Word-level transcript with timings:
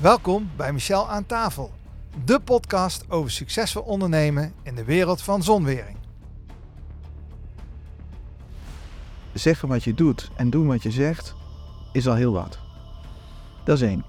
Welkom 0.00 0.50
bij 0.56 0.72
Michel 0.72 1.08
aan 1.08 1.26
tafel, 1.26 1.70
de 2.24 2.40
podcast 2.40 3.10
over 3.10 3.30
succesvol 3.30 3.82
ondernemen 3.82 4.52
in 4.62 4.74
de 4.74 4.84
wereld 4.84 5.22
van 5.22 5.42
zonwering. 5.42 5.96
Zeggen 9.32 9.68
wat 9.68 9.84
je 9.84 9.94
doet 9.94 10.30
en 10.36 10.50
doen 10.50 10.66
wat 10.66 10.82
je 10.82 10.90
zegt 10.90 11.34
is 11.92 12.08
al 12.08 12.14
heel 12.14 12.32
wat. 12.32 12.58
Dat 13.64 13.76
is 13.76 13.88
één. 13.88 14.04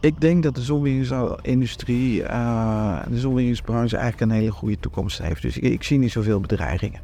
Ik 0.00 0.20
denk 0.20 0.42
dat 0.42 0.54
de 0.54 0.62
zonweringsindustrie, 0.62 2.20
uh, 2.22 3.02
de 3.08 3.18
zonweringsbranche 3.18 3.96
eigenlijk 3.96 4.30
een 4.30 4.38
hele 4.38 4.52
goede 4.52 4.78
toekomst 4.78 5.18
heeft. 5.18 5.42
Dus 5.42 5.56
ik, 5.56 5.62
ik 5.62 5.82
zie 5.82 5.98
niet 5.98 6.12
zoveel 6.12 6.40
bedreigingen. 6.40 7.00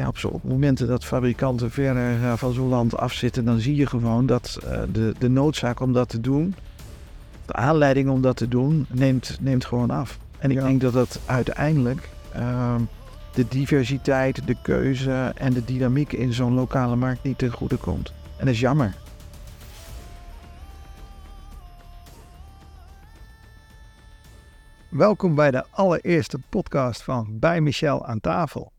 Ja, 0.00 0.08
op, 0.08 0.34
op 0.34 0.44
momenten 0.44 0.86
dat 0.86 1.04
fabrikanten 1.04 1.70
verder 1.70 2.20
uh, 2.20 2.32
van 2.32 2.52
zo'n 2.52 2.68
land 2.68 2.96
afzitten, 2.96 3.44
dan 3.44 3.60
zie 3.60 3.76
je 3.76 3.86
gewoon 3.86 4.26
dat 4.26 4.58
uh, 4.64 4.82
de, 4.92 5.14
de 5.18 5.28
noodzaak 5.28 5.80
om 5.80 5.92
dat 5.92 6.08
te 6.08 6.20
doen, 6.20 6.54
de 7.46 7.52
aanleiding 7.52 8.08
om 8.08 8.22
dat 8.22 8.36
te 8.36 8.48
doen, 8.48 8.86
neemt, 8.88 9.38
neemt 9.40 9.64
gewoon 9.64 9.90
af. 9.90 10.18
En 10.38 10.50
ik 10.50 10.56
ja. 10.56 10.66
denk 10.66 10.80
dat 10.80 10.92
dat 10.92 11.20
uiteindelijk 11.26 12.08
uh, 12.36 12.74
de 13.34 13.48
diversiteit, 13.48 14.46
de 14.46 14.56
keuze 14.62 15.32
en 15.34 15.52
de 15.52 15.64
dynamiek 15.64 16.12
in 16.12 16.32
zo'n 16.32 16.54
lokale 16.54 16.96
markt 16.96 17.22
niet 17.22 17.38
ten 17.38 17.52
goede 17.52 17.76
komt. 17.76 18.12
En 18.36 18.44
dat 18.44 18.54
is 18.54 18.60
jammer. 18.60 18.94
Welkom 24.88 25.34
bij 25.34 25.50
de 25.50 25.64
allereerste 25.70 26.38
podcast 26.48 27.02
van 27.02 27.38
Bij 27.38 27.60
Michel 27.60 28.06
aan 28.06 28.20
tafel. 28.20 28.72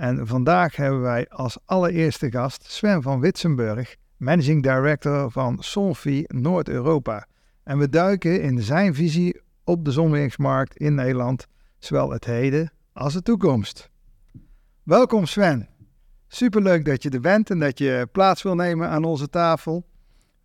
En 0.00 0.26
vandaag 0.26 0.76
hebben 0.76 1.00
wij 1.00 1.28
als 1.28 1.58
allereerste 1.64 2.30
gast 2.30 2.64
Sven 2.64 3.02
van 3.02 3.20
Witsenburg, 3.20 3.96
Managing 4.16 4.62
Director 4.62 5.30
van 5.30 5.56
Solvi 5.58 6.24
Noord-Europa. 6.26 7.26
En 7.62 7.78
we 7.78 7.88
duiken 7.88 8.42
in 8.42 8.62
zijn 8.62 8.94
visie 8.94 9.40
op 9.64 9.84
de 9.84 9.90
zonweringsmarkt 9.90 10.76
in 10.76 10.94
Nederland, 10.94 11.46
zowel 11.78 12.10
het 12.10 12.24
heden 12.24 12.72
als 12.92 13.12
de 13.12 13.22
toekomst. 13.22 13.90
Welkom 14.82 15.26
Sven. 15.26 15.68
Superleuk 16.28 16.84
dat 16.84 17.02
je 17.02 17.10
er 17.10 17.20
bent 17.20 17.50
en 17.50 17.58
dat 17.58 17.78
je 17.78 18.08
plaats 18.12 18.42
wil 18.42 18.54
nemen 18.54 18.88
aan 18.88 19.04
onze 19.04 19.28
tafel. 19.28 19.86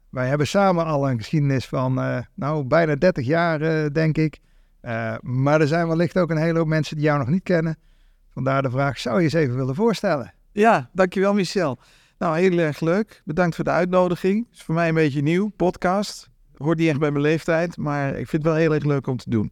Wij 0.10 0.28
hebben 0.28 0.48
samen 0.48 0.86
al 0.86 1.10
een 1.10 1.18
geschiedenis 1.18 1.66
van 1.66 2.00
uh, 2.00 2.18
nou, 2.34 2.64
bijna 2.64 2.96
30 2.96 3.26
jaar, 3.26 3.62
uh, 3.62 3.90
denk 3.92 4.18
ik. 4.18 4.40
Uh, 4.82 5.16
maar 5.22 5.62
er 5.62 5.68
zijn 5.68 5.88
wellicht 5.88 6.18
ook 6.18 6.30
een 6.30 6.38
hele 6.38 6.58
hoop 6.58 6.68
mensen 6.68 6.96
die 6.96 7.06
jou 7.06 7.20
nog 7.20 7.28
niet 7.28 7.44
kennen. 7.44 7.78
Vandaar 8.36 8.62
de 8.62 8.70
vraag, 8.70 9.00
zou 9.00 9.18
je 9.18 9.24
eens 9.24 9.34
even 9.34 9.56
willen 9.56 9.76
voorstellen? 9.76 10.34
Ja, 10.52 10.90
dankjewel 10.94 11.34
Michel. 11.34 11.80
Nou, 12.18 12.38
heel 12.38 12.58
erg 12.58 12.80
leuk. 12.80 13.22
Bedankt 13.26 13.56
voor 13.56 13.64
de 13.64 13.70
uitnodiging. 13.70 14.46
Het 14.46 14.56
is 14.56 14.64
voor 14.64 14.76
mij 14.76 14.88
een 14.88 14.94
beetje 14.94 15.22
nieuw, 15.22 15.48
podcast. 15.48 16.30
Hoort 16.58 16.78
niet 16.78 16.90
echt 16.90 17.00
bij 17.00 17.12
mijn 17.12 17.24
leeftijd, 17.24 17.78
maar 17.78 18.10
ik 18.10 18.28
vind 18.28 18.44
het 18.44 18.52
wel 18.52 18.62
heel 18.62 18.74
erg 18.74 18.84
leuk 18.84 19.08
om 19.08 19.18
te 19.18 19.30
doen. 19.30 19.52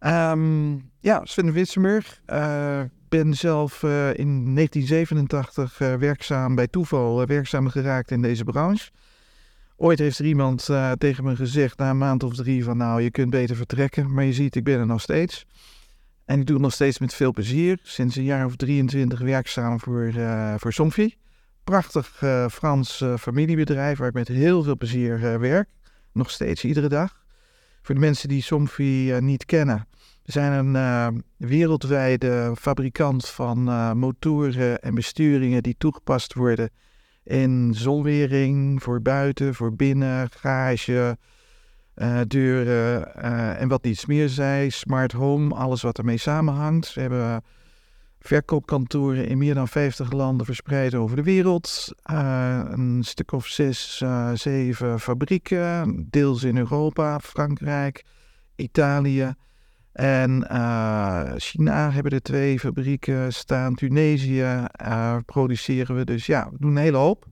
Um, 0.00 0.90
ja, 1.00 1.20
Sven 1.24 1.52
Witsenburg. 1.52 2.20
Uh, 2.26 2.80
ben 3.08 3.34
zelf 3.34 3.82
uh, 3.82 4.08
in 4.08 4.54
1987 4.54 5.80
uh, 5.80 5.94
werkzaam, 5.94 6.54
bij 6.54 6.68
toeval 6.68 7.26
werkzaam 7.26 7.68
geraakt 7.68 8.10
in 8.10 8.22
deze 8.22 8.44
branche. 8.44 8.90
Ooit 9.76 9.98
heeft 9.98 10.18
er 10.18 10.24
iemand 10.24 10.68
tegen 10.98 11.24
me 11.24 11.36
gezegd 11.36 11.78
na 11.78 11.90
een 11.90 11.98
maand 11.98 12.22
of 12.22 12.34
drie 12.34 12.64
van 12.64 12.76
nou, 12.76 13.02
je 13.02 13.10
kunt 13.10 13.30
beter 13.30 13.56
vertrekken. 13.56 14.14
Maar 14.14 14.24
je 14.24 14.32
ziet, 14.32 14.56
ik 14.56 14.64
ben 14.64 14.78
er 14.78 14.86
nog 14.86 15.00
steeds. 15.00 15.46
En 16.30 16.40
ik 16.40 16.46
doe 16.46 16.58
nog 16.58 16.72
steeds 16.72 16.98
met 16.98 17.14
veel 17.14 17.32
plezier. 17.32 17.78
Sinds 17.82 18.16
een 18.16 18.24
jaar 18.24 18.44
of 18.44 18.56
23 18.56 19.20
werkzaam 19.20 19.80
voor, 19.80 20.12
uh, 20.16 20.54
voor 20.58 20.72
Somfy. 20.72 21.14
Prachtig 21.64 22.20
uh, 22.22 22.48
Frans 22.48 23.04
familiebedrijf 23.18 23.98
waar 23.98 24.08
ik 24.08 24.14
met 24.14 24.28
heel 24.28 24.62
veel 24.62 24.76
plezier 24.76 25.40
werk. 25.40 25.68
Nog 26.12 26.30
steeds 26.30 26.64
iedere 26.64 26.88
dag. 26.88 27.24
Voor 27.82 27.94
de 27.94 28.00
mensen 28.00 28.28
die 28.28 28.42
Somfy 28.42 29.12
niet 29.20 29.44
kennen. 29.44 29.86
We 30.24 30.32
zijn 30.32 30.76
een 30.76 31.24
wereldwijde 31.36 32.52
fabrikant 32.58 33.28
van 33.28 33.62
motoren 33.98 34.82
en 34.82 34.94
besturingen 34.94 35.62
die 35.62 35.74
toegepast 35.78 36.34
worden 36.34 36.70
in 37.24 37.74
zonwering, 37.74 38.82
voor 38.82 39.02
buiten, 39.02 39.54
voor 39.54 39.74
binnen, 39.74 40.30
garage, 40.30 41.18
uh, 42.00 43.60
en 43.60 43.68
wat 43.68 43.82
niets 43.82 44.06
meer 44.06 44.28
zei, 44.28 44.70
smart 44.70 45.12
home, 45.12 45.54
alles 45.54 45.82
wat 45.82 45.98
ermee 45.98 46.16
samenhangt. 46.16 46.94
We 46.94 47.00
hebben 47.00 47.42
verkoopkantoren 48.20 49.26
in 49.26 49.38
meer 49.38 49.54
dan 49.54 49.68
50 49.68 50.12
landen 50.12 50.46
verspreid 50.46 50.94
over 50.94 51.16
de 51.16 51.22
wereld. 51.22 51.94
Uh, 52.12 52.60
een 52.70 53.02
stuk 53.04 53.32
of 53.32 53.46
zes, 53.46 54.02
zeven 54.34 55.00
fabrieken, 55.00 56.06
deels 56.10 56.42
in 56.42 56.56
Europa, 56.56 57.20
Frankrijk, 57.20 58.04
Italië. 58.56 59.34
En 59.92 60.46
China 61.36 61.90
hebben 61.90 62.12
er 62.12 62.22
twee 62.22 62.58
fabrieken 62.58 63.32
staan. 63.32 63.74
Tunesië 63.74 64.66
produceren 65.26 65.96
we. 65.96 66.04
Dus 66.04 66.26
ja, 66.26 66.48
we 66.50 66.56
doen 66.58 66.70
een 66.70 66.82
hele 66.82 66.96
hoop. 66.96 67.26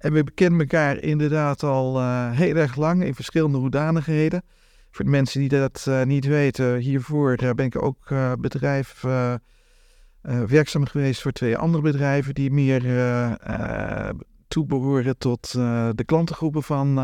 En 0.00 0.12
we 0.12 0.30
kennen 0.30 0.60
elkaar 0.60 0.98
inderdaad 0.98 1.62
al 1.62 2.00
uh, 2.00 2.30
heel 2.30 2.56
erg 2.56 2.76
lang 2.76 3.04
in 3.04 3.14
verschillende 3.14 3.58
hoedanigheden. 3.58 4.42
Voor 4.90 5.04
de 5.04 5.10
mensen 5.10 5.40
die 5.40 5.48
dat 5.48 5.90
niet 6.04 6.24
weten, 6.24 6.76
hiervoor 6.76 7.36
ben 7.36 7.66
ik 7.66 7.82
ook 7.82 8.14
bedrijf 8.38 9.04
werkzaam 10.22 10.86
geweest 10.86 11.22
voor 11.22 11.32
twee 11.32 11.56
andere 11.56 11.82
bedrijven 11.82 12.34
die 12.34 12.50
meer 12.50 12.82
toebehoren 14.48 15.18
tot 15.18 15.52
de 15.52 16.02
klantengroepen 16.06 16.62
van, 16.62 17.00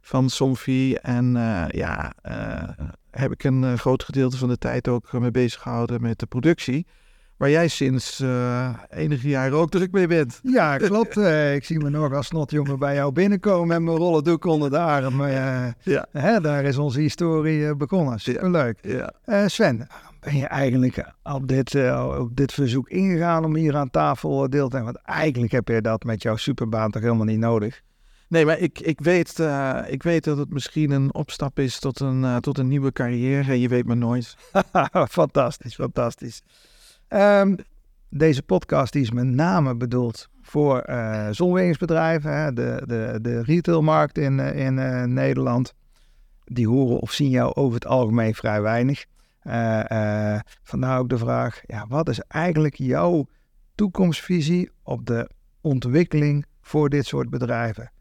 van 0.00 0.30
Somfy. 0.30 0.96
En 1.02 1.32
ja, 1.68 2.12
heb 3.10 3.32
ik 3.32 3.44
een 3.44 3.62
uh, 3.62 3.74
groot 3.74 4.04
gedeelte 4.04 4.36
van 4.36 4.48
de 4.48 4.58
tijd 4.58 4.88
ook 4.88 5.12
mee 5.12 5.30
bezig 5.30 5.62
gehouden 5.62 6.02
met 6.02 6.18
de 6.18 6.26
productie. 6.26 6.86
Waar 7.40 7.50
jij 7.50 7.68
sinds 7.68 8.20
uh, 8.20 8.68
enige 8.90 9.28
jaren 9.28 9.58
ook 9.58 9.70
druk 9.70 9.92
mee 9.92 10.06
bent. 10.06 10.40
Ja, 10.42 10.76
klopt. 10.76 11.16
uh, 11.16 11.54
ik 11.54 11.64
zie 11.64 11.78
me 11.78 11.90
nog 11.90 12.12
als 12.12 12.26
snotjongen 12.26 12.78
bij 12.78 12.94
jou 12.94 13.12
binnenkomen 13.12 13.68
met 13.68 13.80
mijn 13.80 13.96
rollen 13.96 14.24
doek 14.24 14.44
onder 14.44 14.70
de 14.70 14.78
arm. 14.78 15.26
ja. 15.26 16.06
Hè, 16.12 16.40
daar 16.40 16.64
is 16.64 16.76
onze 16.76 17.00
historie 17.00 17.76
begonnen. 17.76 18.20
Superleuk. 18.20 18.78
Ja. 18.82 19.12
Ja. 19.26 19.48
Sven, 19.48 19.86
ben 20.20 20.36
je 20.36 20.46
eigenlijk 20.46 21.12
op 21.22 21.48
dit, 21.48 21.74
op 22.18 22.36
dit 22.36 22.52
verzoek 22.52 22.88
ingegaan 22.88 23.44
om 23.44 23.56
hier 23.56 23.76
aan 23.76 23.90
tafel 23.90 24.50
deel 24.50 24.68
te 24.68 24.76
nemen? 24.76 24.92
Want 24.92 25.04
eigenlijk 25.04 25.52
heb 25.52 25.68
je 25.68 25.80
dat 25.80 26.04
met 26.04 26.22
jouw 26.22 26.36
superbaan 26.36 26.90
toch 26.90 27.02
helemaal 27.02 27.24
niet 27.24 27.38
nodig? 27.38 27.82
Nee, 28.28 28.44
maar 28.44 28.58
ik, 28.58 28.80
ik, 28.80 29.00
weet, 29.00 29.38
uh, 29.38 29.78
ik 29.86 30.02
weet 30.02 30.24
dat 30.24 30.38
het 30.38 30.50
misschien 30.50 30.90
een 30.90 31.14
opstap 31.14 31.58
is 31.58 31.78
tot 31.78 32.00
een, 32.00 32.22
uh, 32.22 32.36
tot 32.36 32.58
een 32.58 32.68
nieuwe 32.68 32.92
carrière. 32.92 33.60
Je 33.60 33.68
weet 33.68 33.86
maar 33.86 33.96
nooit. 33.96 34.36
fantastisch, 35.08 35.74
fantastisch. 35.74 36.42
Um, 37.12 37.56
deze 38.08 38.42
podcast 38.42 38.92
die 38.92 39.02
is 39.02 39.10
met 39.10 39.26
name 39.26 39.76
bedoeld 39.76 40.28
voor 40.40 40.86
uh, 40.88 41.28
zonweringsbedrijven. 41.30 42.36
Hè, 42.36 42.52
de, 42.52 42.82
de, 42.86 43.18
de 43.22 43.42
retailmarkt 43.42 44.18
in, 44.18 44.38
in 44.38 44.74
Nederland. 45.12 45.74
Die 46.44 46.68
horen 46.68 46.98
of 46.98 47.12
zien 47.12 47.30
jou 47.30 47.54
over 47.54 47.74
het 47.74 47.86
algemeen 47.86 48.34
vrij 48.34 48.62
weinig. 48.62 49.04
vandaar 50.62 50.98
ook 50.98 51.08
de 51.08 51.18
vraag, 51.18 51.60
ja, 51.66 51.86
wat 51.88 52.08
is 52.08 52.20
eigenlijk 52.20 52.74
jouw 52.74 53.26
toekomstvisie 53.74 54.70
op 54.82 55.06
de 55.06 55.30
ontwikkeling 55.60 56.46
voor 56.60 56.88
dit 56.88 57.06
soort 57.06 57.30
bedrijven? 57.30 57.92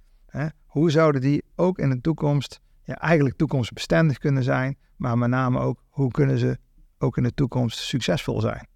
Hoe 0.66 0.91
zouden 0.91 1.22
die 1.22 1.44
ook 1.56 1.78
in 1.78 1.90
de 1.90 2.02
toekomst 2.02 2.59
ja, 2.84 2.96
eigenlijk 2.96 3.38
toekomstbestendig 3.38 4.18
kunnen 4.18 4.44
zijn, 4.44 4.78
maar 4.96 5.18
met 5.18 5.30
name 5.30 5.59
ook 5.59 5.84
hoe 5.90 6.12
kunnen 6.12 6.38
ze 6.38 6.58
ook 6.97 7.18
in 7.18 7.24
de 7.24 7.34
toekomst 7.34 7.78
succesvol 7.78 8.41
zijn? 8.41 8.69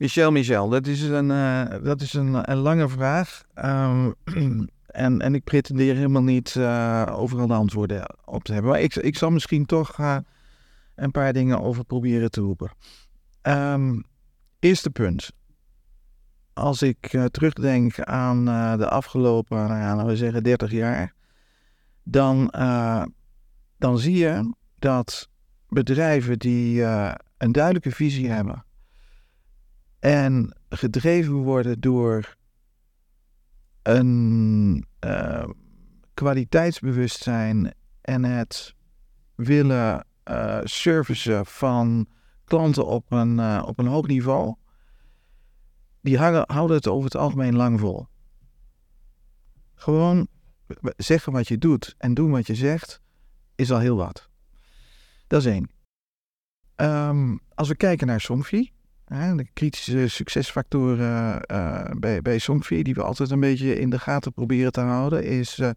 Michel, 0.00 0.30
Michel, 0.30 0.68
dat 0.68 0.86
is 0.86 1.02
een, 1.02 1.30
uh, 1.30 1.64
dat 1.82 2.00
is 2.00 2.12
een, 2.12 2.50
een 2.50 2.56
lange 2.56 2.88
vraag. 2.88 3.44
Um, 3.64 4.14
en, 4.86 5.20
en 5.20 5.34
ik 5.34 5.44
pretendeer 5.44 5.94
helemaal 5.94 6.22
niet 6.22 6.54
uh, 6.54 7.06
overal 7.10 7.46
de 7.46 7.54
antwoorden 7.54 8.14
op 8.24 8.44
te 8.44 8.52
hebben. 8.52 8.70
Maar 8.70 8.80
ik, 8.80 8.94
ik 8.94 9.16
zal 9.16 9.30
misschien 9.30 9.66
toch 9.66 9.98
uh, 9.98 10.16
een 10.94 11.10
paar 11.10 11.32
dingen 11.32 11.60
over 11.60 11.84
proberen 11.84 12.30
te 12.30 12.40
roepen. 12.40 12.70
Um, 13.42 14.04
eerste 14.58 14.90
punt 14.90 15.32
als 16.52 16.82
ik 16.82 17.28
terugdenk 17.30 18.00
aan 18.00 18.44
de 18.78 18.88
afgelopen, 18.88 19.56
nou 19.56 19.96
laten 19.96 20.06
we 20.06 20.16
zeggen 20.16 20.42
30 20.42 20.70
jaar, 20.70 21.14
dan, 22.02 22.54
dan 23.78 23.98
zie 23.98 24.16
je 24.16 24.54
dat 24.78 25.28
bedrijven 25.68 26.38
die 26.38 26.82
een 27.36 27.52
duidelijke 27.52 27.90
visie 27.90 28.30
hebben 28.30 28.64
en 30.00 30.56
gedreven 30.68 31.32
worden 31.34 31.80
door 31.80 32.36
een 33.82 34.86
kwaliteitsbewustzijn 36.14 37.74
en 38.00 38.24
het 38.24 38.74
willen 39.34 40.06
servicen 40.62 41.46
van 41.46 42.06
klanten 42.44 42.86
op 42.86 43.12
een, 43.12 43.62
op 43.62 43.78
een 43.78 43.86
hoog 43.86 44.06
niveau 44.06 44.54
die 46.00 46.18
houden 46.18 46.76
het 46.76 46.86
over 46.86 47.04
het 47.04 47.16
algemeen 47.16 47.56
lang 47.56 47.80
vol. 47.80 48.06
Gewoon 49.74 50.28
zeggen 50.96 51.32
wat 51.32 51.48
je 51.48 51.58
doet 51.58 51.94
en 51.98 52.14
doen 52.14 52.30
wat 52.30 52.46
je 52.46 52.54
zegt, 52.54 53.00
is 53.54 53.72
al 53.72 53.78
heel 53.78 53.96
wat. 53.96 54.28
Dat 55.26 55.40
is 55.40 55.46
één. 55.46 55.70
Ehm, 56.76 57.36
als 57.54 57.68
we 57.68 57.76
kijken 57.76 58.06
naar 58.06 58.20
Somfy, 58.20 58.70
de 59.10 59.46
kritische 59.52 60.08
succesfactoren 60.08 61.42
uh, 61.52 61.84
bij, 61.96 62.22
bij 62.22 62.40
die 62.64 62.94
we 62.94 63.02
altijd 63.02 63.30
een 63.30 63.40
beetje 63.40 63.78
in 63.78 63.90
de 63.90 63.98
gaten 63.98 64.32
proberen 64.32 64.72
te 64.72 64.80
houden, 64.80 65.24
is, 65.24 65.58
uh, 65.58 65.70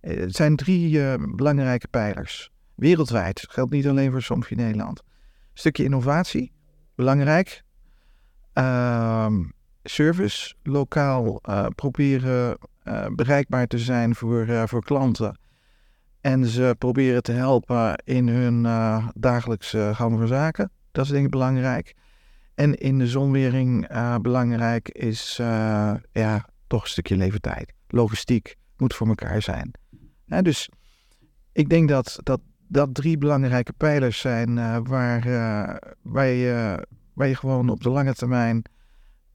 het 0.00 0.36
zijn 0.36 0.56
drie 0.56 1.18
belangrijke 1.18 1.88
pijlers. 1.88 2.50
Wereldwijd, 2.74 3.46
geldt 3.50 3.70
niet 3.70 3.88
alleen 3.88 4.10
voor 4.10 4.22
Somfy 4.22 4.54
Nederland. 4.54 5.02
Stukje 5.54 5.84
innovatie, 5.84 6.52
belangrijk. 6.94 7.62
Ehm, 8.52 9.44
service, 9.82 10.54
lokaal 10.62 11.40
proberen 11.74 12.58
bereikbaar 13.10 13.66
te 13.66 13.78
zijn 13.78 14.14
voor, 14.14 14.68
voor 14.68 14.84
klanten. 14.84 15.38
En 16.20 16.46
ze 16.46 16.74
proberen 16.78 17.22
te 17.22 17.32
helpen 17.32 18.02
in 18.04 18.28
hun 18.28 18.62
dagelijkse 19.14 19.90
gang 19.94 20.18
van 20.18 20.26
zaken. 20.26 20.70
Dat 20.92 21.04
is 21.04 21.10
denk 21.10 21.24
ik 21.24 21.30
belangrijk. 21.30 21.94
En 22.58 22.74
in 22.74 22.98
de 22.98 23.06
zonwering 23.06 23.90
uh, 23.92 24.16
belangrijk 24.16 24.88
is 24.88 25.38
uh, 25.40 25.94
ja, 26.12 26.48
toch 26.66 26.82
een 26.82 26.88
stukje 26.88 27.16
levertijd. 27.16 27.72
Logistiek 27.88 28.56
moet 28.76 28.94
voor 28.94 29.06
elkaar 29.06 29.42
zijn. 29.42 29.70
dus 30.26 30.68
ik 31.52 31.68
denk 31.68 31.88
dat, 31.88 32.20
dat 32.22 32.40
dat 32.68 32.94
drie 32.94 33.18
belangrijke 33.18 33.72
pijlers 33.72 34.18
zijn 34.18 34.56
uh, 34.56 34.78
waar, 34.82 35.22
waar, 36.02 36.26
je, 36.26 36.86
waar 37.14 37.28
je 37.28 37.34
gewoon 37.34 37.68
op 37.68 37.82
de 37.82 37.90
lange 37.90 38.14
termijn 38.14 38.62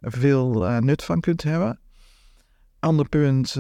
veel 0.02 0.80
nut 0.80 1.04
van 1.04 1.20
kunt 1.20 1.44
hebben. 1.44 1.80
Ander 2.80 3.10
punt 3.10 3.52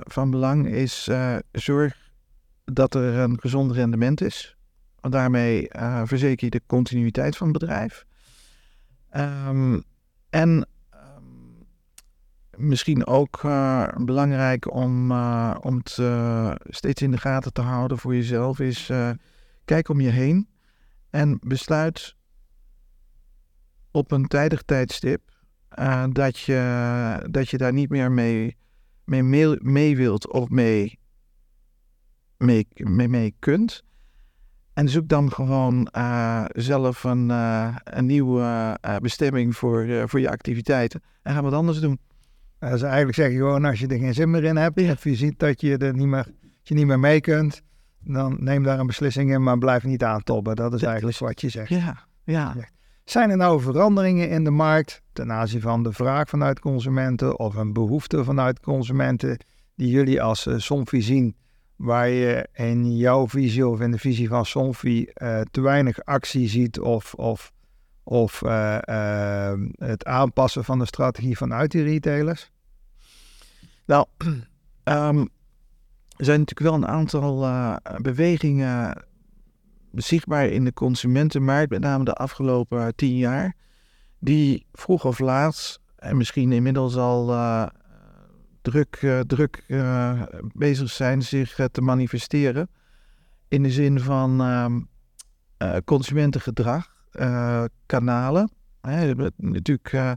van 0.00 0.30
belang 0.30 0.66
is 0.68 1.08
zorg 1.52 2.10
dat 2.64 2.94
er 2.94 3.14
een 3.14 3.40
gezond 3.40 3.72
rendement 3.72 4.20
is. 4.20 4.56
Want 5.00 5.14
daarmee 5.14 5.68
verzeker 6.04 6.44
je 6.44 6.50
de 6.50 6.62
continuïteit 6.66 7.36
van 7.36 7.48
het 7.48 7.58
bedrijf. 7.58 8.06
Um, 9.16 9.82
en 10.30 10.68
um, 10.94 11.66
misschien 12.56 13.06
ook 13.06 13.42
uh, 13.42 13.88
belangrijk 13.96 14.72
om, 14.74 15.10
uh, 15.10 15.56
om 15.60 15.76
het 15.76 15.96
uh, 16.00 16.54
steeds 16.64 17.02
in 17.02 17.10
de 17.10 17.18
gaten 17.18 17.52
te 17.52 17.60
houden 17.60 17.98
voor 17.98 18.14
jezelf 18.14 18.60
is 18.60 18.90
kijk 19.64 19.88
om 19.88 20.00
je 20.00 20.10
heen 20.10 20.48
en 21.10 21.38
besluit 21.42 22.16
op 23.90 24.10
een 24.10 24.26
tijdig 24.26 24.62
tijdstip 24.62 25.34
dat, 26.12 26.38
je, 26.38 27.26
dat 27.30 27.48
je 27.48 27.56
daar 27.56 27.72
niet 27.72 27.90
meer 27.90 28.12
mee, 28.12 28.56
mee, 29.04 29.56
mee, 29.62 29.96
wilt 29.96 30.32
of 30.32 30.48
mee, 30.48 30.98
mee, 32.36 32.66
mee 33.08 33.34
kunt. 33.38 33.84
En 34.76 34.88
zoek 34.88 35.08
dan 35.08 35.32
gewoon 35.32 35.88
uh, 35.96 36.44
zelf 36.48 37.04
een, 37.04 37.28
uh, 37.28 37.76
een 37.84 38.06
nieuwe 38.06 38.42
uh, 38.86 38.96
bestemming 38.96 39.56
voor, 39.56 40.08
voor 40.08 40.20
je 40.20 40.30
activiteiten. 40.30 41.02
En 41.22 41.34
ga 41.34 41.42
wat 41.42 41.52
anders 41.52 41.80
doen. 41.80 41.98
Is 42.60 42.82
eigenlijk 42.82 43.14
zeggen 43.14 43.36
gewoon 43.36 43.64
als 43.64 43.80
je 43.80 43.86
er 43.86 43.98
geen 43.98 44.14
zin 44.14 44.30
meer 44.30 44.44
in 44.44 44.56
hebt. 44.56 44.80
Ja. 44.80 44.92
Of 44.92 45.04
je 45.04 45.14
ziet 45.14 45.38
dat 45.38 45.60
je 45.60 45.76
er 45.76 45.94
niet 45.94 46.06
meer, 46.06 46.26
je 46.62 46.74
niet 46.74 46.86
meer 46.86 46.98
mee 46.98 47.20
kunt. 47.20 47.62
Dan 48.00 48.36
neem 48.38 48.62
daar 48.62 48.78
een 48.78 48.86
beslissing 48.86 49.32
in, 49.32 49.42
maar 49.42 49.58
blijf 49.58 49.84
niet 49.84 50.04
aantobben. 50.04 50.56
Dat 50.56 50.74
is 50.74 50.82
eigenlijk 50.82 51.18
wat 51.18 51.40
je 51.40 51.48
zegt. 51.48 51.68
Ja, 51.68 52.06
ja. 52.24 52.54
Zijn 53.04 53.30
er 53.30 53.36
nou 53.36 53.60
veranderingen 53.60 54.30
in 54.30 54.44
de 54.44 54.50
markt 54.50 55.02
ten 55.12 55.32
aanzien 55.32 55.60
van 55.60 55.82
de 55.82 55.92
vraag 55.92 56.28
vanuit 56.28 56.60
consumenten 56.60 57.38
of 57.38 57.54
een 57.54 57.72
behoefte 57.72 58.24
vanuit 58.24 58.60
consumenten 58.60 59.38
die 59.74 59.90
jullie 59.90 60.22
als 60.22 60.48
Somfy 60.56 61.00
zien 61.00 61.36
waar 61.76 62.08
je 62.08 62.48
in 62.52 62.96
jouw 62.96 63.28
visie 63.28 63.68
of 63.68 63.80
in 63.80 63.90
de 63.90 63.98
visie 63.98 64.28
van 64.28 64.46
Sonfi 64.46 65.08
uh, 65.14 65.40
te 65.50 65.60
weinig 65.60 66.04
actie 66.04 66.48
ziet 66.48 66.80
of, 66.80 67.14
of, 67.14 67.52
of 68.02 68.42
uh, 68.42 68.78
uh, 68.84 69.52
het 69.76 70.04
aanpassen 70.04 70.64
van 70.64 70.78
de 70.78 70.86
strategie 70.86 71.36
vanuit 71.36 71.70
die 71.70 71.82
retailers? 71.82 72.50
Nou, 73.86 74.06
um, 74.84 75.20
er 76.16 76.24
zijn 76.24 76.38
natuurlijk 76.38 76.60
wel 76.60 76.74
een 76.74 76.86
aantal 76.86 77.48
bewegingen 78.02 79.04
zichtbaar 79.92 80.46
in 80.46 80.64
de 80.64 80.72
consumentenmarkt, 80.72 81.70
met 81.70 81.80
name 81.80 82.04
de 82.04 82.12
afgelopen 82.12 82.94
tien 82.94 83.16
jaar, 83.16 83.56
die 84.18 84.66
vroeg 84.72 85.04
of 85.04 85.18
laat, 85.18 85.80
en 85.96 86.16
misschien 86.16 86.52
inmiddels 86.52 86.96
al 86.96 87.30
druk, 88.70 89.02
uh, 89.02 89.20
druk 89.20 89.64
uh, 89.68 90.22
bezig 90.52 90.90
zijn 90.90 91.22
zich 91.22 91.58
uh, 91.58 91.66
te 91.66 91.80
manifesteren. 91.80 92.68
In 93.48 93.62
de 93.62 93.70
zin 93.70 94.00
van 94.00 94.40
ehm, 94.40 94.80
consumentengedrag, 95.84 96.94
kanalen. 97.86 98.50
Natuurlijk, 99.36 99.92
een 99.92 100.16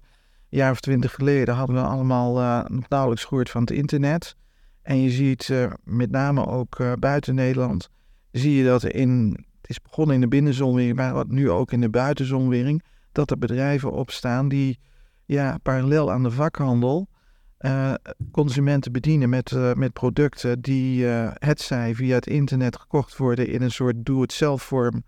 jaar 0.50 0.72
of 0.72 0.80
twintig 0.80 1.14
geleden 1.14 1.56
hadden 1.56 1.76
we 1.76 1.82
allemaal 1.82 2.64
nog 2.68 2.90
nauwelijks 2.90 3.24
gehoord 3.24 3.50
van 3.50 3.62
het 3.62 3.72
internet. 3.72 4.36
En 4.82 5.02
je 5.02 5.10
ziet 5.10 5.52
met 5.84 6.12
name 6.12 6.48
ook 6.48 7.00
buiten 7.00 7.36
Nederland, 7.36 7.90
zie 8.32 8.54
je 8.54 8.64
dat 8.64 8.84
in, 8.84 9.46
het 9.62 9.70
is 9.70 9.82
begonnen 9.82 10.16
in 10.16 10.22
de 10.22 10.28
binnenzonwering, 10.28 10.96
maar 10.96 11.14
wat 11.14 11.28
nu 11.28 11.50
ook 11.50 11.72
in 11.72 11.82
de 11.82 11.90
buitenzonwering, 11.90 12.84
dat 13.12 13.32
er 13.32 13.38
bedrijven 13.38 13.92
opstaan 13.92 14.48
die 14.48 14.80
ja, 15.26 15.58
parallel 15.64 16.12
aan 16.12 16.24
de 16.24 16.32
vakhandel 16.32 17.10
uh, 17.60 17.94
consumenten 18.32 18.92
bedienen 18.92 19.30
met, 19.30 19.52
uh, 19.52 19.74
met 19.74 19.94
producten 19.94 20.62
die 20.62 21.06
uh, 21.06 21.32
het 21.34 21.62
zij 21.62 21.96
via 21.96 22.16
het 22.16 22.28
internet 22.28 22.76
gekocht 22.76 23.18
worden 23.18 23.48
in 23.48 23.62
een 23.62 23.72
soort 23.72 24.06
do-it-zelf 24.06 24.64
vorm 24.64 25.04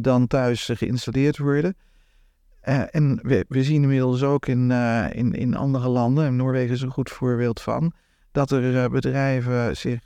dan 0.00 0.26
thuis 0.26 0.70
geïnstalleerd 0.72 1.38
worden. 1.38 1.76
en 2.60 3.20
we, 3.22 3.44
we, 3.48 3.64
zien 3.64 3.82
inmiddels 3.82 4.22
ook 4.22 4.46
in, 4.46 4.70
in, 5.10 5.32
in 5.32 5.56
andere 5.56 5.88
landen, 5.88 6.26
en 6.26 6.36
Noorwegen 6.36 6.74
is 6.74 6.82
een 6.82 6.90
goed 6.90 7.10
voorbeeld 7.10 7.60
van, 7.60 7.92
dat 8.32 8.50
er 8.50 8.90
bedrijven 8.90 9.76
zich 9.76 10.00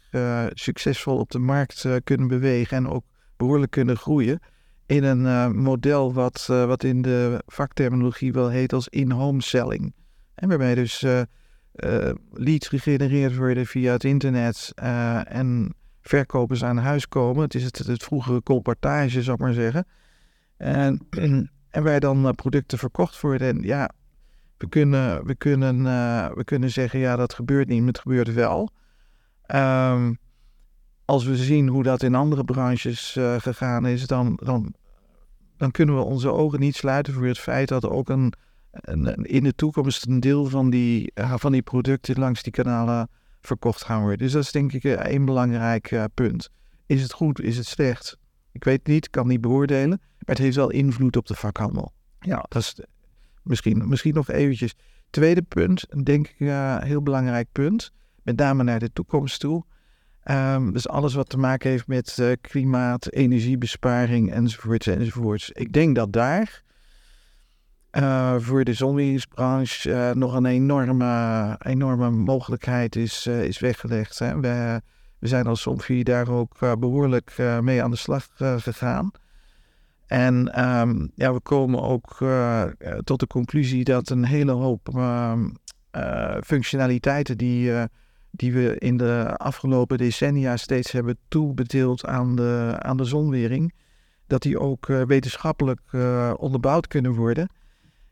succesvol 0.51 1.19
op 1.19 1.31
de 1.31 1.39
markt 1.39 1.87
kunnen 2.05 2.29
bewegen 2.29 2.77
en 2.77 2.89
ook 2.89 3.05
behoorlijk 3.37 3.71
kunnen 3.71 3.97
groeien 3.97 4.41
in 4.87 5.05
een 5.05 5.57
model 5.57 6.13
wat, 6.13 6.47
wat 6.47 6.85
in 6.85 7.03
de 7.03 7.43
vakterminologie 7.47 8.33
wel 8.33 8.49
heet 8.49 8.73
als 8.73 8.89
in-home 8.89 9.43
selling. 9.43 9.95
En 10.35 10.49
waarbij 10.49 10.75
dus 10.75 11.05
uh, 11.77 12.11
leads 12.33 12.69
gegenereerd 12.69 13.37
worden 13.37 13.67
via 13.67 13.93
het 13.93 14.05
internet 14.05 14.73
uh, 14.83 15.33
en 15.35 15.75
verkopers 16.01 16.65
aan 16.65 16.77
huis 16.77 17.09
komen. 17.09 17.43
Het 17.43 17.55
is 17.55 17.65
het, 17.65 17.79
het 17.79 18.03
vroegere 18.03 18.43
colportage, 18.43 19.23
zou 19.23 19.37
ik 19.37 19.43
maar 19.43 19.53
zeggen. 19.53 19.87
En, 20.57 21.07
en 21.71 21.83
waar 21.83 22.01
dan 22.01 22.27
uh, 22.27 22.31
producten 22.31 22.79
verkocht 22.79 23.21
worden. 23.21 23.49
En 23.49 23.63
ja, 23.63 23.91
we 24.57 24.69
kunnen, 24.69 25.27
we, 25.27 25.35
kunnen, 25.35 25.85
we 26.35 26.45
kunnen 26.45 26.71
zeggen, 26.71 26.99
ja, 26.99 27.17
dat 27.17 27.35
gebeurt 27.35 27.69
niet, 27.69 27.79
maar 27.79 27.89
het 27.89 27.99
gebeurt 27.99 28.33
wel. 28.33 28.71
Um, 29.55 30.19
als 31.05 31.25
we 31.25 31.37
zien 31.37 31.69
hoe 31.69 31.83
dat 31.83 32.03
in 32.03 32.15
andere 32.15 32.45
branches 32.45 33.17
gegaan 33.39 33.87
is, 33.87 34.07
dan, 34.07 34.39
dan, 34.43 34.75
dan 35.57 35.71
kunnen 35.71 35.97
we 35.97 36.01
onze 36.01 36.33
ogen 36.33 36.61
niet 36.61 36.77
sluiten 36.77 37.13
voor 37.13 37.27
het 37.27 37.39
feit 37.39 37.69
dat 37.69 37.89
ook 37.89 38.09
een 38.09 38.33
in 39.23 39.45
de 39.45 39.55
toekomst 39.55 40.07
een 40.07 40.21
deel 40.21 40.45
van 40.45 40.71
die, 40.71 41.11
eh, 41.15 41.35
van 41.37 41.53
die 41.53 41.63
producten 41.63 42.19
langs 42.19 42.43
die 42.43 42.53
kanalen 42.53 43.09
verkocht 43.41 43.85
gaan 43.85 44.01
worden. 44.01 44.19
Dus 44.19 44.33
dat 44.33 44.43
is 44.43 44.53
denk 44.53 44.73
ik 44.73 44.85
eh, 44.85 45.25
belangrijk 45.25 45.91
uh, 45.91 46.05
punt. 46.15 46.51
Is 46.87 47.03
het 47.03 47.13
goed, 47.13 47.41
is 47.41 47.57
het 47.57 47.67
slecht? 47.67 48.19
Ik 48.53 48.65
weet 48.65 48.79
het 48.79 48.87
niet, 48.87 49.11
kan 49.11 49.27
niet 49.27 49.41
beoordelen. 49.41 49.89
Maar 49.89 50.35
het 50.35 50.39
heeft 50.39 50.57
wel 50.57 50.71
invloed 50.71 51.17
op 51.17 51.27
de 51.27 51.35
vakhandel. 51.35 51.93
Ja, 52.21 52.45
dat 52.49 52.63
is 52.63 52.81
misschien, 53.43 53.89
misschien 53.89 54.15
nog 54.15 54.31
eventjes. 54.31 54.75
Tweede 55.11 55.43
punt, 55.43 56.05
denk 56.05 56.29
ik 56.29 56.41
een 56.41 56.83
heel 56.83 57.03
belangrijk 57.03 57.49
punt. 57.53 57.93
Met 58.23 58.37
name 58.37 58.63
naar 58.63 58.79
de 58.79 58.93
toekomst 58.93 59.41
toe. 59.41 59.65
Um, 60.31 60.73
dus 60.73 60.89
alles 60.89 61.15
wat 61.15 61.29
te 61.29 61.39
maken 61.39 61.71
heeft 61.71 61.87
met 61.87 62.37
klimaat, 62.41 63.13
energiebesparing 63.13 64.33
enzovoorts 64.33 64.87
enzovoorts. 64.87 65.51
Ik 65.51 65.73
denk 65.73 65.97
dat 65.97 66.13
daar 66.13 66.65
uh, 67.97 68.35
voor 68.39 68.65
de 68.65 68.73
zonweringsbranche 68.73 69.91
uh, 69.91 70.11
nog 70.11 70.35
een 70.35 70.47
enorme, 70.47 71.57
enorme 71.63 72.11
mogelijkheid 72.11 72.97
is, 72.97 73.27
uh, 73.27 73.45
is 73.45 73.59
weggelegd. 73.59 74.19
Hè. 74.19 74.41
We, 74.41 74.81
we 75.19 75.29
zijn 75.29 75.47
als 75.47 75.61
Somfy 75.61 76.03
daar 76.03 76.29
ook 76.29 76.59
behoorlijk 76.79 77.37
mee 77.61 77.83
aan 77.83 77.91
de 77.91 77.97
slag 77.97 78.29
gegaan. 78.37 79.11
En 80.07 80.65
um, 80.67 81.11
ja, 81.15 81.33
we 81.33 81.41
komen 81.41 81.83
ook 81.83 82.17
tot 83.05 83.21
de 83.21 83.27
conclusie 83.27 83.85
dat 83.85 84.11
een 84.11 84.25
hele 84.25 84.53
hoop 84.53 84.89
ehm, 84.95 85.49
functionaliteiten 86.45 87.39
die, 87.39 87.73
die 88.31 88.53
we 88.53 88.79
in 88.79 88.97
de 88.97 89.35
afgelopen 89.37 89.99
decennia 89.99 90.57
steeds 90.57 90.93
hebben 90.93 91.19
toebedeeld 91.29 92.07
aan 92.07 92.37
de, 92.37 92.75
aan 92.79 92.97
de 92.97 93.05
zonwering, 93.05 93.75
dat 94.27 94.43
die 94.43 94.59
ook 94.59 94.87
wetenschappelijk 94.87 95.81
onderbouwd 96.39 96.87
kunnen 96.87 97.15
worden. 97.15 97.49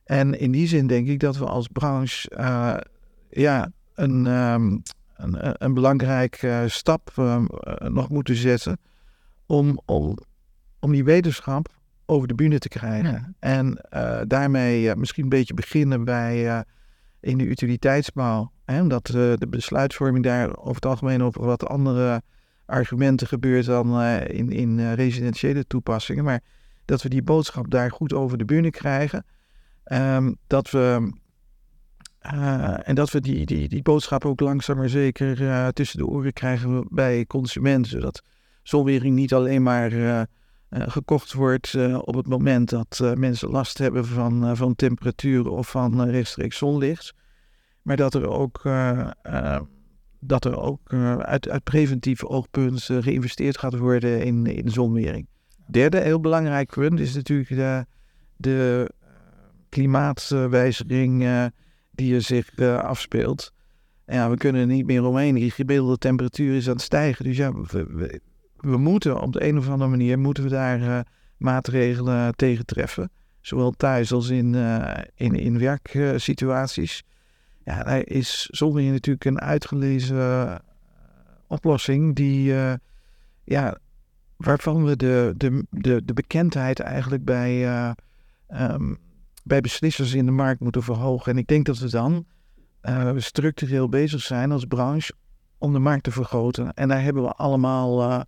En 0.04 0.38
in 0.38 0.50
die 0.50 0.66
zin 0.66 0.86
denk 0.86 1.08
ik 1.08 1.20
dat 1.20 1.36
we 1.36 1.44
als 1.44 1.68
branche 1.68 2.30
uh, 2.38 2.76
ja, 3.30 3.70
een, 3.94 4.26
um, 4.26 4.82
een, 5.16 5.64
een 5.64 5.74
belangrijke 5.74 6.64
stap 6.66 7.12
nog 7.88 8.08
moeten 8.08 8.36
zetten 8.36 8.78
om, 9.46 9.80
om, 9.84 10.18
om 10.80 10.92
die 10.92 11.04
wetenschap 11.04 11.68
over 12.06 12.28
de 12.28 12.34
bühne 12.34 12.58
te 12.58 12.68
krijgen. 12.68 13.36
En 13.38 13.78
daarmee 14.26 14.96
misschien 14.96 15.22
een 15.22 15.28
beetje 15.28 15.54
beginnen 15.54 16.04
bij 16.04 16.64
in 17.20 17.38
de 17.38 17.44
utiliteitsbouw. 17.44 18.52
Hè, 18.64 18.80
omdat 18.80 19.06
de 19.06 19.46
besluitvorming 19.50 20.24
daar 20.24 20.56
over 20.56 20.74
het 20.74 20.86
algemeen 20.86 21.22
over 21.22 21.44
wat 21.44 21.66
andere 21.66 22.22
argumenten 22.66 23.26
gebeurt 23.26 23.66
dan 23.66 24.02
in, 24.02 24.50
in 24.50 24.92
residentiële 24.92 25.66
toepassingen. 25.66 26.24
Maar 26.24 26.40
dat 26.84 27.02
we 27.02 27.08
die 27.08 27.22
boodschap 27.22 27.70
daar 27.70 27.90
goed 27.90 28.12
over 28.12 28.38
de 28.38 28.44
bühne 28.44 28.70
krijgen. 28.70 29.24
Ehm, 29.84 30.32
dat 30.46 30.70
we, 30.70 31.12
uh, 32.34 32.88
en 32.88 32.94
dat 32.94 33.10
we 33.10 33.20
die, 33.20 33.46
die, 33.46 33.68
die 33.68 33.82
boodschap 33.82 34.24
ook 34.24 34.40
langzaam 34.40 34.76
maar 34.76 34.88
zeker 34.88 35.40
uh, 35.40 35.68
tussen 35.68 35.98
de 35.98 36.06
oren 36.06 36.32
krijgen 36.32 36.86
bij 36.90 37.26
consumenten. 37.26 37.90
Zodat 37.90 38.22
zonwering 38.62 39.14
niet 39.14 39.34
alleen 39.34 39.62
maar 39.62 39.92
uh, 39.92 40.22
gekocht 40.70 41.32
wordt 41.32 41.74
op 42.00 42.14
het 42.14 42.26
moment 42.26 42.68
dat 42.68 43.14
mensen 43.14 43.48
last 43.48 43.78
hebben 43.78 44.06
van, 44.06 44.56
van 44.56 44.74
temperatuur 44.74 45.48
of 45.48 45.70
van 45.70 46.10
rechtstreeks 46.10 46.58
zonlicht. 46.58 47.14
Maar 47.82 47.96
dat 47.96 48.14
er 48.14 48.28
ook, 48.28 48.62
dat 50.20 50.44
er 50.44 50.58
ook 50.58 50.92
uit, 51.18 51.48
uit 51.48 51.64
preventief 51.64 52.24
oogpunt 52.24 52.82
geïnvesteerd 52.82 53.58
gaat 53.58 53.76
worden 53.76 54.22
in, 54.24 54.46
in 54.46 54.70
zonwering. 54.70 55.26
Derde 55.66 56.00
heel 56.00 56.20
belangrijk 56.20 56.70
punt 56.70 57.00
is 57.00 57.14
natuurlijk 57.14 57.48
de, 57.48 57.86
de 58.36 58.90
klimaatwijziging 59.74 61.22
uh, 61.22 61.44
die 61.90 62.14
er 62.14 62.22
zich 62.22 62.58
uh, 62.58 62.78
afspeelt. 62.78 63.52
Ja, 64.06 64.30
we 64.30 64.36
kunnen 64.36 64.60
er 64.60 64.66
niet 64.66 64.86
meer 64.86 65.04
omheen. 65.04 65.34
Die 65.34 65.50
gemiddelde 65.50 65.98
temperatuur 65.98 66.56
is 66.56 66.66
aan 66.66 66.72
het 66.72 66.82
stijgen. 66.82 67.24
Dus 67.24 67.36
ja, 67.36 67.52
we, 67.52 68.20
we, 68.56 68.76
moeten 68.76 69.20
op 69.20 69.32
de 69.32 69.46
een 69.46 69.58
of 69.58 69.68
andere 69.68 69.90
manier 69.90 70.18
moeten 70.18 70.42
we 70.42 70.48
daar 70.48 70.80
uh, 70.80 71.00
maatregelen 71.36 72.36
tegen 72.36 72.66
treffen. 72.66 73.10
Zowel 73.40 73.70
thuis 73.70 74.12
als 74.12 74.28
in, 74.28 74.54
in, 75.14 75.34
in 75.34 75.58
werksituaties. 75.58 77.02
ja, 77.64 77.82
daar 77.82 78.06
is 78.06 78.48
zonwering 78.50 78.92
natuurlijk 78.92 79.24
een 79.24 79.40
uitgelezen 79.40 80.60
oplossing 81.48 82.14
die, 82.14 82.54
ja, 83.44 83.78
waarvan 84.36 84.84
we 84.84 84.96
de, 84.96 85.34
de, 85.36 85.66
de, 85.70 86.04
de 86.04 86.12
bekendheid 86.12 86.80
eigenlijk 86.80 87.24
bij 87.24 87.66
um, 88.48 88.98
bij 89.44 89.60
beslissers 89.60 90.14
in 90.14 90.26
de 90.26 90.32
markt 90.32 90.60
moeten 90.60 90.82
verhogen. 90.82 91.32
En 91.32 91.38
ik 91.38 91.46
denk 91.46 91.66
dat 91.66 91.78
we 91.78 91.90
dan 91.90 92.26
uh, 92.82 93.10
structureel 93.16 93.88
bezig 93.88 94.20
zijn 94.20 94.52
als 94.52 94.64
branche 94.64 95.12
om 95.58 95.72
de 95.72 95.78
markt 95.78 96.04
te 96.04 96.10
vergroten. 96.10 96.74
En 96.74 96.88
daar 96.88 97.02
hebben 97.02 97.22
we 97.22 97.32
allemaal 97.32 98.10
uh, 98.10 98.20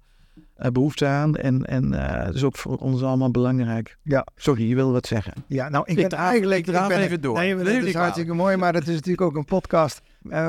behoefte 0.73 1.07
aan. 1.07 1.37
En, 1.37 1.67
en 1.67 1.93
uh, 1.93 2.25
dat 2.25 2.35
is 2.35 2.45
ook 2.45 2.57
voor 2.57 2.77
ons 2.77 3.03
allemaal 3.03 3.31
belangrijk. 3.31 3.97
Ja. 4.03 4.27
Sorry, 4.35 4.69
je 4.69 4.75
wil 4.75 4.93
wat 4.93 5.07
zeggen. 5.07 5.33
Ja, 5.47 5.69
nou, 5.69 5.85
ik, 5.87 5.99
ik 5.99 6.09
ben 6.09 6.19
eigenlijk... 6.19 6.59
Ik 6.59 6.67
draaf 6.67 6.91
even 6.91 7.21
door. 7.21 7.39
Nee, 7.39 7.57
dat 7.57 7.67
is 7.67 7.95
hartstikke 7.95 8.35
mooi, 8.35 8.57
maar 8.57 8.73
dat 8.73 8.87
is 8.87 8.95
natuurlijk 8.95 9.21
ook 9.21 9.37
een 9.37 9.45
podcast 9.45 10.03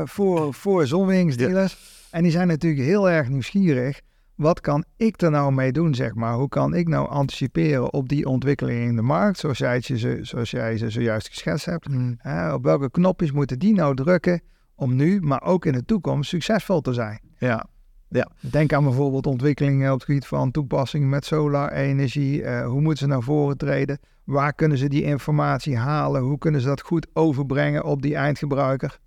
voor, 0.03 0.53
voor 0.53 0.87
zonweringsdealers. 0.87 1.71
Ja. 1.71 2.17
En 2.17 2.23
die 2.23 2.31
zijn 2.31 2.47
natuurlijk 2.47 2.83
heel 2.83 3.09
erg 3.09 3.29
nieuwsgierig 3.29 4.01
wat 4.37 4.61
kan 4.61 4.83
ik 4.95 5.21
er 5.21 5.31
nou 5.31 5.53
mee 5.53 5.71
doen, 5.71 5.95
zeg 5.95 6.15
maar? 6.15 6.33
Hoe 6.33 6.49
kan 6.49 6.73
ik 6.73 6.87
nou 6.87 7.09
anticiperen 7.09 7.93
op 7.93 8.09
die 8.09 8.25
ontwikkelingen 8.25 8.87
in 8.87 8.95
de 8.95 9.01
markt, 9.01 9.39
zoals 9.39 9.57
jij, 9.57 9.81
ze, 9.81 10.19
zoals 10.21 10.51
jij 10.51 10.77
ze 10.77 10.89
zojuist 10.89 11.27
geschetst 11.27 11.65
hebt? 11.65 11.89
Mm. 11.89 12.19
op 12.53 12.63
welke 12.63 12.91
knopjes 12.91 13.31
moeten 13.31 13.59
die 13.59 13.73
nou 13.73 13.95
drukken 13.95 14.41
om 14.75 14.95
nu, 14.95 15.21
maar 15.21 15.43
ook 15.43 15.65
in 15.65 15.71
de 15.71 15.85
toekomst, 15.85 16.29
succesvol 16.29 16.81
te 16.81 16.93
zijn? 16.93 17.19
Ja. 17.37 17.67
Ja. 18.09 18.31
Denk 18.39 18.73
aan 18.73 18.83
bijvoorbeeld 18.83 19.27
ontwikkelingen 19.27 19.91
op 19.91 19.97
het 19.97 20.07
gebied 20.07 20.25
van 20.27 20.51
toepassingen 20.51 21.09
met 21.09 21.25
solarenergie. 21.25 22.41
Uh, 22.41 22.65
hoe 22.65 22.81
moeten 22.81 22.97
ze 22.97 23.07
naar 23.07 23.21
voren 23.21 23.57
treden? 23.57 23.99
Waar 24.23 24.53
kunnen 24.53 24.77
ze 24.77 24.87
die 24.87 25.03
informatie 25.03 25.77
halen? 25.77 26.21
Hoe 26.21 26.37
kunnen 26.37 26.61
ze 26.61 26.67
dat 26.67 26.81
goed 26.81 27.07
overbrengen 27.13 27.83
op 27.83 28.01
die 28.01 28.15
eindgebruiker? 28.15 28.99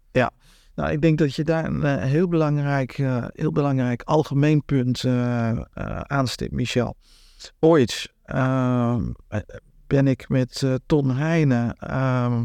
Nou, 0.81 0.93
ik 0.93 1.01
denk 1.01 1.19
dat 1.19 1.35
je 1.35 1.45
daar 1.45 1.65
een 1.65 1.81
uh, 1.81 2.03
heel, 2.03 2.29
belangrijk, 2.29 2.99
uh, 2.99 3.25
heel 3.33 3.53
belangrijk 3.53 4.03
algemeen 4.03 4.65
punt 4.65 5.03
uh, 5.03 5.61
aanstipt, 6.03 6.53
Michel. 6.53 6.97
Ooit 7.59 8.13
ehm, 8.25 9.13
ben 9.87 10.07
ik 10.07 10.29
met 10.29 10.65
Ton 10.87 11.17
Heijnen 11.17 11.77
ehm, 11.79 12.45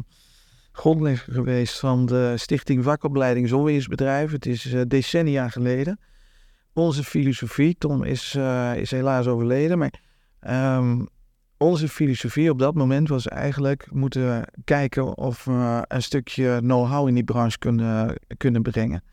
grondlegger 0.72 1.34
geweest 1.34 1.80
van 1.80 2.06
de 2.06 2.34
Stichting 2.38 2.84
Vakopleiding 2.84 3.48
Zonweersbedrijven. 3.48 4.36
Het 4.36 4.46
is 4.46 4.76
decennia 4.88 5.50
geleden. 5.50 6.00
Onze 6.74 7.04
filosofie, 7.04 7.76
Tom 7.78 8.04
is, 8.04 8.38
is 8.76 8.92
helaas 8.92 9.28
overleden, 9.28 9.78
maar 9.78 10.02
um, 10.78 11.08
onze 11.66 11.90
filosofie 11.90 12.50
op 12.50 12.60
dat 12.60 12.76
moment 12.76 13.10
was 13.10 13.28
eigenlijk 13.28 13.88
moeten 13.92 14.46
kijken 14.64 15.18
of 15.18 15.46
we 15.46 15.86
een 15.88 16.04
stukje 16.04 16.58
know-how 16.60 17.08
in 17.08 17.14
die 17.14 17.24
branche 17.24 17.58
kunnen, 17.58 18.16
kunnen 18.38 18.62
brengen. 18.62 19.04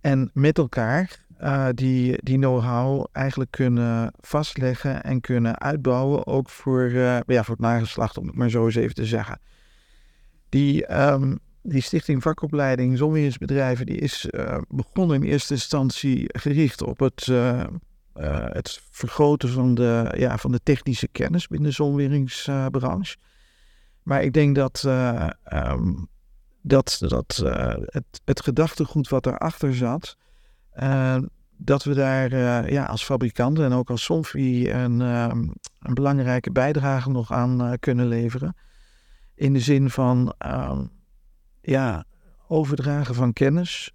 En 0.00 0.30
met 0.34 0.58
elkaar 0.58 1.24
uh, 1.42 1.68
die, 1.74 2.18
die 2.22 2.38
know-how 2.38 3.06
eigenlijk 3.12 3.50
kunnen 3.50 4.12
vastleggen 4.20 5.02
en 5.02 5.20
kunnen 5.20 5.60
uitbouwen, 5.60 6.26
ook 6.26 6.48
voor, 6.48 6.90
uh, 6.90 7.18
ja, 7.26 7.44
voor 7.44 7.54
het 7.54 7.64
nageslacht, 7.64 8.18
om 8.18 8.26
het 8.26 8.36
maar 8.36 8.50
zo 8.50 8.64
eens 8.64 8.74
even 8.74 8.94
te 8.94 9.06
zeggen. 9.06 9.40
Die, 10.48 11.02
um, 11.02 11.38
die 11.62 11.82
stichting 11.82 12.22
vakopleiding 12.22 12.98
zonweersbedrijven, 12.98 13.86
die 13.86 13.98
is 13.98 14.28
uh, 14.30 14.58
begonnen 14.68 15.16
in 15.16 15.30
eerste 15.30 15.54
instantie 15.54 16.24
gericht 16.26 16.82
op 16.82 16.98
het 16.98 17.26
uh, 18.16 18.46
het 18.48 18.82
vergroten 18.90 19.48
van 19.48 19.74
de, 19.74 20.14
ja, 20.16 20.38
van 20.38 20.52
de 20.52 20.60
technische 20.62 21.08
kennis 21.08 21.46
binnen 21.46 21.68
de 21.68 21.74
zonweringsbranche. 21.74 23.16
maar 24.02 24.22
ik 24.22 24.32
denk 24.32 24.54
dat, 24.54 24.82
uh, 24.86 25.28
um, 25.52 26.08
dat, 26.62 26.96
dat 27.08 27.40
uh, 27.44 27.74
het, 27.78 28.20
het 28.24 28.40
gedachtegoed 28.42 29.08
wat 29.08 29.22
daarachter 29.22 29.74
zat, 29.74 30.16
dat 31.56 31.84
we 31.84 31.94
daar 31.94 32.72
ja, 32.72 32.84
als 32.84 33.04
fabrikanten 33.04 33.64
en 33.64 33.72
ook 33.72 33.90
als 33.90 34.04
Somfy 34.04 34.68
een, 34.68 35.00
um, 35.00 35.52
een 35.80 35.94
belangrijke 35.94 36.50
bijdrage 36.50 37.10
nog 37.10 37.32
aan 37.32 37.78
kunnen 37.78 38.06
leveren. 38.06 38.56
In 39.34 39.52
de 39.52 39.60
zin 39.60 39.90
van 39.90 40.34
um, 40.46 40.90
ja, 41.60 42.04
overdragen 42.48 43.14
van 43.14 43.32
kennis, 43.32 43.92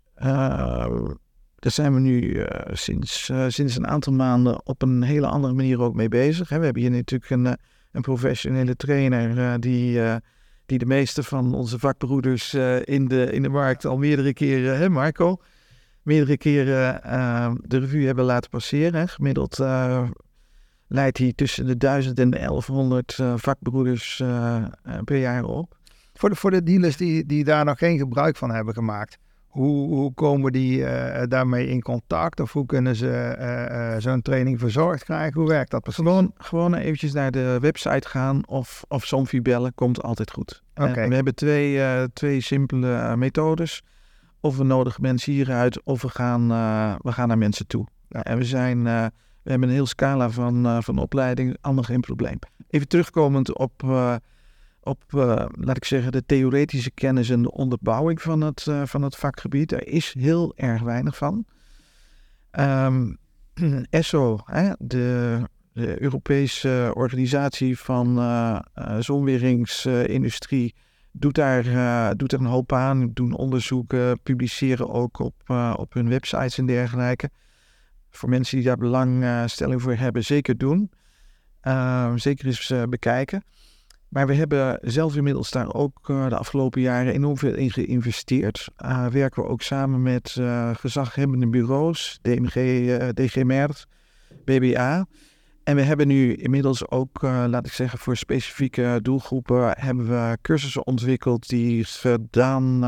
daar 1.60 1.72
zijn 1.72 1.94
we 1.94 2.00
nu 2.00 2.22
uh, 2.22 2.46
sinds, 2.72 3.30
uh, 3.30 3.46
sinds 3.48 3.76
een 3.76 3.88
aantal 3.88 4.14
maanden 4.14 4.66
op 4.66 4.82
een 4.82 5.04
hele 5.04 5.28
andere 5.28 5.54
manier 5.54 5.82
ook 5.82 5.96
mee 5.96 6.08
bezig. 6.08 6.50
Hè. 6.50 6.58
We 6.60 6.66
hebben 6.66 6.82
hier 6.82 6.92
natuurlijk 6.92 7.32
een, 7.32 7.46
uh, 7.46 7.52
een 7.92 8.02
professionele 8.02 8.76
trainer 8.76 9.60
die, 9.60 10.02
die 10.66 10.78
de 10.78 10.86
meeste 10.86 11.24
van 11.24 11.54
onze 11.54 11.80
vakbroeders 11.80 12.54
in, 12.84 13.08
de, 13.08 13.32
in 13.32 13.42
de 13.42 13.50
markt 13.50 13.86
al 13.86 13.98
meerdere 13.98 14.34
keren, 14.34 14.78
hè 14.78 14.90
Marco, 14.90 15.42
meerdere 16.02 16.38
keren 16.38 17.02
de 17.62 17.80
revue 17.80 18.06
hebben 18.06 18.26
laten 18.26 18.50
passeren. 18.50 19.00
Hè. 19.00 19.08
Gemiddeld 19.08 19.58
leidt 20.88 21.18
hij 21.18 21.34
tussen 21.36 21.66
de 21.66 21.78
1000 21.78 22.20
en 22.20 22.30
de 22.30 22.38
1100 22.38 23.20
vakbroeders 23.36 24.24
per 25.04 25.18
jaar 25.18 25.44
op. 25.44 25.78
Voor 26.14 26.30
de, 26.30 26.36
voor 26.36 26.52
de 26.52 26.64
dealers 26.64 26.98
die, 26.98 27.26
die 27.26 27.44
daar 27.44 27.66
nog 27.66 27.78
geen 27.78 27.98
gebruik 27.98 28.36
van 28.36 28.52
hebben 28.52 28.74
gemaakt, 28.74 29.18
hoe, 29.48 29.88
hoe 29.88 30.14
komen 30.14 30.52
die 30.52 30.80
uh, 30.80 31.24
daarmee 31.28 31.68
in 31.68 31.82
contact? 31.82 32.40
Of 32.40 32.54
hoe 32.54 32.66
kunnen 32.66 32.96
ze 32.96 33.36
uh, 33.40 33.94
uh, 33.94 33.96
zo'n 33.98 34.22
training 34.22 34.60
verzorgd 34.60 35.04
krijgen? 35.04 35.40
Hoe 35.40 35.50
werkt 35.50 35.72
dat 35.72 35.82
precies? 35.82 36.04
Gewoon, 36.04 36.32
gewoon 36.38 36.74
eventjes 36.74 37.14
naar 37.14 37.32
de 37.32 37.58
website 37.62 38.08
gaan 38.08 38.48
of, 38.48 38.84
of 38.88 39.06
Somfy 39.06 39.42
bellen, 39.42 39.74
komt 39.76 40.04
altijd 40.04 40.32
goed. 40.32 40.64
Okay. 40.76 41.10
we 41.10 41.16
hebben 41.16 41.36
twee, 41.36 41.82
twee 42.14 42.42
simpele 42.42 43.18
methodes. 43.18 43.84
Of 44.40 44.58
we 44.58 44.64
nodigen 44.64 45.02
mensen 45.02 45.34
hieruit, 45.34 45.84
of 45.84 46.02
we 46.02 46.10
gaan, 46.10 46.48
we 47.02 47.12
gaan 47.12 47.28
naar 47.28 47.38
mensen 47.38 47.68
toe. 47.68 47.88
Ja. 48.10 48.24
En 48.24 48.38
we, 48.38 48.44
zijn, 48.44 48.84
we 48.84 49.50
hebben 49.52 49.68
een 49.70 49.76
heel 49.76 49.86
scala 49.86 50.30
van, 50.30 50.84
van 50.84 50.98
opleiding, 50.98 51.58
allemaal 51.62 51.84
geen 51.84 52.00
probleem. 52.00 52.40
Even 52.70 52.88
terugkomend 52.88 53.58
op 53.58 53.84
op, 54.88 55.04
uh, 55.10 55.46
laat 55.52 55.78
ik 55.78 55.86
zeggen, 55.86 56.12
de 56.12 56.26
theoretische 56.26 56.92
kennis 56.92 57.30
en 57.30 57.42
de 57.42 57.52
onderbouwing 57.52 58.22
van 58.22 58.42
het, 58.42 58.66
uh, 58.70 58.82
van 58.86 59.02
het 59.02 59.16
vakgebied. 59.16 59.72
Er 59.72 59.88
is 59.88 60.16
heel 60.20 60.54
erg 60.56 60.82
weinig 60.82 61.18
van. 61.18 61.46
Um, 62.52 63.18
ESSO, 63.90 64.40
hè, 64.46 64.72
de, 64.80 65.42
de, 65.74 66.02
Europese 66.02 66.92
organisatie 66.94 67.80
van 67.80 68.18
uh, 68.18 68.60
zonweringsindustrie, 69.00 70.76
doet, 71.12 71.36
daar, 71.36 72.18
doet 72.18 72.34
er 72.34 72.40
een 72.40 72.46
hoop 72.46 72.74
aan. 72.74 73.12
Doen 73.14 73.34
onderzoeken, 73.34 74.22
publiceren 74.22 74.90
ook 74.90 75.20
op, 75.20 75.50
op 75.76 75.94
hun 75.94 76.10
websites 76.10 76.58
en 76.58 76.66
dergelijke. 76.66 77.30
Voor 78.10 78.30
mensen 78.30 78.58
die 78.58 78.66
daar 78.66 78.78
belangstelling 78.78 79.82
voor 79.82 79.96
hebben, 79.96 80.24
zeker 80.24 80.58
doen. 80.58 80.92
Ehm, 81.62 82.18
zeker 82.18 82.46
eens 82.46 82.74
bekijken. 82.90 83.44
Maar 84.10 84.28
we 84.28 84.34
hebben 84.34 84.80
zelf 84.82 85.16
inmiddels 85.16 85.52
daar 85.52 85.74
ook 85.74 86.06
de 86.06 86.38
afgelopen 86.38 86.82
jaren 86.82 87.14
enorm 87.14 87.38
veel 87.38 87.54
in 87.54 87.72
geïnvesteerd. 87.72 88.68
werken 89.12 89.44
we 89.44 89.50
ook 89.50 89.62
samen 89.62 90.02
met 90.02 90.38
gezaghebbende 90.74 91.48
bureaus, 91.50 92.20
DMG, 92.22 92.54
DG 93.14 93.44
Merkt, 93.44 93.88
BBA. 94.46 95.06
En 95.64 95.76
we 95.76 95.82
hebben 95.82 96.08
nu 96.08 96.34
inmiddels 96.34 96.90
ook, 96.90 97.22
laat 97.22 97.66
ik 97.66 97.72
zeggen, 97.72 98.00
voor 98.00 98.18
specifieke 98.18 99.00
doelgroepen 99.02 99.74
hebben 99.80 100.08
we 100.08 100.38
cursussen 100.42 100.86
ontwikkeld 100.86 101.50
die 101.50 101.84
gedaan, 101.86 102.84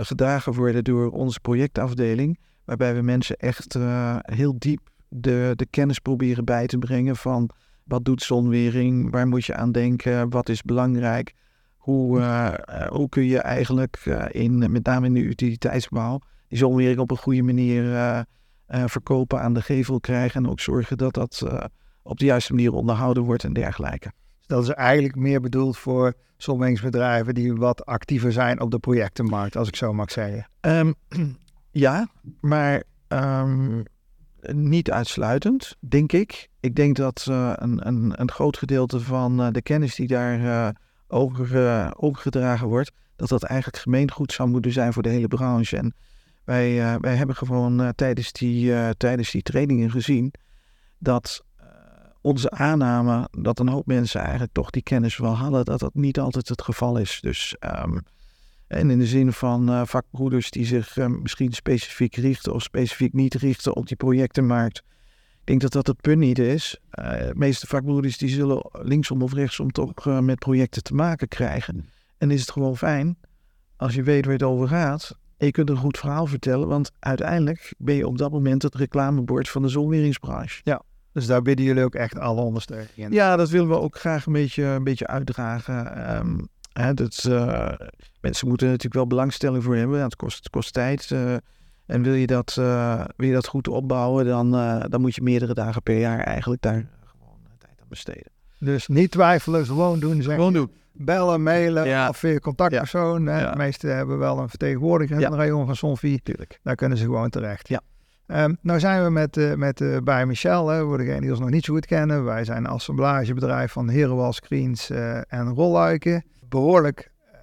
gedragen 0.00 0.52
worden 0.52 0.84
door 0.84 1.10
onze 1.10 1.40
projectafdeling. 1.40 2.38
Waarbij 2.64 2.94
we 2.94 3.02
mensen 3.02 3.36
echt 3.36 3.76
heel 4.22 4.54
diep 4.58 4.80
de, 5.08 5.52
de 5.56 5.66
kennis 5.66 5.98
proberen 5.98 6.44
bij 6.44 6.66
te 6.66 6.78
brengen 6.78 7.16
van 7.16 7.50
wat 7.86 8.04
doet 8.04 8.22
zonwering, 8.22 9.10
waar 9.10 9.28
moet 9.28 9.44
je 9.44 9.54
aan 9.54 9.72
denken, 9.72 10.30
wat 10.30 10.48
is 10.48 10.62
belangrijk, 10.62 11.34
hoe, 11.76 12.18
uh, 12.18 12.52
hoe 12.88 13.08
kun 13.08 13.24
je 13.24 13.38
eigenlijk 13.38 14.02
uh, 14.04 14.24
in, 14.30 14.72
met 14.72 14.84
name 14.84 15.06
in 15.06 15.14
de 15.14 15.20
utiliteitsbouw, 15.20 16.18
die 16.48 16.58
zonwering 16.58 16.98
op 16.98 17.10
een 17.10 17.16
goede 17.16 17.42
manier 17.42 17.84
uh, 17.84 18.20
verkopen, 18.66 19.40
aan 19.40 19.54
de 19.54 19.62
gevel 19.62 20.00
krijgen 20.00 20.44
en 20.44 20.50
ook 20.50 20.60
zorgen 20.60 20.96
dat 20.96 21.14
dat 21.14 21.46
op 22.02 22.18
de 22.18 22.24
juiste 22.24 22.54
manier 22.54 22.72
onderhouden 22.72 23.22
wordt 23.22 23.44
en 23.44 23.52
dergelijke. 23.52 24.12
Dus 24.38 24.46
dat 24.46 24.62
is 24.62 24.68
eigenlijk 24.68 25.16
meer 25.16 25.40
bedoeld 25.40 25.78
voor 25.78 26.14
zonweringsbedrijven 26.36 27.34
die 27.34 27.54
wat 27.54 27.86
actiever 27.86 28.32
zijn 28.32 28.60
op 28.60 28.70
de 28.70 28.78
projectenmarkt, 28.78 29.56
als 29.56 29.68
ik 29.68 29.76
zo 29.76 29.92
mag 29.92 30.10
zeggen. 30.10 30.48
Um, 30.60 30.94
ja, 31.70 32.08
maar 32.40 32.82
um, 33.08 33.82
niet 34.52 34.90
uitsluitend, 34.90 35.76
denk 35.80 36.12
ik. 36.12 36.48
Ik 36.60 36.74
denk 36.74 36.96
dat 36.96 37.26
uh, 37.30 37.52
een, 37.54 37.86
een, 37.86 38.20
een, 38.20 38.30
groot 38.30 38.56
gedeelte 38.56 39.00
van 39.00 39.40
uh, 39.40 39.48
de 39.50 39.62
kennis 39.62 39.94
die 39.94 40.06
daar 40.06 40.40
uh, 40.40 40.68
over, 41.08 41.96
overgedragen 41.96 42.68
wordt, 42.68 42.92
dat 43.16 43.28
dat 43.28 43.42
eigenlijk 43.42 43.82
gemeengoed 43.82 44.32
zou 44.32 44.48
moeten 44.48 44.72
zijn 44.72 44.92
voor 44.92 45.02
de 45.02 45.08
hele 45.08 45.28
branche. 45.28 45.76
En 45.76 45.94
wij, 46.44 46.98
wij 47.00 47.14
hebben 47.14 47.36
gewoon 47.36 47.92
tijdens, 47.94 48.32
die, 48.32 48.96
tijdens 48.96 49.30
die 49.30 49.42
trainingen 49.42 49.90
gezien 49.90 50.32
dat 50.98 51.44
onze 52.20 52.50
aanname 52.50 53.28
dat 53.30 53.58
een 53.58 53.68
hoop 53.68 53.86
mensen 53.86 54.20
eigenlijk 54.20 54.52
toch 54.52 54.70
die 54.70 54.82
kennis 54.82 55.16
wel 55.16 55.36
hadden, 55.36 55.64
dat 55.64 55.80
dat 55.80 55.94
niet 55.94 56.18
altijd 56.18 56.48
het 56.48 56.62
geval 56.62 56.96
is. 56.96 57.18
Dus 57.20 57.56
um, 57.84 58.02
en 58.68 58.90
in 58.90 58.98
de 58.98 59.06
zin 59.06 59.32
van 59.32 59.70
uh, 59.70 59.82
vakbroeders 59.84 60.50
die 60.50 60.66
zich 60.66 60.96
uh, 60.96 61.06
misschien 61.06 61.52
specifiek 61.52 62.16
richten 62.16 62.54
of 62.54 62.62
specifiek 62.62 63.12
niet 63.12 63.34
richten 63.34 63.76
op 63.76 63.86
die 63.86 63.96
projectenmarkt. 63.96 64.82
Ik 65.40 65.52
denk 65.52 65.60
dat 65.60 65.72
dat 65.72 65.86
het 65.86 66.00
punt 66.00 66.18
niet 66.18 66.38
is. 66.38 66.78
Uh, 67.00 67.10
de 67.10 67.32
meeste 67.34 67.66
vakbroeders 67.66 68.18
die 68.18 68.28
zullen 68.28 68.70
linksom 68.72 69.22
of 69.22 69.32
rechtsom 69.32 69.72
toch 69.72 70.20
met 70.20 70.38
projecten 70.38 70.82
te 70.82 70.94
maken 70.94 71.28
krijgen. 71.28 71.88
En 72.18 72.30
is 72.30 72.40
het 72.40 72.50
gewoon 72.50 72.76
fijn 72.76 73.18
als 73.76 73.94
je 73.94 74.02
weet 74.02 74.24
waar 74.24 74.34
het 74.34 74.42
over 74.42 74.68
gaat. 74.68 75.18
En 75.36 75.46
je 75.46 75.52
kunt 75.52 75.70
een 75.70 75.76
goed 75.76 75.98
verhaal 75.98 76.26
vertellen, 76.26 76.68
want 76.68 76.92
uiteindelijk 76.98 77.74
ben 77.78 77.94
je 77.94 78.06
op 78.06 78.18
dat 78.18 78.30
moment 78.30 78.62
het 78.62 78.74
reclamebord 78.74 79.48
van 79.48 79.62
de 79.62 79.68
zonweringsbranche. 79.68 80.60
Ja, 80.64 80.82
dus 81.12 81.26
daar 81.26 81.42
bidden 81.42 81.64
jullie 81.64 81.84
ook 81.84 81.94
echt 81.94 82.18
alle 82.18 82.40
ondersteuning 82.40 82.90
in. 82.94 83.12
Ja, 83.12 83.36
dat 83.36 83.50
willen 83.50 83.68
we 83.68 83.80
ook 83.80 83.98
graag 83.98 84.26
een 84.26 84.32
beetje, 84.32 84.64
een 84.64 84.84
beetje 84.84 85.06
uitdragen. 85.06 86.16
Um, 86.16 86.48
Hè, 86.80 86.94
dat, 86.94 87.24
uh, 87.28 87.72
mensen 88.20 88.48
moeten 88.48 88.66
er 88.66 88.72
natuurlijk 88.72 88.94
wel 88.94 89.06
belangstelling 89.06 89.64
voor 89.64 89.76
hebben. 89.76 90.02
Het 90.02 90.16
kost, 90.16 90.36
het 90.36 90.50
kost 90.50 90.72
tijd. 90.72 91.10
Uh, 91.10 91.34
en 91.86 92.02
wil 92.02 92.14
je, 92.14 92.26
dat, 92.26 92.56
uh, 92.58 93.04
wil 93.16 93.28
je 93.28 93.34
dat 93.34 93.46
goed 93.46 93.68
opbouwen, 93.68 94.26
dan, 94.26 94.50
dan 94.88 95.00
moet 95.00 95.14
je 95.14 95.22
meerdere 95.22 95.54
dagen 95.54 95.82
per 95.82 95.98
jaar 95.98 96.18
eigenlijk 96.18 96.62
daar 96.62 96.86
gewoon 97.04 97.38
tijd 97.58 97.80
aan 97.80 97.88
besteden. 97.88 98.30
Dus 98.58 98.86
niet 98.86 99.10
twijfelen, 99.10 99.66
gewoon 99.66 100.00
doen. 100.00 100.22
Zeg. 100.22 100.34
Gewoon 100.34 100.52
doen. 100.52 100.70
Bellen, 100.92 101.42
mailen 101.42 101.86
ja. 101.86 102.08
of 102.08 102.16
via 102.16 102.38
contactpersoon. 102.38 103.24
Ja. 103.24 103.50
De 103.50 103.56
meesten 103.56 103.96
hebben 103.96 104.18
wel 104.18 104.38
een 104.38 104.48
vertegenwoordiger 104.48 105.20
in 105.20 105.30
de 105.30 105.36
regio 105.36 105.64
van 105.64 105.76
Sonfi. 105.76 106.18
Tuurlijk. 106.22 106.58
Daar 106.62 106.74
kunnen 106.74 106.98
ze 106.98 107.04
gewoon 107.04 107.30
terecht. 107.30 107.68
Ja. 107.68 107.80
Um, 108.26 108.58
nou 108.60 108.78
zijn 108.78 109.04
we 109.04 109.10
met, 109.10 109.36
uh, 109.36 109.54
met 109.54 109.80
uh, 109.80 109.96
bij 110.04 110.26
Michel, 110.26 110.68
hè, 110.68 110.82
voor 110.82 110.98
degenen 110.98 111.20
die 111.20 111.30
ons 111.30 111.40
nog 111.40 111.50
niet 111.50 111.64
zo 111.64 111.74
goed 111.74 111.86
kennen. 111.86 112.24
Wij 112.24 112.44
zijn 112.44 112.58
een 112.58 112.70
assemblagebedrijf 112.70 113.72
van 113.72 113.88
Herenwal 113.88 114.32
Screens 114.32 114.90
uh, 114.90 115.32
en 115.32 115.54
Rolluiken 115.54 116.24
behoorlijk 116.48 117.12
uh, 117.32 117.38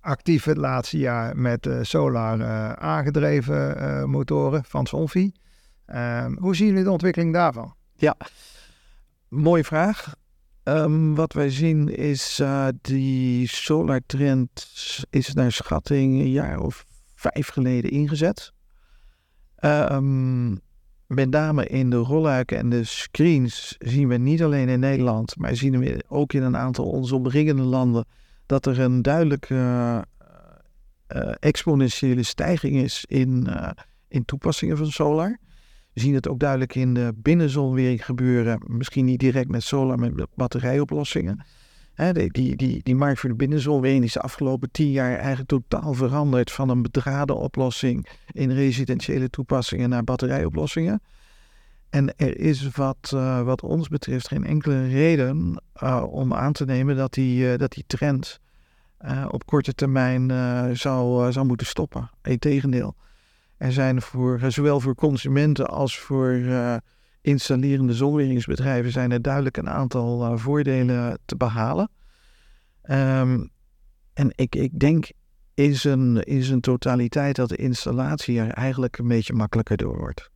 actief 0.00 0.44
het 0.44 0.56
laatste 0.56 0.98
jaar 0.98 1.36
met 1.36 1.66
uh, 1.66 1.78
solar 1.82 2.38
uh, 2.38 2.72
aangedreven 2.72 4.10
motoren 4.10 4.64
van 4.64 4.86
Sonfi. 4.86 5.32
Ehm, 5.86 6.36
hoe 6.38 6.56
zien 6.56 6.66
jullie 6.66 6.84
de 6.84 6.90
ontwikkeling 6.90 7.32
daarvan? 7.32 7.74
Ja, 7.94 8.16
mooie 9.28 9.64
vraag. 9.64 10.14
Um, 10.64 11.14
wat 11.14 11.32
wij 11.32 11.50
zien 11.50 11.96
is 11.96 12.42
die 12.80 13.48
solar 13.48 14.00
trend 14.06 14.68
is 15.10 15.34
naar 15.34 15.52
schatting 15.52 16.20
een 16.20 16.30
jaar 16.30 16.58
of 16.60 16.84
vijf 17.14 17.48
geleden 17.48 17.90
ingezet. 17.90 18.52
Um, 19.60 20.60
met 21.06 21.30
name 21.30 21.66
in 21.66 21.90
de 21.90 21.96
rolluiken 21.96 22.58
en 22.58 22.68
de 22.68 22.84
screens 22.84 23.76
zien 23.78 24.08
we 24.08 24.16
niet 24.16 24.42
alleen 24.42 24.68
in 24.68 24.80
Nederland, 24.80 25.36
maar 25.36 25.56
zien 25.56 25.78
we 25.78 26.04
ook 26.08 26.32
in 26.32 26.42
een 26.42 26.56
aantal 26.56 26.84
onze 26.84 27.14
omringende 27.14 27.62
landen 27.62 28.04
dat 28.46 28.66
er 28.66 28.80
een 28.80 29.02
duidelijke 29.02 29.54
uh, 31.08 31.32
exponentiële 31.38 32.22
stijging 32.22 32.76
is 32.76 33.04
in, 33.08 33.46
uh, 33.48 33.70
in 34.08 34.24
toepassingen 34.24 34.76
van 34.76 34.90
solar. 34.90 35.38
We 35.92 36.00
zien 36.00 36.14
het 36.14 36.28
ook 36.28 36.38
duidelijk 36.38 36.74
in 36.74 36.94
de 36.94 37.12
binnenzonwering 37.16 38.04
gebeuren. 38.04 38.60
Misschien 38.66 39.04
niet 39.04 39.20
direct 39.20 39.48
met 39.48 39.62
solar, 39.62 39.98
maar 39.98 40.12
met 40.12 40.26
batterijoplossingen. 40.34 41.44
Die, 42.12 42.32
die, 42.32 42.56
die, 42.56 42.80
die 42.82 42.94
markt 42.94 43.20
voor 43.20 43.28
de 43.28 43.34
binnenzonwering 43.34 44.04
is 44.04 44.12
de 44.12 44.20
afgelopen 44.20 44.70
tien 44.70 44.90
jaar 44.90 45.16
eigenlijk 45.16 45.48
totaal 45.48 45.94
veranderd 45.94 46.52
van 46.52 46.68
een 46.68 46.82
bedraden 46.82 47.36
oplossing 47.36 48.08
in 48.32 48.50
residentiële 48.50 49.30
toepassingen 49.30 49.88
naar 49.88 50.04
batterijoplossingen. 50.04 51.02
En 51.94 52.16
er 52.16 52.38
is 52.38 52.68
wat, 52.68 53.12
uh, 53.14 53.42
wat 53.42 53.62
ons 53.62 53.88
betreft 53.88 54.28
geen 54.28 54.46
enkele 54.46 54.86
reden 54.88 55.62
uh, 55.82 56.04
om 56.10 56.34
aan 56.34 56.52
te 56.52 56.64
nemen 56.64 56.96
dat 56.96 57.12
die, 57.12 57.52
uh, 57.52 57.58
dat 57.58 57.72
die 57.72 57.84
trend 57.86 58.40
op 59.28 59.46
korte 59.46 59.74
termijn 59.74 60.30
zou, 60.76 61.32
zou 61.32 61.46
moeten 61.46 61.66
stoppen. 61.66 62.10
Integendeel. 62.22 62.94
Er 63.56 63.72
zijn 63.72 64.02
voor, 64.02 64.40
zowel 64.48 64.80
voor 64.80 64.94
consumenten 64.94 65.66
als 65.66 65.98
voor 65.98 66.40
installerende 67.20 67.92
zonweringsbedrijven 67.92 68.92
zijn 68.92 69.10
er 69.10 69.22
duidelijk 69.22 69.56
een 69.56 69.70
aantal 69.70 70.38
voordelen 70.38 71.18
te 71.24 71.36
behalen. 71.36 71.90
Um, 72.90 73.50
en 74.14 74.32
ik, 74.34 74.54
ik 74.54 74.78
denk 74.78 75.10
in 75.54 75.74
zijn, 75.74 76.22
in 76.22 76.42
zijn 76.42 76.60
totaliteit 76.60 77.36
dat 77.36 77.48
de 77.48 77.56
installatie 77.56 78.40
er 78.40 78.50
eigenlijk 78.50 78.98
een 78.98 79.08
beetje 79.08 79.34
makkelijker 79.34 79.76
door 79.76 79.98
wordt 79.98 80.32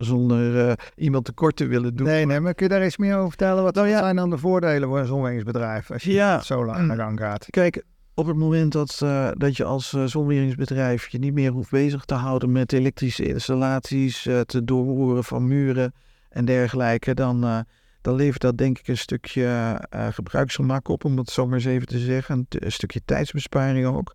zonder 0.00 0.68
uh, 0.68 0.72
iemand 0.96 1.24
tekort 1.24 1.56
te 1.56 1.66
willen 1.66 1.96
doen. 1.96 2.06
Nee, 2.06 2.26
nee, 2.26 2.40
maar 2.40 2.54
kun 2.54 2.66
je 2.66 2.72
daar 2.72 2.82
eens 2.82 2.96
meer 2.96 3.16
over 3.16 3.28
vertellen? 3.28 3.62
Wat, 3.62 3.74
nou, 3.74 3.88
ja. 3.88 3.98
zijn 3.98 4.16
dan 4.16 4.30
de 4.30 4.38
voordelen 4.38 4.88
voor 4.88 4.98
een 4.98 5.06
zonweringsbedrijf 5.06 5.90
als 5.90 6.02
je 6.02 6.12
ja. 6.12 6.40
zo 6.40 6.64
lang 6.64 6.86
naar 6.86 6.96
gang 6.96 7.18
gaat? 7.18 7.46
Kijk, 7.50 7.84
op 8.14 8.26
het 8.26 8.36
moment 8.36 8.72
dat, 8.72 9.00
uh, 9.02 9.30
dat 9.36 9.56
je 9.56 9.64
als 9.64 9.92
uh, 9.92 10.04
zonweringsbedrijf 10.04 11.08
je 11.08 11.18
niet 11.18 11.32
meer 11.32 11.50
hoeft 11.50 11.70
bezig 11.70 12.04
te 12.04 12.14
houden 12.14 12.52
met 12.52 12.72
elektrische 12.72 13.24
installaties, 13.24 14.22
te 14.22 14.64
doorhoren 14.64 15.24
van 15.24 15.48
muren 15.48 15.94
en 16.30 16.44
dergelijke, 16.44 17.14
dan, 17.14 17.64
dan 18.00 18.14
levert 18.14 18.42
dat 18.42 18.58
denk 18.58 18.78
ik 18.78 18.88
een 18.88 18.98
stukje 18.98 19.80
gebruiksgemak 19.90 20.88
op, 20.88 21.04
om 21.04 21.18
het 21.18 21.30
zo 21.30 21.46
maar 21.46 21.54
eens 21.54 21.64
even 21.64 21.86
te 21.86 21.98
zeggen. 21.98 22.34
Een, 22.38 22.46
een 22.48 22.72
stukje 22.72 23.00
tijdsbesparing 23.04 23.86
ook. 23.86 24.14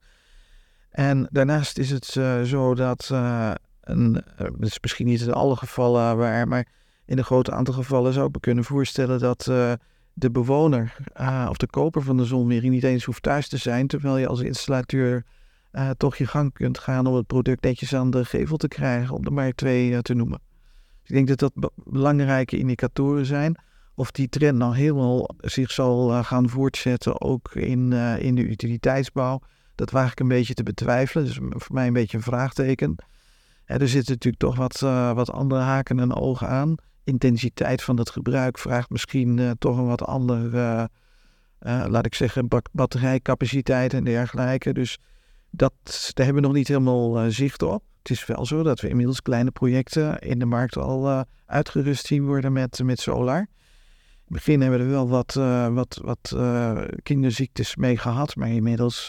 En 0.89 1.27
daarnaast 1.31 1.77
is 1.77 1.89
het 1.89 2.05
zo 2.45 2.75
dat 2.75 3.11
en, 3.85 4.23
uh, 4.41 4.47
is 4.59 4.79
misschien 4.81 5.05
niet 5.05 5.21
in 5.21 5.33
alle 5.33 5.55
gevallen 5.55 6.17
waar, 6.17 6.47
maar 6.47 6.67
in 7.05 7.17
een 7.17 7.23
groot 7.23 7.51
aantal 7.51 7.73
gevallen 7.73 8.13
zou 8.13 8.27
ik 8.27 8.33
me 8.33 8.39
kunnen 8.39 8.63
voorstellen 8.63 9.19
dat 9.19 9.47
uh, 9.49 9.73
de 10.13 10.31
bewoner 10.31 10.95
uh, 11.21 11.47
of 11.49 11.57
de 11.57 11.67
koper 11.67 12.01
van 12.01 12.17
de 12.17 12.25
zonwering 12.25 12.73
niet 12.73 12.83
eens 12.83 13.03
hoeft 13.03 13.23
thuis 13.23 13.47
te 13.47 13.57
zijn, 13.57 13.87
terwijl 13.87 14.17
je 14.17 14.27
als 14.27 14.41
installateur 14.41 15.23
toch 15.97 16.15
je 16.15 16.27
gang 16.27 16.53
kunt 16.53 16.77
gaan 16.77 17.07
om 17.07 17.15
het 17.15 17.27
product 17.27 17.63
netjes 17.63 17.95
aan 17.95 18.09
de 18.09 18.25
gevel 18.25 18.57
te 18.57 18.67
krijgen, 18.67 19.15
om 19.15 19.25
er 19.25 19.33
maar 19.33 19.51
twee 19.51 20.01
te 20.01 20.13
noemen. 20.13 20.39
Dus 21.01 21.09
ik 21.09 21.15
denk 21.15 21.27
dat 21.27 21.53
dat 21.53 21.71
belangrijke 21.83 22.57
indicatoren 22.57 23.25
zijn. 23.25 23.59
Of 23.95 24.11
die 24.11 24.29
trend 24.29 24.57
nou 24.57 24.75
helemaal 24.75 25.29
zich 25.37 25.71
zal 25.71 26.23
gaan 26.23 26.49
voortzetten, 26.49 27.21
ook 27.21 27.55
in, 27.55 27.93
in 28.19 28.35
de 28.35 28.47
utiliteitsbouw, 28.47 29.39
dat 29.75 29.91
waag 29.91 30.11
ik 30.11 30.19
een 30.19 30.27
beetje 30.27 30.53
te 30.53 30.63
betwijfelen. 30.63 31.25
Dus 31.25 31.39
voor 31.49 31.75
mij 31.75 31.87
een 31.87 31.93
beetje 31.93 32.17
een 32.17 32.23
vraagteken 32.23 32.95
er 33.65 33.87
zitten 33.87 34.13
natuurlijk 34.13 34.43
toch 34.43 34.55
wat, 34.55 34.81
uh, 34.83 35.13
wat 35.13 35.31
andere 35.31 35.61
haken 35.61 35.99
en 35.99 36.13
ogen 36.13 36.47
aan. 36.47 36.75
Intensiteit 37.03 37.83
van 37.83 37.97
het 37.97 38.09
gebruik 38.09 38.57
vraagt 38.57 38.89
misschien 38.89 39.37
uh, 39.37 39.51
toch 39.59 39.77
een 39.77 39.85
wat 39.85 40.03
ander, 40.03 40.53
uh, 40.53 40.85
laat 41.87 42.05
ik 42.05 42.15
zeggen, 42.15 42.47
batterijcapaciteit 42.71 43.93
en 43.93 44.03
dergelijke. 44.03 44.73
Dus 44.73 44.97
dat, 45.49 45.73
daar 46.13 46.25
hebben 46.25 46.41
we 46.41 46.47
nog 46.47 46.57
niet 46.57 46.67
helemaal 46.67 47.31
zicht 47.31 47.61
op. 47.61 47.83
Het 47.97 48.09
is 48.09 48.25
wel 48.25 48.45
zo 48.45 48.63
dat 48.63 48.79
we 48.79 48.89
inmiddels 48.89 49.21
kleine 49.21 49.51
projecten 49.51 50.19
in 50.19 50.39
de 50.39 50.45
markt 50.45 50.77
al 50.77 51.25
uitgerust 51.45 52.05
zien 52.05 52.25
worden 52.25 52.53
met, 52.53 52.81
met 52.83 52.99
solar. 52.99 53.39
het 53.39 53.47
begin 54.27 54.61
hebben 54.61 54.79
we 54.79 54.85
er 54.85 54.91
wel 54.91 55.09
wat, 55.09 55.33
wat, 55.73 56.01
wat 56.03 56.35
kinderziektes 57.03 57.75
mee 57.75 57.97
gehad, 57.97 58.35
maar 58.35 58.49
inmiddels 58.49 59.07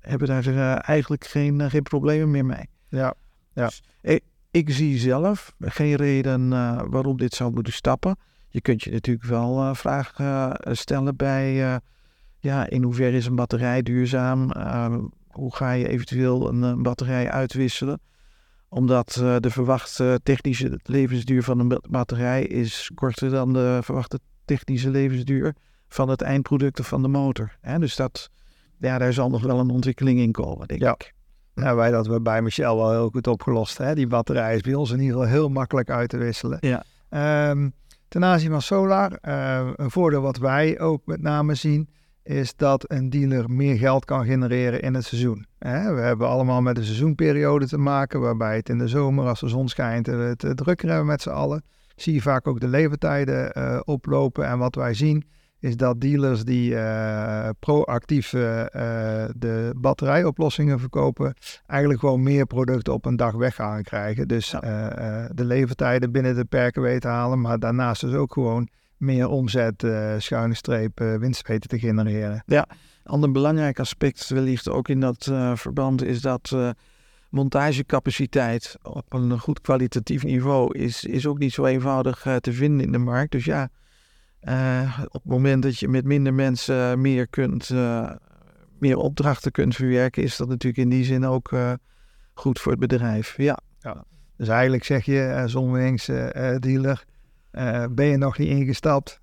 hebben 0.00 0.28
we 0.28 0.52
daar 0.52 0.76
eigenlijk 0.76 1.26
geen, 1.26 1.70
geen 1.70 1.82
problemen 1.82 2.30
meer 2.30 2.46
mee. 2.46 2.68
Ja, 2.88 3.14
ja. 3.58 3.66
Dus, 3.66 3.82
ik, 4.00 4.22
ik, 4.50 4.70
zie 4.70 4.98
zelf 4.98 5.54
geen 5.60 5.94
reden 5.94 6.48
waarom 6.90 7.16
dit 7.16 7.34
zou 7.34 7.52
moeten 7.52 7.72
stappen. 7.72 8.16
Je 8.48 8.60
kunt 8.60 8.82
je 8.82 8.90
natuurlijk 8.90 9.26
wel 9.26 9.74
vragen 9.74 10.56
stellen 10.76 11.16
bij, 11.16 11.80
ja, 12.38 12.68
in 12.68 12.82
hoeverre 12.82 13.16
is 13.16 13.26
een 13.26 13.34
batterij 13.34 13.82
duurzaam? 13.82 14.52
hoe 15.28 15.54
ga 15.54 15.72
je 15.72 15.88
eventueel 15.88 16.48
een, 16.48 16.62
een 16.62 16.82
batterij 16.82 17.30
uitwisselen? 17.30 18.00
Omdat 18.68 19.12
de 19.40 19.50
verwachte 19.50 20.20
technische 20.22 20.78
levensduur 20.82 21.42
van 21.42 21.58
een 21.58 21.80
batterij 21.90 22.44
is 22.44 22.90
korter 22.94 23.30
dan 23.30 23.52
de 23.52 23.78
verwachte 23.82 24.20
technische 24.44 24.90
levensduur 24.90 25.54
van 25.88 26.08
het 26.08 26.22
eindproduct 26.22 26.80
of 26.80 26.88
van 26.88 27.02
de 27.02 27.08
motor. 27.08 27.56
Hè? 27.60 27.78
Dus 27.78 27.96
dat, 27.96 28.30
ja, 28.78 28.98
daar 28.98 29.12
zal 29.12 29.30
nog 29.30 29.42
wel 29.42 29.58
een 29.58 29.70
ontwikkeling 29.70 30.18
in 30.18 30.32
komen, 30.32 30.68
denk 30.68 30.80
ja. 30.80 30.92
ik. 30.92 31.14
Nou, 31.58 31.76
wij 31.76 31.90
dat 31.90 32.06
we 32.06 32.20
bij 32.20 32.42
Michel 32.42 32.76
wel 32.76 32.90
heel 32.90 33.10
goed 33.10 33.26
opgelost. 33.26 33.78
Hè? 33.78 33.94
Die 33.94 34.06
batterij 34.06 34.54
is 34.54 34.60
bij 34.60 34.74
ons 34.74 34.90
in 34.90 35.00
ieder 35.00 35.16
geval 35.16 35.30
heel 35.30 35.48
makkelijk 35.48 35.90
uit 35.90 36.08
te 36.08 36.16
wisselen. 36.16 36.58
Ja. 36.60 36.84
Um, 37.50 37.72
ten 38.08 38.24
aanzien 38.24 38.50
van 38.50 38.62
solar, 38.62 39.18
uh, 39.28 39.68
een 39.74 39.90
voordeel 39.90 40.20
wat 40.20 40.36
wij 40.36 40.80
ook 40.80 41.06
met 41.06 41.22
name 41.22 41.54
zien, 41.54 41.88
is 42.22 42.56
dat 42.56 42.84
een 42.90 43.10
dealer 43.10 43.50
meer 43.50 43.76
geld 43.76 44.04
kan 44.04 44.24
genereren 44.24 44.80
in 44.80 44.94
het 44.94 45.04
seizoen. 45.04 45.46
We 45.58 46.00
hebben 46.00 46.28
allemaal 46.28 46.62
met 46.62 46.78
een 46.78 46.84
seizoenperiode 46.84 47.66
te 47.66 47.78
maken, 47.78 48.20
waarbij 48.20 48.56
het 48.56 48.68
in 48.68 48.78
de 48.78 48.88
zomer, 48.88 49.26
als 49.26 49.40
de 49.40 49.48
zon 49.48 49.68
schijnt, 49.68 50.06
het 50.06 50.46
drukker 50.54 50.88
hebben 50.88 51.06
met 51.06 51.22
z'n 51.22 51.28
allen. 51.30 51.64
Zie 51.96 52.14
je 52.14 52.22
vaak 52.22 52.46
ook 52.46 52.60
de 52.60 52.68
levertijden 52.68 53.58
uh, 53.58 53.80
oplopen. 53.84 54.46
En 54.46 54.58
wat 54.58 54.74
wij 54.74 54.94
zien, 54.94 55.24
is 55.60 55.76
dat 55.76 56.00
dealers 56.00 56.44
die 56.44 56.70
uh, 56.70 57.48
proactief 57.58 58.32
uh, 58.32 58.64
de 59.36 59.72
batterijoplossingen 59.76 60.80
verkopen, 60.80 61.34
eigenlijk 61.66 62.00
gewoon 62.00 62.22
meer 62.22 62.46
producten 62.46 62.92
op 62.92 63.04
een 63.04 63.16
dag 63.16 63.34
weg 63.34 63.54
gaan 63.54 63.82
krijgen. 63.82 64.28
Dus 64.28 64.50
ja. 64.50 64.60
de 65.34 65.44
levertijden 65.44 66.12
binnen 66.12 66.34
de 66.34 66.44
perken 66.44 66.82
weten 66.82 67.10
halen, 67.10 67.40
maar 67.40 67.58
daarnaast 67.58 68.00
dus 68.00 68.14
ook 68.14 68.32
gewoon 68.32 68.68
meer 68.96 69.28
omzet, 69.28 69.86
schuine 70.18 70.54
streep, 70.54 70.98
winst 70.98 71.48
weten 71.48 71.68
te 71.68 71.78
genereren. 71.78 72.42
Ja, 72.46 72.66
een 73.04 73.12
ander 73.12 73.32
belangrijk 73.32 73.80
aspect 73.80 74.28
wellicht 74.28 74.68
ook 74.68 74.88
in 74.88 75.00
dat 75.00 75.30
verband 75.54 76.04
is 76.04 76.20
dat 76.20 76.56
montagecapaciteit 77.30 78.76
op 78.82 79.12
een 79.12 79.38
goed 79.38 79.60
kwalitatief 79.60 80.24
niveau 80.24 80.78
is, 80.78 81.04
is 81.04 81.26
ook 81.26 81.38
niet 81.38 81.52
zo 81.52 81.64
eenvoudig 81.64 82.26
te 82.40 82.52
vinden 82.52 82.86
in 82.86 82.92
de 82.92 82.98
markt. 82.98 83.32
Dus 83.32 83.44
ja, 83.44 83.68
op 85.04 85.12
het 85.12 85.24
moment 85.24 85.62
dat 85.62 85.78
je 85.78 85.88
met 85.88 86.04
minder 86.04 86.34
mensen 86.34 87.00
meer 87.00 87.28
kunt, 87.28 87.70
meer 88.78 88.96
opdrachten 88.96 89.52
kunt 89.52 89.74
verwerken, 89.74 90.22
is 90.22 90.36
dat 90.36 90.48
natuurlijk 90.48 90.82
in 90.82 90.88
die 90.88 91.04
zin 91.04 91.26
ook 91.26 91.50
goed 92.34 92.60
voor 92.60 92.72
het 92.72 92.80
bedrijf. 92.80 93.36
Ja. 93.36 93.58
ja. 93.78 94.04
Dus 94.36 94.48
eigenlijk 94.48 94.84
zeg 94.84 95.04
je, 95.04 95.42
zonwings 95.46 96.06
dealer, 96.58 97.04
ben 97.90 98.06
je 98.06 98.16
nog 98.16 98.38
niet 98.38 98.48
ingestapt? 98.48 99.20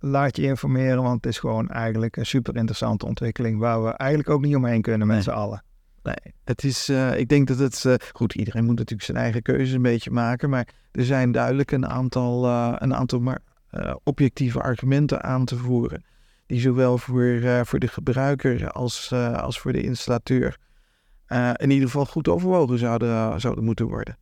Laat 0.00 0.36
je 0.36 0.42
informeren, 0.42 1.02
want 1.02 1.24
het 1.24 1.26
is 1.32 1.38
gewoon 1.38 1.68
eigenlijk 1.68 2.16
een 2.16 2.26
super 2.26 2.56
interessante 2.56 3.06
ontwikkeling 3.06 3.58
waar 3.58 3.84
we 3.84 3.90
eigenlijk 3.90 4.30
ook 4.30 4.42
niet 4.42 4.56
omheen 4.56 4.82
kunnen 4.82 5.06
met 5.06 5.16
nee. 5.16 5.24
z'n 5.24 5.30
allen. 5.30 5.62
Nee, 6.02 6.34
het 6.44 6.64
is, 6.64 6.88
uh, 6.88 7.18
ik 7.18 7.28
denk 7.28 7.48
dat 7.48 7.58
het, 7.58 7.84
uh, 7.86 7.94
goed, 8.12 8.34
iedereen 8.34 8.64
moet 8.64 8.76
natuurlijk 8.76 9.02
zijn 9.02 9.18
eigen 9.18 9.42
keuzes 9.42 9.72
een 9.72 9.82
beetje 9.82 10.10
maken, 10.10 10.50
maar 10.50 10.68
er 10.92 11.04
zijn 11.04 11.32
duidelijk 11.32 11.70
een 11.70 11.86
aantal, 11.86 12.46
een 12.82 12.94
aantal 12.94 13.20
maar, 13.70 13.94
objectieve 14.02 14.60
argumenten 14.60 15.22
aan 15.22 15.44
te 15.44 15.56
voeren, 15.56 16.04
die 16.46 16.60
zowel 16.60 16.98
voor, 16.98 17.66
voor 17.66 17.78
de 17.78 17.88
gebruiker 17.88 18.70
als, 18.70 19.12
als 19.12 19.60
voor 19.60 19.72
de 19.72 19.82
installateur 19.82 20.58
in 21.56 21.70
ieder 21.70 21.86
geval 21.86 22.06
goed 22.06 22.28
overwogen 22.28 22.78
zouden, 22.78 23.40
zouden 23.40 23.64
moeten 23.64 23.86
worden. 23.86 24.18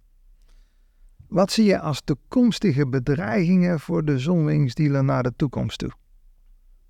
Wat 1.28 1.52
zie 1.52 1.64
je 1.64 1.80
als 1.80 2.00
toekomstige 2.00 2.88
bedreigingen 2.88 3.80
voor 3.80 4.04
de 4.04 4.18
zonwingsdealer 4.18 5.04
naar 5.04 5.22
de 5.22 5.32
toekomst 5.37 5.78
toe? 5.78 5.92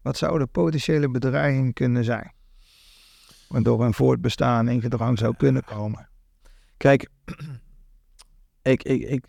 Wat 0.02 0.16
zouden 0.16 0.48
potentiële 0.48 1.10
bedreigingen 1.10 1.72
kunnen 1.72 2.04
zijn? 2.04 2.32
Waardoor 3.48 3.84
een 3.84 3.94
voortbestaan 3.94 4.68
in 4.68 4.80
gedrang 4.80 5.18
zou 5.18 5.36
kunnen 5.36 5.64
komen. 5.64 6.08
Kijk, 6.76 7.08
ik, 8.62 8.82
ik, 8.82 9.02
ik, 9.02 9.24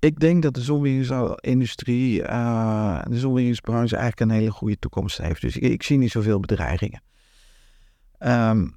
ik 0.00 0.20
denk 0.20 0.42
dat 0.42 0.54
de 0.54 0.60
zonwingsindustrie, 0.60 2.22
uh, 2.22 3.02
de 3.08 3.18
zonwingsbranche 3.18 3.96
eigenlijk 3.96 4.30
een 4.30 4.38
hele 4.38 4.50
goede 4.50 4.78
toekomst 4.78 5.18
heeft. 5.18 5.40
Dus 5.40 5.56
ik, 5.56 5.82
zie 5.82 5.98
niet 5.98 6.10
zoveel 6.10 6.40
bedreigingen. 6.40 7.02
Um, 8.18 8.76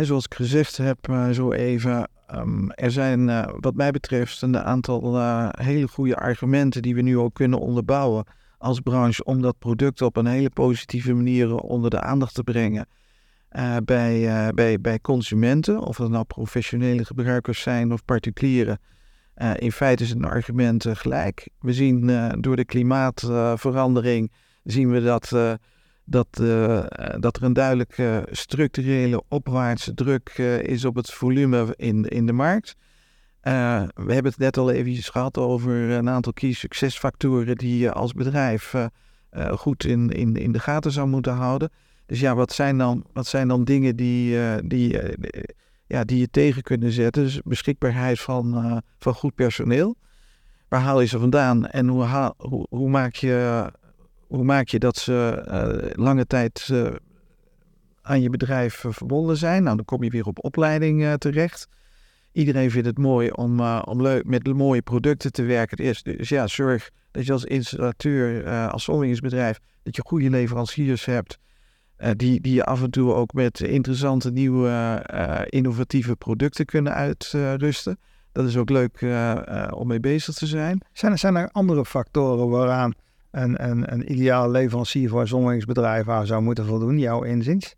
zoals 0.00 0.24
ik 0.24 0.34
gezegd 0.34 0.76
heb, 0.76 1.08
uh, 1.08 1.30
zo 1.30 1.52
even, 1.52 2.08
Um, 2.34 2.70
er 2.70 2.90
zijn 2.90 3.28
uh, 3.28 3.44
wat 3.60 3.74
mij 3.74 3.90
betreft 3.90 4.42
een 4.42 4.58
aantal 4.58 5.18
hele 5.50 5.88
goede 5.88 6.16
argumenten 6.16 6.82
die 6.82 6.94
we 6.94 7.02
nu 7.02 7.18
ook 7.18 7.34
kunnen 7.34 7.58
onderbouwen 7.58 8.24
als 8.58 8.80
branche 8.80 9.24
om 9.24 9.42
dat 9.42 9.58
product 9.58 10.02
op 10.02 10.16
een 10.16 10.26
hele 10.26 10.50
positieve 10.50 11.14
manier 11.14 11.56
onder 11.56 11.90
de 11.90 12.00
aandacht 12.00 12.34
te 12.34 12.42
brengen 12.42 12.86
uh, 13.52 13.76
bij, 13.84 14.50
bij, 14.54 14.80
bij 14.80 15.00
consumenten, 15.00 15.80
of 15.80 15.96
dat 15.96 16.10
nou 16.10 16.24
professionele 16.24 17.04
gebruikers 17.04 17.60
zijn 17.60 17.92
of 17.92 18.04
particulieren. 18.04 18.78
In 19.58 19.72
feite 19.72 20.02
is 20.02 20.08
het 20.08 20.18
een 20.18 20.24
argument 20.24 20.86
gelijk. 20.88 21.48
We 21.60 21.72
zien 21.72 22.06
door 22.40 22.56
de 22.56 22.64
klimaatverandering 22.64 24.32
zien 24.62 24.90
we 24.90 25.02
dat 25.02 25.58
dat, 26.04 26.28
dat 27.20 27.36
er 27.36 27.42
een 27.42 27.52
duidelijke 27.52 28.26
structurele 28.30 29.22
opwaartse 29.28 29.94
druk 29.94 30.28
is 30.62 30.84
op 30.84 30.94
het 30.94 31.10
volume 31.10 31.74
in, 31.76 32.04
in 32.04 32.26
de 32.26 32.32
markt. 32.32 32.76
We 33.40 34.12
hebben 34.12 34.24
het 34.24 34.38
net 34.38 34.56
al 34.56 34.70
even 34.70 35.02
gehad 35.02 35.38
over 35.38 35.90
een 35.90 36.08
aantal 36.08 36.32
key 36.32 36.52
succesfactoren 36.52 37.56
die 37.56 37.78
je 37.78 37.92
als 37.92 38.12
bedrijf 38.12 38.74
goed 39.50 39.84
in, 39.84 40.10
in, 40.10 40.36
in 40.36 40.52
de 40.52 40.60
gaten 40.60 40.92
zou 40.92 41.08
moeten 41.08 41.32
houden. 41.32 41.70
Dus 42.06 42.20
ja, 42.20 42.34
wat 42.34 42.52
zijn 42.52 42.78
dan, 42.78 43.04
wat 43.12 43.26
zijn 43.26 43.48
dan 43.48 43.64
dingen 43.64 43.96
die, 43.96 44.36
die, 44.66 44.98
ja, 45.88 46.04
die 46.04 46.18
je 46.18 46.30
tegen 46.30 46.62
kunnen 46.62 46.92
zetten? 46.92 47.22
Dus 47.22 47.40
beschikbaarheid 47.44 48.20
van, 48.20 48.82
van 48.98 49.14
goed 49.14 49.34
personeel. 49.34 49.96
Waar 50.68 50.80
haal 50.80 51.00
je 51.00 51.06
ze 51.06 51.18
vandaan 51.18 51.66
en 51.66 51.88
hoe, 51.88 52.34
hoe, 52.68 52.88
maak 52.88 53.14
je 53.14 53.66
hoe 54.26 54.44
maak 54.44 54.68
je 54.68 54.78
dat 54.78 54.96
ze 54.96 55.44
uh, 55.48 56.04
lange 56.04 56.26
tijd 56.26 56.68
uh, 56.72 56.90
aan 58.02 58.20
je 58.20 58.30
bedrijf 58.30 58.84
verbonden 58.88 59.36
zijn? 59.36 59.62
Nou, 59.62 59.76
dan 59.76 59.84
kom 59.84 60.02
je 60.02 60.10
weer 60.10 60.26
op 60.26 60.44
opleiding 60.44 61.16
terecht. 61.18 61.68
Iedereen 62.32 62.70
vindt 62.70 62.86
het 62.86 62.98
mooi 62.98 63.30
om, 63.30 63.60
om 63.60 64.02
leuk 64.02 64.24
met 64.24 64.52
mooie 64.52 64.82
producten 64.82 65.32
te 65.32 65.42
werken. 65.42 65.76
Dus, 65.76 66.02
dus 66.02 66.28
ja, 66.28 66.46
zorg 66.46 66.90
dat 67.10 67.26
je 67.26 67.32
als 67.32 67.44
installateur, 67.44 68.48
als 68.68 68.84
zonwingsbedrijf, 68.84 69.58
dat 69.82 69.96
je 69.96 70.02
goede 70.06 70.30
leveranciers 70.30 71.04
hebt. 71.04 71.38
Die, 72.16 72.40
die 72.40 72.54
je 72.54 72.64
af 72.64 72.82
en 72.82 72.90
toe 72.90 73.14
ook 73.14 73.32
met 73.32 73.60
interessante, 73.60 74.30
nieuwe, 74.30 75.04
innovatieve 75.48 76.16
producten 76.16 76.64
kunnen 76.64 76.94
uitrusten. 76.94 77.98
Dat 78.32 78.46
is 78.46 78.56
ook 78.56 78.70
leuk 78.70 79.06
om 79.70 79.86
mee 79.86 80.00
bezig 80.00 80.34
te 80.34 80.46
zijn. 80.46 80.80
Zijn 80.92 81.12
er, 81.12 81.18
zijn 81.18 81.36
er 81.36 81.48
andere 81.52 81.84
factoren 81.84 82.48
waaraan 82.48 82.92
een, 83.30 83.68
een, 83.68 83.92
een 83.92 84.12
ideaal 84.12 84.50
leverancier 84.50 85.08
voor 85.08 85.20
een 85.20 85.28
zonwingsbedrijf 85.28 86.08
aan 86.08 86.26
zou 86.26 86.42
moeten 86.42 86.66
voldoen, 86.66 86.98
jouw 86.98 87.22
inziens? 87.22 87.74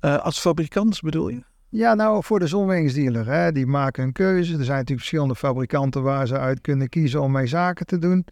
Als 0.00 0.40
fabrikant 0.40 1.00
bedoel 1.00 1.28
je? 1.28 1.42
Ja, 1.70 1.94
nou 1.94 2.24
voor 2.24 2.38
de 2.38 2.46
zonwingsdealer. 2.46 3.26
Hè, 3.26 3.52
die 3.52 3.66
maken 3.66 4.04
een 4.04 4.12
keuze. 4.12 4.52
Er 4.52 4.64
zijn 4.64 4.68
natuurlijk 4.68 4.98
verschillende 4.98 5.34
fabrikanten 5.34 6.02
waar 6.02 6.26
ze 6.26 6.38
uit 6.38 6.60
kunnen 6.60 6.88
kiezen 6.88 7.22
om 7.22 7.32
mee 7.32 7.46
zaken 7.46 7.86
te 7.86 7.98
doen. 7.98 8.24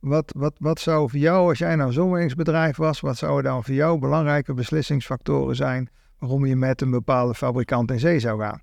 Wat, 0.00 0.32
wat, 0.36 0.54
wat 0.58 0.80
zou 0.80 1.10
voor 1.10 1.18
jou, 1.18 1.48
als 1.48 1.58
jij 1.58 1.74
nou 1.74 1.88
een 1.88 1.94
zonwingsbedrijf 1.94 2.76
was, 2.76 3.00
wat 3.00 3.16
zouden 3.16 3.52
dan 3.52 3.64
voor 3.64 3.74
jou 3.74 3.98
belangrijke 3.98 4.54
beslissingsfactoren 4.54 5.56
zijn 5.56 5.90
waarom 6.18 6.46
je 6.46 6.56
met 6.56 6.80
een 6.80 6.90
bepaalde 6.90 7.34
fabrikant 7.34 7.90
in 7.90 7.98
zee 7.98 8.18
zou 8.18 8.40
gaan? 8.40 8.60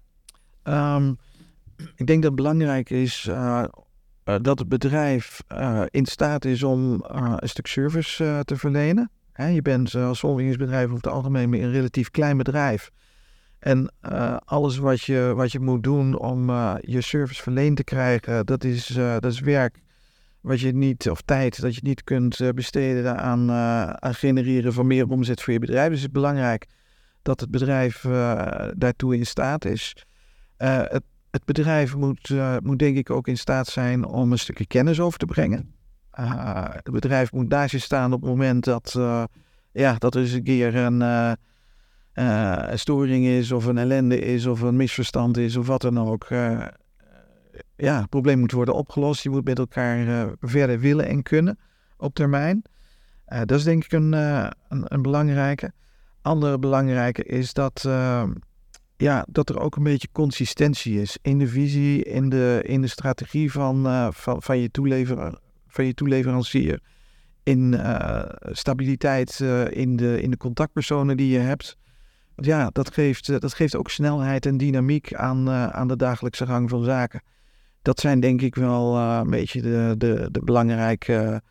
Um, 0.98 1.17
ik 1.95 2.08
denk 2.08 2.21
dat 2.21 2.32
het 2.32 2.36
belangrijk 2.36 2.89
is 2.89 3.28
uh, 3.30 3.63
uh, 4.26 4.36
dat 4.41 4.60
het 4.60 4.69
bedrijf 4.69 5.43
uh, 5.52 5.82
in 5.89 6.06
staat 6.06 6.45
is 6.45 6.63
om 6.63 7.04
een 7.08 7.50
stuk 7.50 7.67
service 7.67 8.41
te 8.45 8.58
verlenen. 8.58 9.12
Hè, 9.32 9.48
je 9.48 9.62
bent 9.62 9.95
als 9.95 10.19
zonwingsbedrijf 10.19 10.84
over 10.84 10.95
het 10.95 11.08
algemeen 11.08 11.54
een 11.54 11.71
relatief 11.71 12.12
klein 12.12 12.38
bedrijf. 12.38 12.91
En 13.60 13.93
alles 14.45 14.78
wat 14.78 15.02
je, 15.02 15.34
wat 15.36 15.52
je 15.52 15.60
moet 15.60 15.84
doen 15.84 16.17
om 16.17 16.50
je 16.82 17.02
service 17.02 17.41
verleend 17.41 17.76
te 17.76 17.84
krijgen, 17.84 18.45
dat 18.45 18.63
is, 18.63 18.88
dat 18.95 19.26
is 19.26 19.39
werk 19.39 19.80
wat 20.45 20.60
je 20.60 20.71
niet, 20.71 21.10
of 21.10 21.21
tijd, 21.21 21.62
dat 21.62 21.75
je 21.75 21.81
niet 21.84 22.03
kunt 22.03 22.51
besteden 22.55 23.17
aan, 23.17 23.51
aan 24.01 24.15
genereren 24.15 24.73
van 24.73 24.88
meer 24.88 25.10
omzet 25.10 25.41
voor 25.41 25.53
je 25.53 25.60
bedrijf. 25.60 25.89
Dus 25.89 26.01
het 26.01 26.08
is 26.08 26.13
belangrijk 26.13 26.67
dat 27.21 27.39
het 27.39 27.51
bedrijf 27.51 28.01
daartoe 28.77 29.15
in 29.15 29.25
staat 29.25 29.65
is. 29.65 29.95
het 30.58 31.03
het 31.36 31.45
bedrijf 31.45 31.95
moet, 31.95 32.34
moet 32.63 32.79
denk 32.79 32.97
ik 32.97 33.10
ook 33.10 33.27
in 33.27 33.38
staat 33.38 33.67
zijn 33.67 34.05
om 34.05 34.31
een 34.31 34.39
stukje 34.39 34.65
kennis 34.65 34.99
over 34.99 35.19
te 35.19 35.25
brengen. 35.25 35.73
Het 36.12 36.91
bedrijf 36.91 37.31
moet 37.31 37.71
je 37.71 37.79
staan 37.79 38.13
op 38.13 38.21
het 38.21 38.29
moment 38.29 38.63
dat, 38.63 38.99
ja, 39.71 39.95
dat 39.97 40.15
er 40.15 40.21
eens 40.21 40.31
een 40.31 40.43
keer 40.43 40.75
een, 40.75 41.01
een, 42.13 42.79
storing 42.79 43.25
is, 43.25 43.51
of 43.51 43.65
een 43.65 43.77
ellende 43.77 44.19
is, 44.19 44.45
of 44.45 44.62
een 44.62 44.75
misverstand 44.75 45.38
is, 45.38 45.55
of 45.55 45.67
wat 45.67 45.81
dan 45.81 45.99
ook. 45.99 46.27
Ja, 47.78 48.00
het 48.00 48.10
probleem 48.10 48.40
moet 48.40 48.52
worden 48.52 48.74
opgelost. 48.74 49.24
Je 49.24 49.30
moet 49.30 49.46
met 49.46 49.60
elkaar 49.60 50.30
verder 50.40 50.80
willen 50.80 51.08
en 51.08 51.24
kunnen 51.24 51.60
op 51.98 52.16
termijn. 52.16 52.62
dat 53.26 53.52
is 53.52 53.64
denk 53.64 53.84
ik 53.84 53.92
een, 53.92 54.14
een, 54.14 54.54
een 54.70 55.02
belangrijke. 55.02 55.72
Andere 56.22 56.60
belangrijke 56.60 57.24
is 57.24 57.54
dat 57.54 57.86
ja, 58.98 59.26
dat 59.30 59.50
er 59.50 59.60
ook 59.60 59.76
een 59.76 59.84
beetje 59.84 60.08
consistentie 60.12 61.02
is 61.02 61.18
in 61.22 61.38
de 61.38 61.48
visie, 61.48 62.04
in 62.04 62.30
de, 62.30 62.62
in 62.66 62.82
de 62.82 62.88
strategie 62.88 63.52
van, 63.52 63.88
uh, 63.88 64.08
van, 64.12 64.42
van, 64.42 64.58
je 64.60 64.70
van 65.68 65.86
je 65.86 65.94
toeleverancier. 65.94 66.80
In 67.44 67.74
uh, 67.74 68.24
stabiliteit 68.42 69.40
uh, 69.40 69.72
in, 69.72 69.96
de, 69.96 70.22
in 70.22 70.32
de 70.32 70.38
contactpersonen 70.38 71.18
die 71.18 71.30
je 71.30 71.40
hebt. 71.40 71.78
Ja, 72.36 72.70
dat 72.72 72.94
geeft, 72.94 73.42
dat 73.42 73.54
geeft 73.54 73.76
ook 73.76 73.90
snelheid 73.90 74.46
en 74.46 74.58
dynamiek 74.58 75.14
aan, 75.14 75.50
aan 75.50 75.88
de 75.88 75.96
dagelijkse 75.96 76.46
gang 76.46 76.70
van 76.70 76.84
zaken. 76.84 77.22
Dat 77.86 78.00
zijn 78.00 78.19
denk 78.19 78.41
ik 78.41 78.56
wel 78.56 78.98
een 78.98 79.30
beetje 79.30 79.62
de, 79.62 79.95
de, 79.98 80.28
de 80.32 80.41
belangrijke 80.43 81.41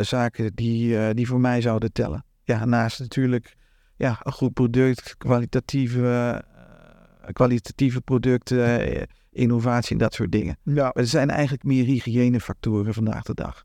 zaken 0.00 0.54
die, 0.54 1.14
die 1.14 1.26
voor 1.26 1.40
mij 1.40 1.60
zouden 1.60 1.92
tellen. 1.92 2.24
Ja, 2.42 2.64
naast 2.64 3.00
natuurlijk 3.00 3.56
ja, 3.96 4.20
een 4.22 4.32
goed 4.32 4.52
product, 4.52 5.14
kwalitatieve, 5.18 6.44
kwalitatieve 7.32 8.00
producten, 8.00 9.06
innovatie 9.30 9.92
en 9.92 9.98
dat 9.98 10.14
soort 10.14 10.32
dingen. 10.32 10.56
Ja. 10.62 10.72
Maar 10.72 10.92
er 10.92 11.06
zijn 11.06 11.30
eigenlijk 11.30 11.64
meer 11.64 11.84
hygiënefactoren 11.84 12.94
vandaag 12.94 13.22
de 13.22 13.34
dag. 13.34 13.64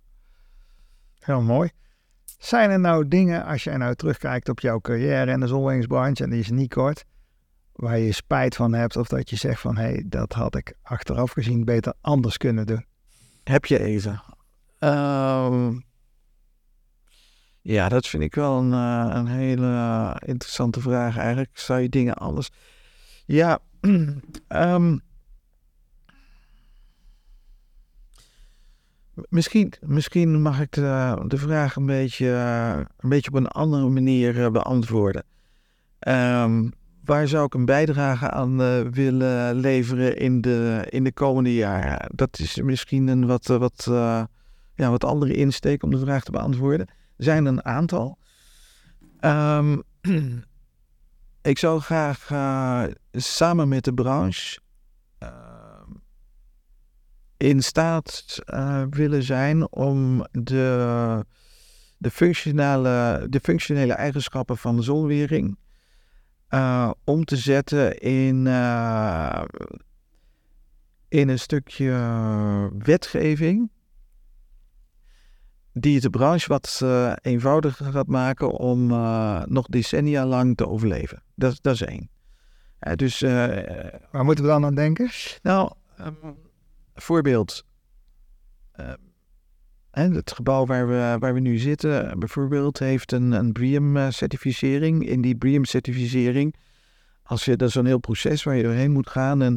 Heel 1.20 1.42
mooi. 1.42 1.70
Zijn 2.38 2.70
er 2.70 2.80
nou 2.80 3.08
dingen, 3.08 3.46
als 3.46 3.64
je 3.64 3.78
nou 3.78 3.96
terugkijkt 3.96 4.50
op 4.50 4.60
jouw 4.60 4.80
carrière 4.80 5.32
in 5.32 5.40
de 5.40 5.48
zonweringsbranche, 5.48 6.24
en 6.24 6.30
die 6.30 6.40
is 6.40 6.50
niet 6.50 6.74
kort, 6.74 7.06
waar 7.80 8.00
je 8.00 8.12
spijt 8.12 8.56
van 8.56 8.74
hebt 8.74 8.98
of 8.98 9.08
dat 9.08 9.30
je 9.30 9.36
zegt 9.36 9.62
van 9.62 9.78
hé, 9.78 9.84
hey, 9.84 10.04
dat 10.06 10.34
had 10.34 10.56
ik 10.56 10.74
achteraf 10.82 11.32
gezien 11.32 11.66
beter 11.66 11.94
anders 12.02 12.38
kunnen 12.38 12.66
doen? 12.66 12.86
Heb 13.44 13.66
je 13.66 13.80
even? 13.80 14.22
Uh, 14.80 15.70
ja, 17.62 17.90
dat 17.90 18.08
vind 18.08 18.24
ik 18.24 18.36
wel 18.36 18.58
een, 18.58 18.72
uh, 18.72 19.16
een 19.16 19.28
hele 19.28 19.66
uh, 19.66 20.16
interessante 20.20 20.82
vraag 20.82 21.18
eigenlijk. 21.18 21.58
Zou 21.58 21.80
je 21.80 21.90
dingen 21.90 22.14
anders... 22.14 22.50
Ja, 23.26 23.60
um, 24.48 25.02
misschien, 29.30 29.74
misschien 29.82 30.42
mag 30.42 30.62
ik 30.62 30.72
de, 30.72 31.24
de 31.28 31.38
vraag 31.38 31.76
een 31.76 31.86
beetje, 31.86 32.26
uh, 32.26 32.78
een 32.98 33.10
beetje 33.10 33.30
op 33.30 33.36
een 33.36 33.48
andere 33.48 33.90
manier 33.90 34.52
beantwoorden. 34.52 35.24
Um, 36.08 36.74
waar 37.04 37.28
zou 37.28 37.46
ik 37.46 37.54
een 37.54 37.66
bijdrage 37.66 38.30
aan 38.30 38.58
willen 38.92 39.56
leveren 39.56 40.18
in 40.18 40.42
de, 40.42 40.86
in 40.90 41.04
de 41.04 41.14
komende 41.14 41.54
jaren? 41.54 42.12
Dat 42.16 42.40
is 42.40 42.62
misschien 42.62 43.08
een 43.08 43.26
wat, 43.26 43.46
wat, 43.46 43.84
ja, 44.76 44.90
wat 44.90 45.04
andere 45.04 45.34
insteek 45.34 45.84
om 45.84 45.92
de 45.92 46.00
vraag 46.00 46.24
te 46.24 46.32
beantwoorden 46.32 46.88
zijn 47.18 47.46
een 47.46 47.66
aantal. 47.66 48.18
Um, 49.22 49.84
ik 51.42 51.58
zou 51.58 51.80
graag 51.80 52.28
samen 53.12 53.68
met 53.68 53.84
de 53.84 53.94
branche 53.94 54.60
uh, 55.24 55.30
in 57.38 57.64
staat 57.64 58.40
willen 58.90 59.24
zijn 59.24 59.72
om 59.72 60.26
de, 60.32 61.26
de, 61.98 62.12
functionele, 62.12 63.26
de 63.30 63.40
functionele 63.40 63.94
eigenschappen 63.94 64.58
van 64.58 64.76
de 64.76 64.82
zonwering 64.82 65.58
om 67.04 67.26
te 67.26 67.38
zetten 67.38 67.98
in, 68.00 68.48
in 71.08 71.30
een 71.30 71.40
stukje 71.40 71.92
wetgeving 72.78 73.72
die 75.74 76.00
de 76.00 76.10
branche 76.10 76.48
wat 76.48 76.80
uh, 76.84 77.14
eenvoudiger 77.22 77.92
gaat 77.92 78.08
maken 78.08 78.52
om 78.52 78.88
nog 79.48 79.68
decennia 79.68 80.26
lang 80.26 80.58
te 80.58 80.68
overleven. 80.68 81.24
Dat, 81.36 81.58
dat 81.62 81.74
is 81.74 81.82
één. 81.82 82.10
Dus, 82.96 83.20
Waar 84.12 84.26
moeten 84.26 84.44
we 84.44 84.50
dan 84.50 84.66
aan 84.66 84.76
denken? 84.76 85.10
Nou, 85.42 85.72
um, 86.00 86.38
voorbeeld. 86.96 87.66
Het 89.92 90.32
gebouw 90.32 90.66
waar 90.66 90.88
we, 90.88 91.16
waar 91.20 91.34
we 91.34 91.40
nu 91.40 91.58
zitten, 91.58 92.20
bijvoorbeeld, 92.20 92.80
heeft 92.80 93.12
een, 93.12 93.32
een 93.32 93.52
BREEAM-certificering. 93.52 95.08
In 95.08 95.22
die 95.22 95.36
BREEAM-certificering, 95.36 96.56
als 97.24 97.46
je, 97.46 97.56
dat 97.56 97.68
is 97.68 97.74
heel 97.74 98.00
proces 98.00 98.44
waar 98.44 98.56
je 98.56 98.64
doorheen 98.64 98.92
moet 98.92 99.10
gaan. 99.10 99.42
En 99.42 99.56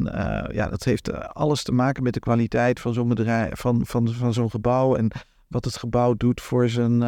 ja, 0.51 0.69
dat 0.69 0.83
heeft 0.83 1.33
alles 1.33 1.63
te 1.63 1.71
maken 1.71 2.03
met 2.03 2.13
de 2.13 2.19
kwaliteit 2.19 2.79
van 2.79 2.93
zo'n 2.93 3.07
bedrijf, 3.07 3.59
van, 3.59 3.85
van, 3.85 4.13
van 4.13 4.33
zo'n 4.33 4.49
gebouw. 4.49 4.95
En 4.95 5.11
wat 5.47 5.65
het 5.65 5.77
gebouw 5.77 6.13
doet 6.13 6.41
voor, 6.41 6.69
zijn, 6.69 7.01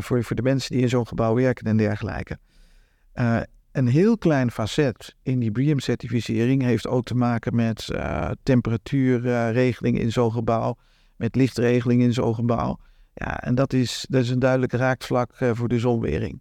voor, 0.00 0.24
voor 0.24 0.36
de 0.36 0.42
mensen 0.42 0.72
die 0.72 0.82
in 0.82 0.88
zo'n 0.88 1.06
gebouw 1.06 1.34
werken 1.34 1.66
en 1.66 1.76
dergelijke. 1.76 2.38
Een 3.72 3.86
heel 3.86 4.18
klein 4.18 4.50
facet 4.50 5.14
in 5.22 5.38
die 5.38 5.50
BREEAM-certificering 5.50 6.62
heeft 6.62 6.86
ook 6.86 7.04
te 7.04 7.14
maken 7.14 7.54
met 7.54 7.88
temperatuurregeling 8.42 9.98
in 9.98 10.12
zo'n 10.12 10.32
gebouw, 10.32 10.76
met 11.22 11.36
lichtregeling 11.36 12.02
in 12.02 12.12
zo'n 12.12 12.34
gebouw. 12.34 12.78
Ja, 13.14 13.40
en 13.40 13.54
dat 13.54 13.72
is, 13.72 14.06
dat 14.08 14.22
is 14.22 14.30
een 14.30 14.38
duidelijk 14.38 14.72
raakvlak 14.72 15.30
voor 15.52 15.68
de 15.68 15.78
zonwering. 15.78 16.40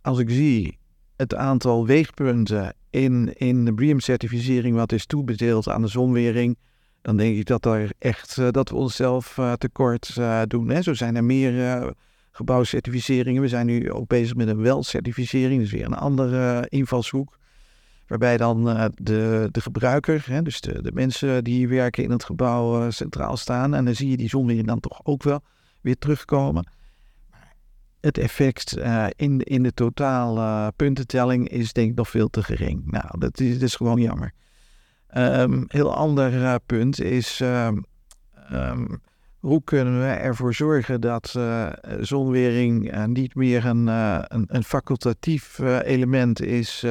Als 0.00 0.18
ik 0.18 0.30
zie 0.30 0.78
het 1.16 1.34
aantal 1.34 1.86
weegpunten 1.86 2.74
in, 2.90 3.32
in 3.34 3.64
de 3.64 3.74
BREEAM-certificering 3.74 4.76
wat 4.76 4.92
is 4.92 5.06
toebedeeld 5.06 5.68
aan 5.68 5.82
de 5.82 5.88
zonwering, 5.88 6.58
dan 7.02 7.16
denk 7.16 7.36
ik 7.36 7.46
dat, 7.46 7.64
er 7.64 7.90
echt, 7.98 8.36
uh, 8.36 8.48
dat 8.50 8.68
we 8.68 8.76
onszelf 8.76 9.36
uh, 9.36 9.52
tekort 9.52 10.16
doen. 10.46 10.68
Hè. 10.68 10.82
Zo 10.82 10.94
zijn 10.94 11.16
er 11.16 11.24
meer 11.24 11.94
gebouwcertificeringen. 12.30 13.42
We 13.42 13.48
zijn 13.48 13.66
nu 13.66 13.92
ook 13.92 14.06
bezig 14.06 14.36
met 14.36 14.48
een 14.48 14.62
WEL-certificering, 14.62 15.60
dus 15.60 15.70
weer 15.70 15.84
een 15.84 15.94
andere 15.94 16.66
invalshoek. 16.68 17.38
Waarbij 18.06 18.36
dan 18.36 18.64
de, 18.94 19.48
de 19.50 19.60
gebruiker, 19.60 20.24
hè, 20.26 20.42
dus 20.42 20.60
de, 20.60 20.82
de 20.82 20.92
mensen 20.92 21.44
die 21.44 21.68
werken 21.68 22.04
in 22.04 22.10
het 22.10 22.24
gebouw, 22.24 22.90
centraal 22.90 23.36
staan. 23.36 23.74
En 23.74 23.84
dan 23.84 23.94
zie 23.94 24.10
je 24.10 24.16
die 24.16 24.28
zonwering 24.28 24.66
dan 24.66 24.80
toch 24.80 25.00
ook 25.02 25.22
wel 25.22 25.40
weer 25.80 25.98
terugkomen. 25.98 26.68
Het 28.00 28.18
effect 28.18 28.76
in, 29.16 29.40
in 29.40 29.62
de 29.62 29.74
totaal 29.74 30.72
puntentelling 30.72 31.48
is 31.48 31.72
denk 31.72 31.90
ik 31.90 31.96
nog 31.96 32.08
veel 32.08 32.28
te 32.28 32.42
gering. 32.42 32.82
Nou, 32.90 33.18
dat 33.18 33.40
is, 33.40 33.74
gewoon 33.74 34.00
jammer. 34.00 34.32
Um, 35.16 35.64
heel 35.66 35.94
ander 35.94 36.60
punt 36.60 37.00
is 37.00 37.40
um, 37.40 37.84
um, 38.52 39.00
hoe 39.38 39.62
kunnen 39.64 40.00
we 40.00 40.06
ervoor 40.06 40.54
zorgen 40.54 41.00
dat 41.00 41.38
zonwering 42.00 43.06
niet 43.06 43.34
meer 43.34 43.64
een, 43.64 43.86
een, 43.86 44.44
een, 44.46 44.64
facultatief 44.64 45.58
element 45.82 46.42
is 46.42 46.84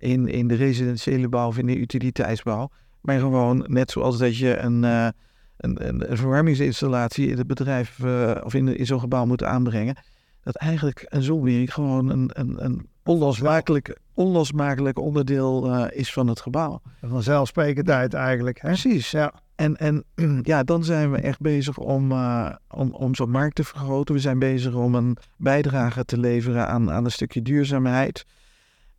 in, 0.00 0.28
in 0.28 0.48
de 0.48 0.54
residentiële 0.54 1.28
bouw 1.28 1.46
of 1.46 1.58
in 1.58 1.66
de 1.66 1.76
utiliteitsbouw, 1.76 2.70
maar 3.00 3.18
gewoon 3.18 3.64
net 3.68 3.90
zoals 3.90 4.18
dat 4.18 4.36
je 4.36 4.56
een, 4.56 4.82
een, 4.82 5.12
een, 5.56 6.16
verwarmingsinstallatie 6.16 7.28
in 7.28 7.38
het 7.38 7.46
bedrijf 7.46 8.00
of 8.44 8.54
in, 8.54 8.76
in 8.76 8.86
zo'n 8.86 9.00
gebouw 9.00 9.26
moet 9.26 9.44
aanbrengen, 9.44 9.96
dat 10.42 10.56
eigenlijk 10.56 11.06
een 11.08 11.22
zonwering 11.22 11.74
gewoon 11.74 12.10
een, 12.10 12.30
een, 12.32 12.64
een 12.64 12.88
onlosmakelijk, 13.04 13.98
onlosmakelijk 14.14 14.98
onderdeel 14.98 15.66
uh, 15.66 15.84
is 15.90 16.12
van 16.12 16.26
het 16.26 16.40
gebouw. 16.40 16.80
Vanzelfsprekendheid 17.02 18.14
eigenlijk. 18.14 18.60
Hè? 18.60 18.68
Precies, 18.68 19.10
ja. 19.10 19.32
En, 19.54 19.76
en 19.76 20.04
ja, 20.42 20.62
dan 20.62 20.84
zijn 20.84 21.10
we 21.10 21.18
echt 21.18 21.40
bezig 21.40 21.78
om, 21.78 22.12
uh, 22.12 22.50
om, 22.68 22.94
om 22.94 23.14
zo'n 23.14 23.30
markt 23.30 23.54
te 23.54 23.64
vergroten. 23.64 24.14
We 24.14 24.20
zijn 24.20 24.38
bezig 24.38 24.74
om 24.74 24.94
een 24.94 25.16
bijdrage 25.36 26.04
te 26.04 26.18
leveren 26.18 26.68
aan, 26.68 26.90
aan 26.90 27.04
een 27.04 27.10
stukje 27.10 27.42
duurzaamheid. 27.42 28.26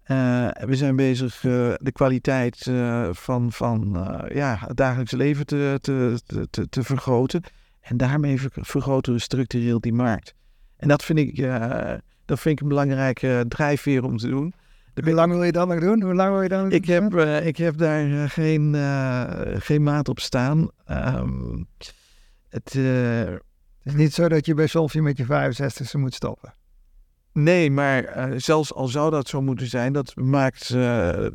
Uh, 0.08 0.48
we 0.66 0.76
zijn 0.76 0.96
bezig 0.96 1.40
de 1.40 1.92
kwaliteit 1.94 2.72
van, 3.12 3.52
van 3.52 4.06
ja, 4.34 4.58
het 4.68 4.78
dagelijks 4.78 5.12
leven 5.12 5.46
te, 5.46 5.78
te, 5.82 6.22
te, 6.50 6.70
te 6.70 6.84
vergroten. 6.84 7.42
En 7.82 7.98
daarmee 7.98 8.40
vergroten 8.52 9.14
we 9.14 9.20
structureel 9.20 9.80
die 9.80 9.94
markt. 9.94 10.34
En 10.78 10.88
dat 10.88 11.04
vind 11.04 11.20
ik 11.20 11.36
dat 12.26 12.40
vind 12.40 12.56
ik 12.56 12.62
een 12.62 12.68
belangrijke 12.68 13.46
drijfveer 13.48 14.04
om 14.04 14.18
te 14.18 14.28
doen. 14.28 14.54
Hoe 15.04 15.14
lang 15.14 15.32
wil 15.32 15.44
je 15.44 15.52
dat 15.52 15.68
nog 15.68 15.80
doen? 15.80 16.02
Hoe 16.02 16.14
lang 16.14 16.32
wil 16.32 16.42
je 16.42 16.50
dan 16.50 16.72
ik 16.72 16.86
heb, 16.86 17.14
ik 17.44 17.58
heb 17.58 17.78
daar 17.78 18.30
geen, 18.30 18.76
geen 19.62 19.84
maat 19.84 20.10
op 20.10 20.20
staan. 20.20 20.70
Um, 20.90 21.68
het, 22.50 22.74
het, 22.74 22.76
is 23.84 23.94
niet 23.94 24.14
zo 24.14 24.28
dat 24.28 24.46
je 24.46 24.54
bij 24.54 24.68
Solvie 24.68 25.02
met 25.02 25.18
je 25.18 25.26
65ste 25.26 26.00
moet 26.00 26.14
stoppen. 26.14 26.54
Nee, 27.34 27.72
maar 27.72 28.32
zelfs 28.36 28.74
al 28.74 28.88
zou 28.88 29.12
dat 29.12 29.28
zo 29.28 29.42
moeten 29.42 29.68
zijn, 29.68 29.94
dat 29.94 30.16
maakt, 30.16 30.74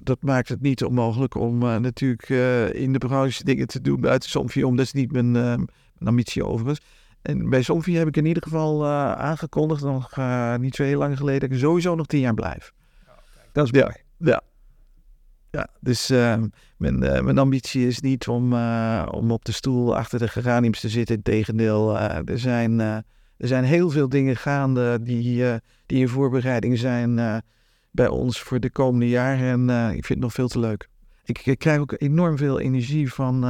dat 0.03 0.19
maakt 0.21 0.49
het 0.49 0.61
niet 0.61 0.85
onmogelijk 0.85 1.35
om 1.35 1.59
natuurlijk 1.59 2.29
in 2.75 2.93
de 2.93 2.99
branche 2.99 3.45
dingen 3.45 3.67
te 3.67 3.81
doen 3.81 4.01
buiten 4.01 4.31
Solvie 4.31 4.67
om. 4.67 4.77
Dat 4.77 4.85
is 4.85 4.93
niet 4.93 5.13
mijn, 5.13 5.69
ambitie 6.05 6.45
overigens. 6.45 6.81
En 7.27 7.51
bij 7.51 7.63
Somfy 7.63 7.93
heb 7.93 8.09
ik 8.09 8.17
in 8.17 8.27
ieder 8.27 8.43
geval 8.43 8.85
uh, 8.85 9.13
aangekondigd, 9.13 9.83
nog 9.83 10.17
uh, 10.19 10.57
niet 10.57 10.75
zo 10.75 10.83
heel 10.83 10.99
lang 10.99 11.17
geleden, 11.17 11.41
dat 11.41 11.51
ik 11.51 11.65
sowieso 11.65 11.95
nog 11.95 12.07
tien 12.07 12.21
jaar 12.21 12.35
blijf. 12.35 12.73
Dat 13.53 13.65
is 13.65 13.73
mooi. 13.73 13.95
Ja, 14.19 14.41
ja. 15.51 15.69
dus 15.81 16.11
uh, 16.11 16.43
mijn, 16.77 16.99
mijn 16.99 17.39
ambitie 17.39 17.87
is 17.87 18.01
niet 18.01 18.29
om, 18.29 18.55
om 19.11 19.31
op 19.31 19.45
de 19.45 19.53
stoel 19.53 19.97
achter 19.97 20.19
de 20.19 20.29
geraniums 20.29 20.81
te 20.81 20.89
zitten. 20.89 21.17
Integendeel, 21.17 21.99
er, 21.99 22.39
zijn, 22.39 22.81
er 22.81 23.05
zijn 23.37 23.65
heel 23.65 23.91
veel 23.91 24.09
dingen 24.09 24.37
gaande 24.37 25.03
die, 25.03 25.45
die 25.87 26.01
in 26.01 26.09
voorbereiding 26.09 26.79
zijn 26.79 27.43
bij 27.91 28.09
ons 28.09 28.41
voor 28.41 28.61
de 28.61 28.71
komende 28.71 29.09
jaren. 29.09 29.71
En 29.71 29.87
ik 29.87 30.05
vind 30.05 30.09
het 30.09 30.19
nog 30.19 30.33
veel 30.33 30.49
te 30.49 30.59
leuk. 30.59 30.89
Ik, 31.25 31.47
ik 31.47 31.59
krijg 31.59 31.81
ook 31.81 31.95
enorm 31.99 32.37
veel 32.37 32.61
energie 32.61 33.13
van 33.13 33.43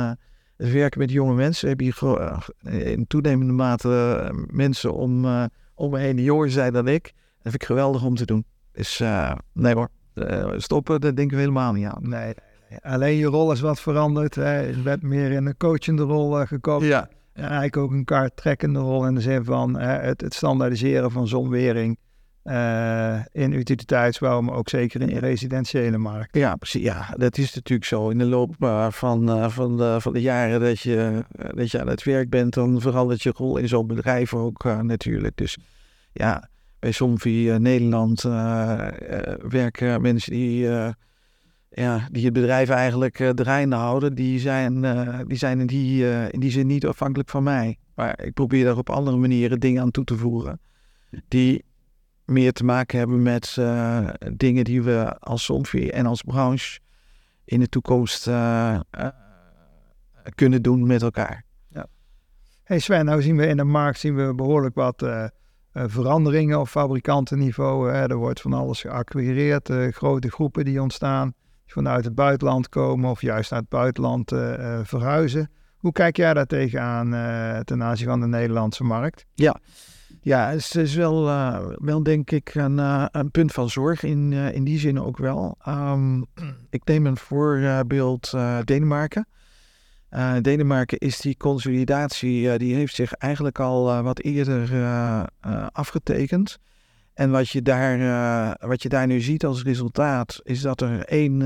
het 0.57 0.73
werken 0.73 1.01
met 1.01 1.11
jonge 1.11 1.35
mensen. 1.35 1.69
Heb 1.69 1.81
je 1.81 2.41
in 2.71 3.07
toenemende 3.07 3.53
mate 3.53 4.31
mensen 4.51 4.95
om, 4.95 5.27
om 5.75 5.91
me 5.91 5.99
heen 5.99 6.17
die 6.17 6.25
jonger 6.25 6.51
zijn 6.51 6.73
dan 6.73 6.89
ik. 6.89 7.03
Dat 7.03 7.15
vind 7.43 7.55
ik 7.55 7.65
geweldig 7.65 8.05
om 8.05 8.15
te 8.15 8.25
doen. 8.25 8.45
Dus 8.73 9.03
nee 9.53 9.75
hoor, 9.75 9.89
stoppen, 10.57 11.01
dat 11.01 11.17
denken 11.17 11.37
we 11.37 11.43
helemaal 11.43 11.73
niet 11.73 11.87
aan. 11.87 12.09
Nee, 12.09 12.35
nee. 12.71 12.81
alleen 12.83 13.17
je 13.17 13.27
rol 13.27 13.53
is 13.53 13.61
wat 13.61 13.81
veranderd. 13.81 14.35
Hè. 14.35 14.59
Je 14.59 14.83
bent 14.83 15.03
meer 15.03 15.31
in 15.31 15.47
een 15.47 15.57
coachende 15.57 16.03
rol 16.03 16.47
gekomen. 16.47 16.89
Ja. 16.89 17.09
En 17.33 17.43
eigenlijk 17.43 17.77
ook 17.77 17.91
een 17.91 18.05
kaarttrekkende 18.05 18.79
rol 18.79 19.07
in 19.07 19.15
de 19.15 19.21
zin 19.21 19.45
van 19.45 19.79
het, 19.79 20.21
het 20.21 20.35
standaardiseren 20.35 21.11
van 21.11 21.29
zonwering. 21.29 21.99
Uh, 22.49 23.19
in 23.33 23.53
utiliteitsbouw, 23.53 24.41
maar 24.41 24.55
ook 24.55 24.69
zeker 24.69 25.01
in 25.01 25.07
de 25.07 25.19
residentiële 25.19 25.99
markt. 25.99 26.37
Ja, 26.37 26.57
precies. 26.57 26.83
Ja, 26.83 27.15
dat 27.17 27.39
is 27.39 27.55
natuurlijk 27.55 27.89
zo. 27.89 28.09
In 28.09 28.19
de 28.19 28.25
loop 28.25 28.55
van, 28.91 29.29
uh, 29.29 29.49
van, 29.49 29.77
de, 29.77 29.97
van 30.01 30.13
de 30.13 30.21
jaren 30.21 30.61
dat 30.61 30.81
je, 30.81 31.25
dat 31.55 31.71
je 31.71 31.81
aan 31.81 31.89
het 31.89 32.03
werk 32.03 32.31
bent, 32.31 32.55
dan 32.55 32.81
verandert 32.81 33.23
je 33.23 33.33
rol 33.37 33.57
in 33.57 33.69
zo'n 33.69 33.87
bedrijf 33.87 34.35
ook 34.35 34.65
natuurlijk. 34.65 35.37
Dus 35.37 35.59
ja, 36.13 36.49
bij 36.79 36.93
Somfy 36.93 37.57
Nederland 37.59 38.23
werken 39.49 40.01
mensen 40.01 40.33
die, 40.33 40.69
ja, 41.69 42.09
die 42.11 42.25
het 42.25 42.33
bedrijf 42.33 42.69
eigenlijk 42.69 43.33
draaiende 43.35 43.77
houden. 43.77 44.15
Die 44.15 44.39
zijn, 44.39 44.81
die 45.27 45.39
zijn 45.39 45.61
in, 45.61 45.67
die, 45.67 46.09
in 46.31 46.41
die 46.41 46.51
zin 46.51 46.67
niet 46.67 46.87
afhankelijk 46.87 47.29
van 47.29 47.43
mij. 47.43 47.79
Maar 47.95 48.23
ik 48.23 48.35
probeer 48.35 48.65
daar 48.65 48.77
op 48.77 48.91
andere 48.91 49.17
manieren 49.17 49.61
dingen 49.61 49.83
aan 49.83 49.91
toe 49.91 50.05
te 50.05 50.17
voegen. 50.17 50.61
Die 51.29 51.65
meer 52.27 52.53
te 52.53 52.65
maken 52.65 52.99
hebben 52.99 53.23
met 53.23 53.57
uh, 53.59 54.09
dingen 54.33 54.65
die 54.65 54.83
we 54.83 55.19
als 55.19 55.45
Somfy 55.45 55.89
en 55.89 56.07
als 56.07 56.23
branche 56.23 56.79
in 57.45 57.61
de 57.61 57.69
toekomst 57.69 58.29
uh, 58.29 58.35
uh, 58.99 59.09
kunnen 60.35 60.63
doen 60.63 60.87
met 60.87 61.03
elkaar. 61.03 61.45
Ja. 61.69 61.87
Hey 62.63 62.79
Sven, 62.79 63.05
nou 63.05 63.23
zien 63.23 63.37
we 63.37 63.47
in 63.47 63.57
de 63.57 63.65
markt 63.65 63.99
zien 63.99 64.15
we 64.17 64.35
behoorlijk 64.35 64.75
wat 64.75 65.07
veranderingen 65.73 66.61
op 66.61 66.69
fabrikantenniveau. 66.69 67.93
Hè. 67.93 68.09
Er 68.09 68.17
wordt 68.17 68.41
van 68.41 68.53
alles 68.53 68.81
geacquireerd, 68.81 69.71
grote 69.91 70.31
groepen 70.31 70.65
die 70.65 70.83
ontstaan, 70.83 71.35
die 71.65 71.73
vanuit 71.73 72.05
het 72.05 72.15
buitenland 72.15 72.69
komen 72.69 73.11
of 73.11 73.21
juist 73.21 73.51
naar 73.51 73.61
het 73.61 73.69
buitenland 73.69 74.31
verhuizen. 74.83 75.51
Hoe 75.77 75.93
kijk 75.93 76.17
jij 76.17 76.35
daar 76.35 76.47
tegenaan 76.47 77.11
ten 77.65 77.83
aanzien 77.83 78.07
van 78.07 78.21
de 78.21 78.27
Nederlandse 78.27 78.85
markt? 78.85 79.27
Ja, 79.35 79.61
ja, 80.27 80.51
het 80.51 80.75
is 80.75 80.95
wel, 80.95 81.29
uh, 81.29 81.67
wel 81.77 82.03
denk 82.03 82.31
ik 82.31 82.55
een, 82.55 82.79
uh, 82.79 83.07
een 83.11 83.31
punt 83.31 83.53
van 83.53 83.71
zorg 83.71 84.03
in, 84.03 84.33
uh, 84.33 84.55
in 84.55 84.65
die 84.65 84.79
zin 84.79 85.01
ook 85.01 85.19
wel. 85.19 85.57
Um, 85.69 86.27
ik 86.71 86.85
neem 86.85 87.07
een 87.07 87.17
voorbeeld 87.17 88.35
Denemarken. 88.65 89.27
Denemarken 90.43 90.99
is 90.99 91.21
die 91.21 91.37
consolidatie, 91.37 92.59
die 92.59 92.75
heeft 92.75 92.95
zich 92.95 93.13
eigenlijk 93.13 93.59
al 93.59 94.03
wat 94.03 94.21
eerder 94.21 94.71
afgetekend. 95.73 96.59
En 97.15 97.31
wat 97.31 97.49
je, 97.49 97.63
daar, 97.63 97.99
wat 98.61 98.83
je 98.83 98.89
daar 98.89 99.07
nu 99.07 99.21
ziet 99.21 99.45
als 99.45 99.63
resultaat, 99.63 100.41
is 100.43 100.61
dat 100.61 100.81
er 100.81 101.05
één 101.05 101.43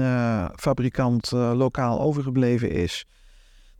fabrikant 0.56 1.30
lokaal 1.32 2.00
overgebleven 2.00 2.70
is 2.70 3.06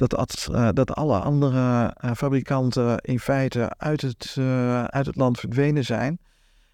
dat, 0.08 0.48
uh, 0.50 0.68
dat 0.72 0.94
alle 0.94 1.18
andere 1.18 1.96
uh, 2.04 2.10
fabrikanten 2.12 2.98
in 2.98 3.20
feite 3.20 3.74
uit 3.76 4.00
het, 4.00 4.36
uh, 4.38 4.84
uit 4.84 5.06
het 5.06 5.16
land 5.16 5.40
verdwenen 5.40 5.84
zijn. 5.84 6.18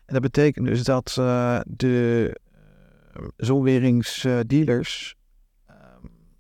En 0.05 0.15
dat 0.15 0.23
betekent 0.23 0.67
dus 0.67 0.85
dat 0.85 1.13
de 1.67 2.41
zonweringsdealers 3.37 5.15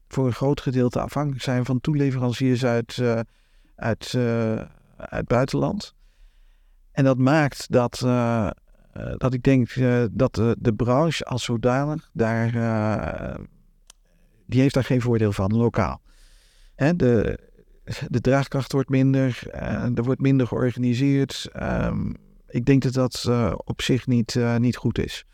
voor 0.08 0.26
een 0.26 0.32
groot 0.32 0.60
gedeelte 0.60 1.00
afhankelijk 1.00 1.42
zijn 1.42 1.64
van 1.64 1.80
toeleveranciers 1.80 2.64
uit, 2.64 3.02
uit, 3.76 4.14
uit 4.96 5.26
buitenland. 5.26 5.94
En 6.92 7.04
dat 7.04 7.18
maakt 7.18 7.72
dat, 7.72 7.98
dat 9.16 9.34
ik 9.34 9.42
denk 9.42 9.74
dat 10.12 10.34
de, 10.34 10.56
de 10.58 10.74
branche 10.74 11.24
als 11.24 11.44
zodanig 11.44 12.10
daar, 12.12 12.50
die 14.46 14.60
heeft 14.60 14.74
daar 14.74 14.84
geen 14.84 15.00
voordeel 15.00 15.32
van, 15.32 15.56
lokaal. 15.56 16.00
De, 16.76 17.38
de 18.08 18.20
draagkracht 18.20 18.72
wordt 18.72 18.88
minder, 18.88 19.42
uh, 19.54 19.96
er 19.96 20.02
wordt 20.02 20.20
minder 20.20 20.46
georganiseerd. 20.46 21.48
Um, 21.62 22.14
ik 22.48 22.64
denk 22.64 22.82
dat 22.82 22.92
dat 22.92 23.24
uh, 23.28 23.52
op 23.64 23.82
zich 23.82 24.06
niet, 24.06 24.34
uh, 24.34 24.56
niet 24.56 24.76
goed 24.76 24.98
is. 24.98 25.24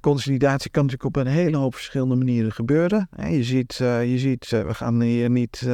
consolidatie 0.00 0.70
kan 0.70 0.84
natuurlijk 0.84 1.16
op 1.16 1.22
een 1.22 1.32
hele 1.32 1.56
hoop 1.56 1.74
verschillende 1.74 2.14
manieren 2.14 2.52
gebeuren. 2.52 3.08
je 3.30 3.42
ziet, 3.44 3.74
je 3.76 4.14
ziet 4.18 4.48
we 4.48 4.74
gaan 4.74 5.00
hier 5.00 5.30
niet 5.30 5.66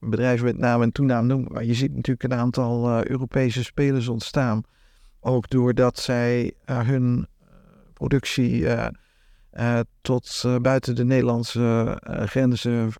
bedrijven 0.00 0.44
met 0.44 0.58
naam 0.58 0.82
en 0.82 0.92
toenaam 0.92 1.26
noemen, 1.26 1.52
maar 1.52 1.64
je 1.64 1.74
ziet 1.74 1.94
natuurlijk 1.94 2.32
een 2.32 2.38
aantal 2.38 3.04
Europese 3.06 3.64
spelers 3.64 4.08
ontstaan. 4.08 4.62
Ook 5.20 5.50
doordat 5.50 5.98
zij 5.98 6.52
hun 6.64 7.26
productie 7.92 8.66
tot 10.00 10.44
buiten 10.62 10.94
de 10.94 11.04
Nederlandse 11.04 11.98
grenzen 12.04 12.92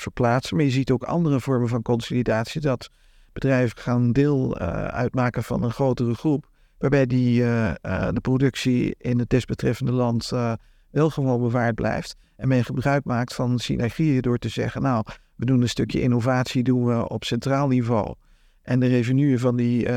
verplaatsen. 0.00 0.56
Maar 0.56 0.64
je 0.64 0.70
ziet 0.70 0.90
ook 0.90 1.02
andere 1.02 1.40
vormen 1.40 1.68
van 1.68 1.82
consolidatie. 1.82 2.60
Dat 2.60 2.90
bedrijven 3.32 3.78
gaan 3.78 4.12
deel 4.12 4.60
uh, 4.60 4.84
uitmaken 4.84 5.44
van 5.44 5.62
een 5.62 5.70
grotere 5.70 6.14
groep. 6.14 6.48
Waarbij 6.78 7.06
die, 7.06 7.40
uh, 7.40 7.70
uh, 7.82 8.08
de 8.12 8.20
productie 8.20 8.94
in 8.98 9.18
het 9.18 9.30
desbetreffende 9.30 9.92
land 9.92 10.32
wel 10.90 11.10
gewoon 11.10 11.40
bewaard 11.40 11.74
blijft. 11.74 12.16
En 12.36 12.48
men 12.48 12.64
gebruik 12.64 13.04
maakt 13.04 13.34
van 13.34 13.58
synergieën 13.58 14.22
door 14.22 14.38
te 14.38 14.48
zeggen... 14.48 14.82
nou, 14.82 15.04
we 15.34 15.44
doen 15.44 15.60
een 15.62 15.68
stukje 15.68 16.00
innovatie 16.00 16.62
doen 16.62 16.84
we 16.84 17.08
op 17.08 17.24
centraal 17.24 17.68
niveau. 17.68 18.14
En 18.62 18.80
de 18.80 18.86
revenue 18.86 19.38
van 19.38 19.56
die 19.56 19.88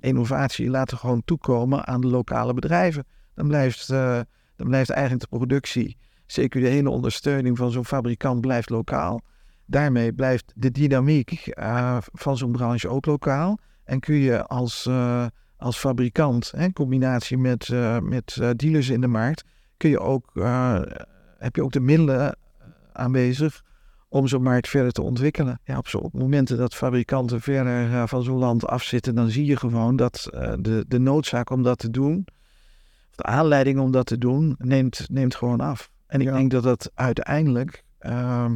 innovatie 0.00 0.70
laten 0.70 0.98
gewoon 0.98 1.22
toekomen 1.24 1.86
aan 1.86 2.00
de 2.00 2.06
lokale 2.06 2.54
bedrijven. 2.54 3.06
Dan 3.34 3.48
blijft, 3.48 3.88
dan 3.88 4.26
blijft 4.56 4.90
eigenlijk 4.90 5.30
de 5.30 5.36
productie, 5.36 5.96
zeker 6.26 6.60
de 6.60 6.68
hele 6.68 6.90
ondersteuning 6.90 7.56
van 7.56 7.70
zo'n 7.70 7.84
fabrikant, 7.84 8.40
blijft 8.40 8.70
lokaal 8.70 9.20
daarmee 9.70 10.12
blijft 10.12 10.52
de 10.56 10.70
dynamiek 10.70 11.52
uh, 11.58 11.96
van 12.00 12.36
zo'n 12.36 12.52
branche 12.52 12.88
ook 12.88 13.06
lokaal. 13.06 13.58
En 13.84 14.00
kun 14.00 14.14
je 14.14 14.46
als, 14.46 14.86
uh, 14.88 15.26
als 15.56 15.78
fabrikant, 15.78 16.52
in 16.56 16.72
combinatie 16.72 17.38
met, 17.38 17.68
uh, 17.68 17.98
met 17.98 18.40
dealers 18.56 18.88
in 18.88 19.00
de 19.00 19.06
markt, 19.06 19.44
kun 19.76 19.90
je 19.90 19.98
ook, 19.98 20.30
heb 21.38 21.56
je 21.56 21.62
ook 21.62 21.72
de 21.72 21.80
middelen 21.80 22.36
aanwezig 22.92 23.62
om 24.08 24.26
zo'n 24.26 24.42
markt 24.42 24.68
verder 24.68 24.92
te 24.92 25.02
ontwikkelen. 25.02 25.60
Ja, 25.64 25.78
op, 25.78 25.88
zo, 25.88 25.98
op 25.98 26.12
momenten 26.12 26.56
dat 26.56 26.74
fabrikanten 26.74 27.40
verder 27.40 28.08
van 28.08 28.22
zo'n 28.22 28.38
land 28.38 28.66
afzitten, 28.66 29.14
dan 29.14 29.30
zie 29.30 29.44
je 29.44 29.56
gewoon 29.56 29.96
dat 29.96 30.28
de, 30.60 30.84
de 30.88 30.98
noodzaak 30.98 31.50
om 31.50 31.62
dat 31.62 31.78
te 31.78 31.90
doen, 31.90 32.26
de 33.10 33.22
aanleiding 33.22 33.78
om 33.78 33.90
dat 33.90 34.06
te 34.06 34.18
doen, 34.18 34.54
neemt, 34.58 35.06
neemt 35.10 35.34
gewoon 35.34 35.60
af. 35.60 35.90
En 36.06 36.20
ik 36.20 36.26
ja. 36.26 36.32
denk 36.36 36.50
dat 36.50 36.62
dat 36.62 36.90
uiteindelijk 36.94 37.84
ehm, 37.98 38.54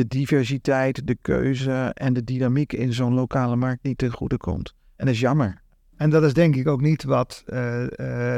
de 0.00 0.06
diversiteit, 0.06 1.06
de 1.06 1.18
keuze 1.22 1.90
en 1.94 2.12
de 2.12 2.24
dynamiek 2.24 2.72
in 2.72 2.92
zo'n 2.92 3.14
lokale 3.14 3.56
markt 3.56 3.82
niet 3.82 3.98
ten 3.98 4.10
goede 4.10 4.36
komt. 4.36 4.74
En 4.96 5.06
dat 5.06 5.14
is 5.14 5.20
jammer. 5.20 5.62
En 5.96 6.10
dat 6.10 6.22
is 6.22 6.34
denk 6.34 6.56
ik 6.56 6.68
ook 6.68 6.80
niet 6.80 7.04
wat 7.04 7.44
uh, 7.46 7.80
uh, 7.82 7.88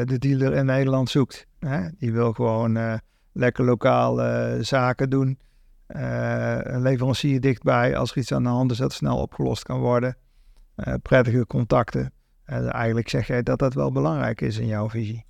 de 0.04 0.16
dealer 0.18 0.52
in 0.52 0.66
Nederland 0.66 1.10
zoekt. 1.10 1.46
Hè? 1.58 1.88
Die 1.98 2.12
wil 2.12 2.32
gewoon 2.32 2.76
uh, 2.76 2.94
lekker 3.32 3.64
lokaal 3.64 4.16
zaken 4.64 5.10
doen. 5.10 5.38
een 5.86 6.82
leverancier 6.82 7.40
dichtbij. 7.40 7.96
Als 7.96 8.10
er 8.10 8.16
iets 8.16 8.32
aan 8.32 8.42
de 8.42 8.48
hand 8.48 8.70
is 8.70 8.76
dat 8.76 8.92
snel 8.92 9.18
opgelost 9.18 9.62
kan 9.62 9.80
worden. 9.80 10.16
prettige 11.02 11.46
contacten. 11.46 12.12
eigenlijk 12.44 13.08
zeg 13.08 13.26
jij 13.26 13.42
dat 13.42 13.58
dat 13.58 13.74
wel 13.74 13.92
belangrijk 13.92 14.40
is 14.40 14.58
in 14.58 14.66
jouw 14.66 14.88
visie. 14.88 15.24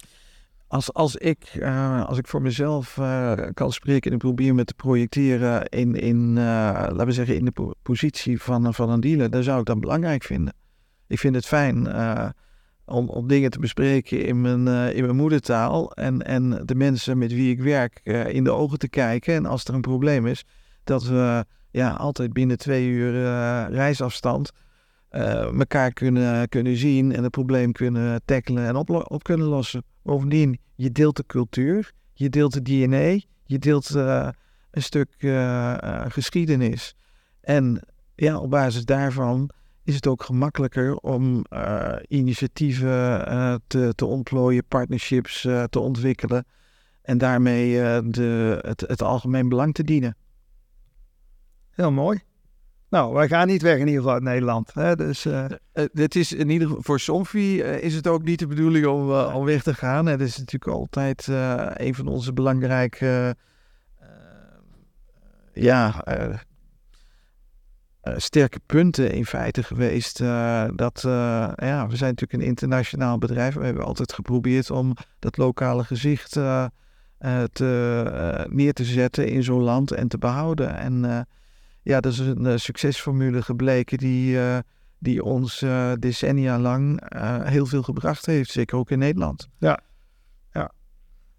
Als, 0.73 0.93
als, 0.93 1.17
ik, 1.17 1.55
uh, 1.55 2.05
als 2.05 2.19
ik 2.19 2.27
voor 2.27 2.43
mezelf 2.43 2.97
uh, 2.97 3.33
kan 3.55 3.73
spreken 3.73 4.13
en 4.13 4.19
probeer 4.19 4.55
me 4.55 4.65
te 4.65 4.75
projecteren 4.75 5.69
in, 5.69 5.95
in 5.95 6.29
uh, 6.29 6.35
laten 6.35 7.07
we 7.07 7.13
zeggen, 7.13 7.37
in 7.37 7.45
de 7.45 7.75
positie 7.83 8.43
van, 8.43 8.75
van 8.75 8.91
een 8.91 9.01
dealer, 9.01 9.31
dan 9.31 9.43
zou 9.43 9.61
ik 9.61 9.67
dat 9.67 9.81
belangrijk 9.81 10.23
vinden. 10.23 10.55
Ik 11.07 11.19
vind 11.19 11.35
het 11.35 11.47
fijn 11.47 11.95
om, 12.85 13.09
om 13.09 13.29
dingen 13.29 13.51
te 13.51 13.59
bespreken 13.59 14.27
in 14.27 14.41
mijn, 14.41 14.95
in 14.95 15.05
mijn 15.05 15.17
moedertaal 15.17 15.93
en, 15.93 16.23
en 16.23 16.63
de 16.65 16.75
mensen 16.75 17.19
met 17.19 17.33
wie 17.33 17.51
ik 17.51 17.61
werk 17.61 18.01
in 18.29 18.45
de 18.45 18.51
ogen 18.51 18.79
te 18.79 18.89
kijken. 18.89 19.35
En 19.35 19.47
als 19.47 19.65
er 19.65 19.75
een 19.75 19.81
probleem 19.81 20.27
is, 20.27 20.45
dat 20.85 21.05
we 21.05 21.45
ja, 21.71 21.91
altijd 21.91 22.33
binnen 22.33 22.59
twee 22.59 22.89
uur 22.89 23.25
eh, 23.25 23.65
reisafstand 23.69 24.53
elkaar 25.59 25.93
kunnen, 25.93 26.49
kunnen 26.49 26.77
zien 26.77 27.13
en 27.13 27.23
het 27.23 27.33
probleem 27.33 27.73
kunnen 27.73 28.21
tackelen 28.25 28.67
en 28.67 28.77
op, 28.77 28.91
op 29.11 29.23
kunnen 29.23 29.47
lossen. 29.47 29.83
Bovendien, 30.03 30.59
je 30.75 30.91
deelt 30.91 31.17
de 31.17 31.27
cultuur, 31.27 31.93
je 32.13 32.29
deelt 32.29 32.53
de 32.53 32.63
DNA, 32.63 33.21
je 33.45 33.59
deelt 33.59 33.91
een 33.91 34.83
stuk 34.83 35.15
geschiedenis. 36.09 36.95
En 37.41 37.87
ja, 38.15 38.39
op 38.39 38.51
basis 38.51 38.85
daarvan 38.85 39.51
is 39.85 39.95
het 39.95 40.07
ook 40.07 40.23
gemakkelijker 40.23 40.97
om 40.97 41.45
initiatieven 42.09 42.91
te, 43.67 43.93
te 43.95 44.07
ontplooien, 44.07 44.65
partnerships 44.69 45.41
te 45.69 45.79
ontwikkelen 45.79 46.47
en 47.03 47.19
daarmee 47.19 47.73
de, 48.11 48.59
het 48.87 49.03
algemeen 49.03 49.49
belang 49.49 49.75
te 49.75 49.85
dienen. 49.85 50.17
Heel 51.71 51.93
mooi. 51.93 52.23
Nou, 52.93 53.13
wij 53.13 53.29
gaan 53.29 53.47
niet 53.47 53.63
weg 53.63 53.79
in 53.79 53.87
ieder 53.87 53.97
geval 53.97 54.13
uit 54.13 54.23
Nederland. 54.23 54.75
Hè? 54.75 54.97
Dus, 54.97 55.27
het 55.73 56.15
is 56.17 56.33
in 56.33 56.51
ieder 56.51 56.69
geval 56.69 56.83
voor 56.83 57.01
Somfy 57.01 57.63
is 57.81 57.95
het 57.95 58.07
ook 58.07 58.23
niet 58.23 58.39
de 58.39 58.47
bedoeling 58.47 58.87
om, 58.87 59.11
om 59.11 59.45
weg 59.45 59.63
te 59.63 59.75
gaan. 59.75 60.07
Het 60.07 60.21
is 60.21 60.39
natuurlijk 60.39 60.73
altijd 60.73 61.27
een 61.75 61.95
van 61.95 62.07
onze 62.07 62.33
belangrijke 62.33 63.37
ja, 65.53 66.05
uh, 66.09 66.35
sterke 68.17 68.61
punten 68.67 69.13
in 69.13 69.27
feite 69.27 69.63
geweest. 69.63 70.21
Uh, 70.21 70.65
dat, 70.75 71.03
uh, 71.07 71.13
ja, 71.57 71.87
we 71.89 71.97
zijn 71.97 72.11
natuurlijk 72.11 72.33
een 72.33 72.49
internationaal 72.49 73.19
bedrijf. 73.19 73.55
We 73.55 73.65
hebben 73.65 73.85
altijd 73.85 74.13
geprobeerd 74.13 74.71
om 74.71 74.95
dat 75.19 75.37
lokale 75.37 75.85
gezicht 75.85 76.33
te, 76.33 76.71
neer 78.49 78.73
te 78.73 78.85
zetten 78.85 79.29
in 79.29 79.43
zo'n 79.43 79.63
land 79.63 79.91
en 79.91 80.09
te 80.09 80.19
behouden. 80.19 80.77
En 80.77 81.27
ja, 81.83 82.01
dat 82.01 82.13
is 82.13 82.19
een 82.19 82.61
succesformule 82.61 83.43
gebleken 83.43 83.99
die, 83.99 84.39
die 84.99 85.25
ons 85.25 85.65
decennia 85.99 86.59
lang 86.59 87.03
heel 87.49 87.67
veel 87.67 87.83
gebracht 87.83 88.27
heeft. 88.27 88.51
Zeker 88.51 88.79
ook 88.79 88.91
in 88.91 88.99
Nederland. 88.99 89.49
Ja, 89.59 89.81
ja. 90.53 90.73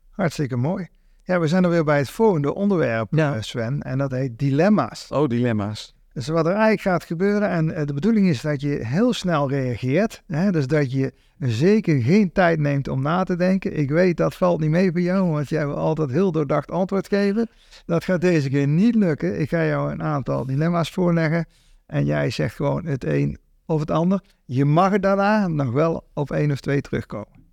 hartstikke 0.10 0.56
mooi. 0.56 0.88
Ja, 1.24 1.40
we 1.40 1.48
zijn 1.48 1.64
er 1.64 1.70
weer 1.70 1.84
bij 1.84 1.98
het 1.98 2.10
volgende 2.10 2.54
onderwerp, 2.54 3.08
ja. 3.12 3.42
Sven. 3.42 3.82
En 3.82 3.98
dat 3.98 4.12
heet 4.12 4.40
dilemma's. 4.40 5.08
Oh, 5.12 5.28
dilemma's. 5.28 5.96
Dus 6.14 6.28
wat 6.28 6.46
er 6.46 6.52
eigenlijk 6.52 6.82
gaat 6.82 7.04
gebeuren, 7.04 7.50
en 7.50 7.72
eh, 7.72 7.86
de 7.86 7.94
bedoeling 7.94 8.28
is 8.28 8.42
dat 8.42 8.62
je 8.62 8.70
heel 8.70 9.14
snel 9.14 9.50
reageert. 9.50 10.24
Hè? 10.28 10.52
Dus 10.52 10.68
dat 10.68 10.92
je 10.92 11.14
zeker 11.38 12.02
geen 12.02 12.32
tijd 12.32 12.60
neemt 12.60 12.88
om 12.88 13.02
na 13.02 13.24
te 13.24 13.36
denken. 13.36 13.78
Ik 13.78 13.90
weet 13.90 14.18
dat 14.18 14.36
valt 14.36 14.60
niet 14.60 14.70
mee 14.70 14.92
voor 14.92 15.02
jou, 15.02 15.32
want 15.32 15.50
jij 15.50 15.66
wil 15.66 15.76
altijd 15.76 16.12
heel 16.12 16.32
doordacht 16.32 16.72
antwoord 16.72 17.08
geven. 17.08 17.50
Dat 17.86 18.04
gaat 18.04 18.22
deze 18.22 18.50
keer 18.50 18.68
niet 18.68 18.96
lukken. 18.96 19.40
Ik 19.40 19.50
ga 19.50 19.66
jou 19.66 19.92
een 19.92 20.04
aantal 20.04 20.46
dilemma's 20.46 20.92
voorleggen 20.92 21.46
en 21.86 22.06
jij 22.06 22.30
zegt 22.30 22.56
gewoon 22.56 22.86
het 22.86 23.04
een 23.04 23.38
of 23.66 23.80
het 23.80 23.92
ander. 23.92 24.24
Je 24.46 24.66
mag 24.66 24.94
er 24.94 25.02
daarna 25.02 25.48
nog 25.48 25.72
wel 25.72 26.10
op 26.14 26.32
één 26.32 26.52
of 26.52 26.60
twee 26.60 26.82
terugkomen. 26.82 27.44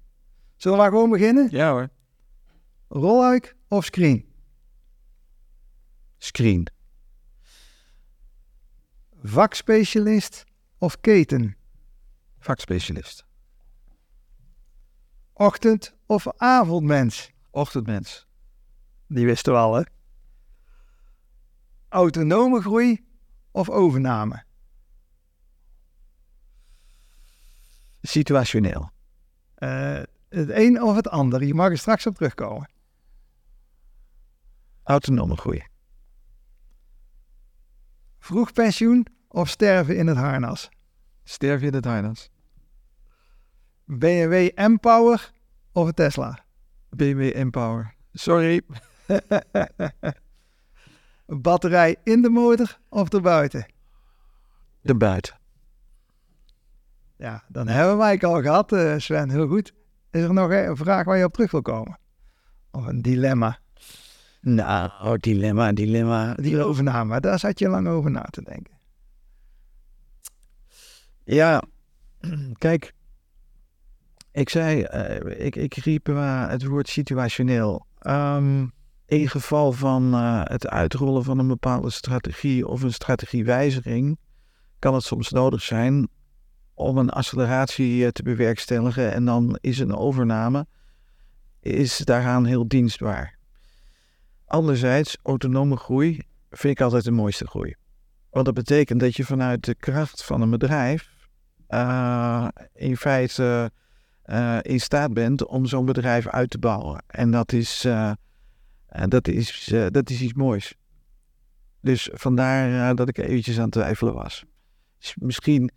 Zullen 0.56 0.76
we 0.76 0.82
maar 0.82 0.92
gewoon 0.92 1.11
beginnen? 1.11 1.48
Ja 1.50 1.70
hoor. 1.70 1.88
Rolluik 2.88 3.56
of 3.68 3.84
screen? 3.84 4.24
Screen. 6.18 6.66
Vakspecialist 9.23 10.45
of 10.79 11.01
keten? 11.01 11.57
Vakspecialist. 12.39 13.25
Ochtend- 15.33 15.95
of 16.07 16.27
avondmens? 16.37 17.31
Ochtendmens. 17.51 18.27
Die 19.07 19.27
wisten 19.27 19.53
we 19.53 19.59
al, 19.59 19.75
hè? 19.75 19.83
Autonome 21.89 22.61
groei 22.61 23.07
of 23.51 23.68
overname? 23.68 24.43
Situationeel. 28.03 28.91
Uh, 29.59 30.03
het 30.29 30.49
een 30.51 30.83
of 30.83 30.97
het 30.97 31.09
ander. 31.09 31.45
Je 31.45 31.55
mag 31.55 31.71
er 31.71 31.79
straks 31.79 32.07
op 32.07 32.14
terugkomen. 32.14 32.71
Autonome 34.83 35.37
groei. 35.37 35.62
Vroeg 38.31 38.53
pensioen 38.53 39.07
of 39.28 39.49
sterven 39.49 39.97
in 39.97 40.07
het 40.07 40.16
harnas? 40.16 40.68
Sterven 41.24 41.66
in 41.66 41.74
het 41.74 41.85
harnas. 41.85 42.31
BMW 43.85 44.49
M-Power 44.55 45.33
of 45.72 45.87
een 45.87 45.95
Tesla? 45.95 46.45
BMW 46.89 47.45
M-Power. 47.45 47.95
Sorry. 48.12 48.62
Batterij 51.26 51.97
in 52.05 52.22
de 52.22 52.28
motor 52.28 52.78
of 52.89 53.12
erbuiten? 53.12 53.66
De 54.81 54.95
buiten. 54.95 55.39
Ja, 57.16 57.45
dan 57.49 57.68
hebben 57.68 57.97
wij 57.97 58.12
het 58.12 58.24
al 58.24 58.43
gehad, 58.43 58.72
eh, 58.72 58.99
Sven. 58.99 59.31
Heel 59.31 59.49
goed. 59.49 59.72
Is 60.11 60.22
er 60.22 60.33
nog 60.33 60.51
een 60.51 60.76
vraag 60.76 61.05
waar 61.05 61.16
je 61.16 61.24
op 61.24 61.33
terug 61.33 61.51
wil 61.51 61.62
komen? 61.62 61.99
Of 62.70 62.87
een 62.87 63.03
dilemma? 63.03 63.59
Nou, 64.41 65.18
dilemma, 65.18 65.72
dilemma. 65.72 66.34
Die 66.34 66.64
overname, 66.64 67.20
daar 67.20 67.38
zat 67.38 67.59
je 67.59 67.68
lang 67.68 67.88
over 67.88 68.11
na 68.11 68.22
te 68.22 68.43
denken. 68.43 68.78
Ja, 71.24 71.62
kijk, 72.59 72.95
ik 74.32 74.49
zei, 74.49 74.86
uh, 74.95 75.45
ik, 75.47 75.57
ik 75.57 75.74
riep 75.74 76.09
uh, 76.09 76.49
het 76.49 76.64
woord 76.64 76.88
situationeel. 76.88 77.86
Um, 78.07 78.72
in 79.07 79.28
geval 79.28 79.72
van 79.72 80.14
uh, 80.14 80.41
het 80.45 80.68
uitrollen 80.68 81.24
van 81.24 81.38
een 81.38 81.49
bepaalde 81.49 81.91
strategie 81.91 82.66
of 82.66 82.82
een 82.82 82.93
strategiewijziging, 82.93 84.18
kan 84.78 84.95
het 84.95 85.03
soms 85.03 85.30
nodig 85.30 85.62
zijn 85.62 86.09
om 86.74 86.99
een 86.99 87.11
acceleratie 87.11 88.12
te 88.12 88.22
bewerkstelligen 88.22 89.12
en 89.12 89.24
dan 89.24 89.59
is 89.61 89.78
een 89.78 89.95
overname 89.95 90.66
is 91.61 91.99
daaraan 91.99 92.45
heel 92.45 92.68
dienstbaar. 92.68 93.38
Anderzijds, 94.51 95.16
autonome 95.22 95.76
groei 95.76 96.20
vind 96.51 96.78
ik 96.78 96.80
altijd 96.80 97.05
de 97.05 97.11
mooiste 97.11 97.46
groei. 97.46 97.74
Want 98.30 98.44
dat 98.44 98.55
betekent 98.55 99.01
dat 99.01 99.16
je 99.16 99.24
vanuit 99.24 99.64
de 99.64 99.74
kracht 99.74 100.24
van 100.24 100.40
een 100.40 100.51
bedrijf 100.51 101.11
uh, 101.68 102.48
in 102.72 102.96
feite 102.96 103.70
uh, 104.26 104.59
in 104.62 104.80
staat 104.80 105.12
bent 105.12 105.46
om 105.46 105.66
zo'n 105.66 105.84
bedrijf 105.84 106.26
uit 106.26 106.51
te 106.51 106.59
bouwen. 106.59 107.03
En 107.07 107.30
dat 107.30 107.53
is, 107.53 107.84
uh, 107.84 108.12
dat 109.09 109.28
is, 109.28 109.72
dat 109.90 110.11
is 110.11 110.20
iets 110.20 110.34
moois. 110.34 110.74
Dus 111.80 112.09
vandaar 112.12 112.94
dat 112.94 113.09
ik 113.09 113.18
eventjes 113.18 113.57
aan 113.57 113.62
het 113.62 113.72
twijfelen 113.72 114.14
was. 114.14 114.44
Dus 114.98 115.14
misschien, 115.18 115.70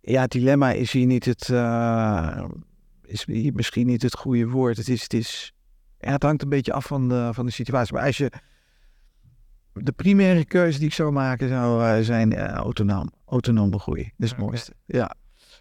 ja, 0.00 0.20
het 0.20 0.30
dilemma 0.30 0.72
is 0.72 0.92
hier 0.92 1.06
niet 1.06 1.24
het, 1.24 1.48
is 3.02 3.26
misschien 3.52 3.86
niet 3.86 4.02
het 4.02 4.16
goede 4.16 4.48
woord. 4.48 4.76
Het 4.76 4.88
is, 4.88 5.02
het 5.02 5.14
is, 5.14 5.52
ja, 6.00 6.12
het 6.12 6.22
hangt 6.22 6.42
een 6.42 6.48
beetje 6.48 6.72
af 6.72 6.86
van 6.86 7.08
de, 7.08 7.30
van 7.32 7.46
de 7.46 7.52
situatie. 7.52 7.94
Maar 7.94 8.04
als 8.04 8.16
je 8.16 8.32
de 9.72 9.92
primaire 9.92 10.44
keuze 10.44 10.78
die 10.78 10.88
ik 10.88 10.94
zou 10.94 11.12
maken 11.12 11.48
zou 11.48 11.82
uh, 11.82 12.04
zijn 12.04 12.32
uh, 12.32 12.44
autonoom. 12.44 13.10
Autonome 13.26 13.78
groei. 13.78 14.02
Dat 14.02 14.12
is 14.16 14.30
het 14.30 14.38
mooiste. 14.38 14.72
Ja. 14.86 15.14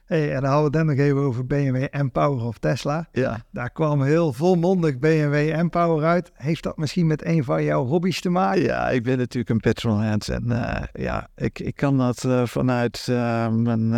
Hey, 0.05 0.35
en 0.35 0.41
dan 0.41 0.51
hadden 0.51 0.71
we 0.71 0.77
het 0.77 0.87
net 0.87 0.97
nog 0.97 1.05
even 1.05 1.21
over 1.21 1.45
BMW 1.45 2.01
M-Power 2.01 2.45
of 2.45 2.57
Tesla. 2.57 3.07
Ja. 3.11 3.45
Daar 3.51 3.69
kwam 3.69 4.01
heel 4.01 4.33
volmondig 4.33 4.97
BMW 4.97 5.61
M-Power 5.61 6.05
uit. 6.05 6.31
Heeft 6.33 6.63
dat 6.63 6.77
misschien 6.77 7.07
met 7.07 7.25
een 7.25 7.43
van 7.43 7.63
jouw 7.63 7.85
hobby's 7.85 8.21
te 8.21 8.29
maken? 8.29 8.61
Ja, 8.61 8.89
ik 8.89 9.03
ben 9.03 9.17
natuurlijk 9.17 9.49
een 9.49 9.59
petrolhead. 9.59 10.27
En 10.27 10.43
uh, 10.47 10.81
ja, 10.93 11.27
ik, 11.35 11.59
ik 11.59 11.75
kan 11.75 11.97
dat 11.97 12.27
vanuit 12.43 13.07
mijn 13.51 13.93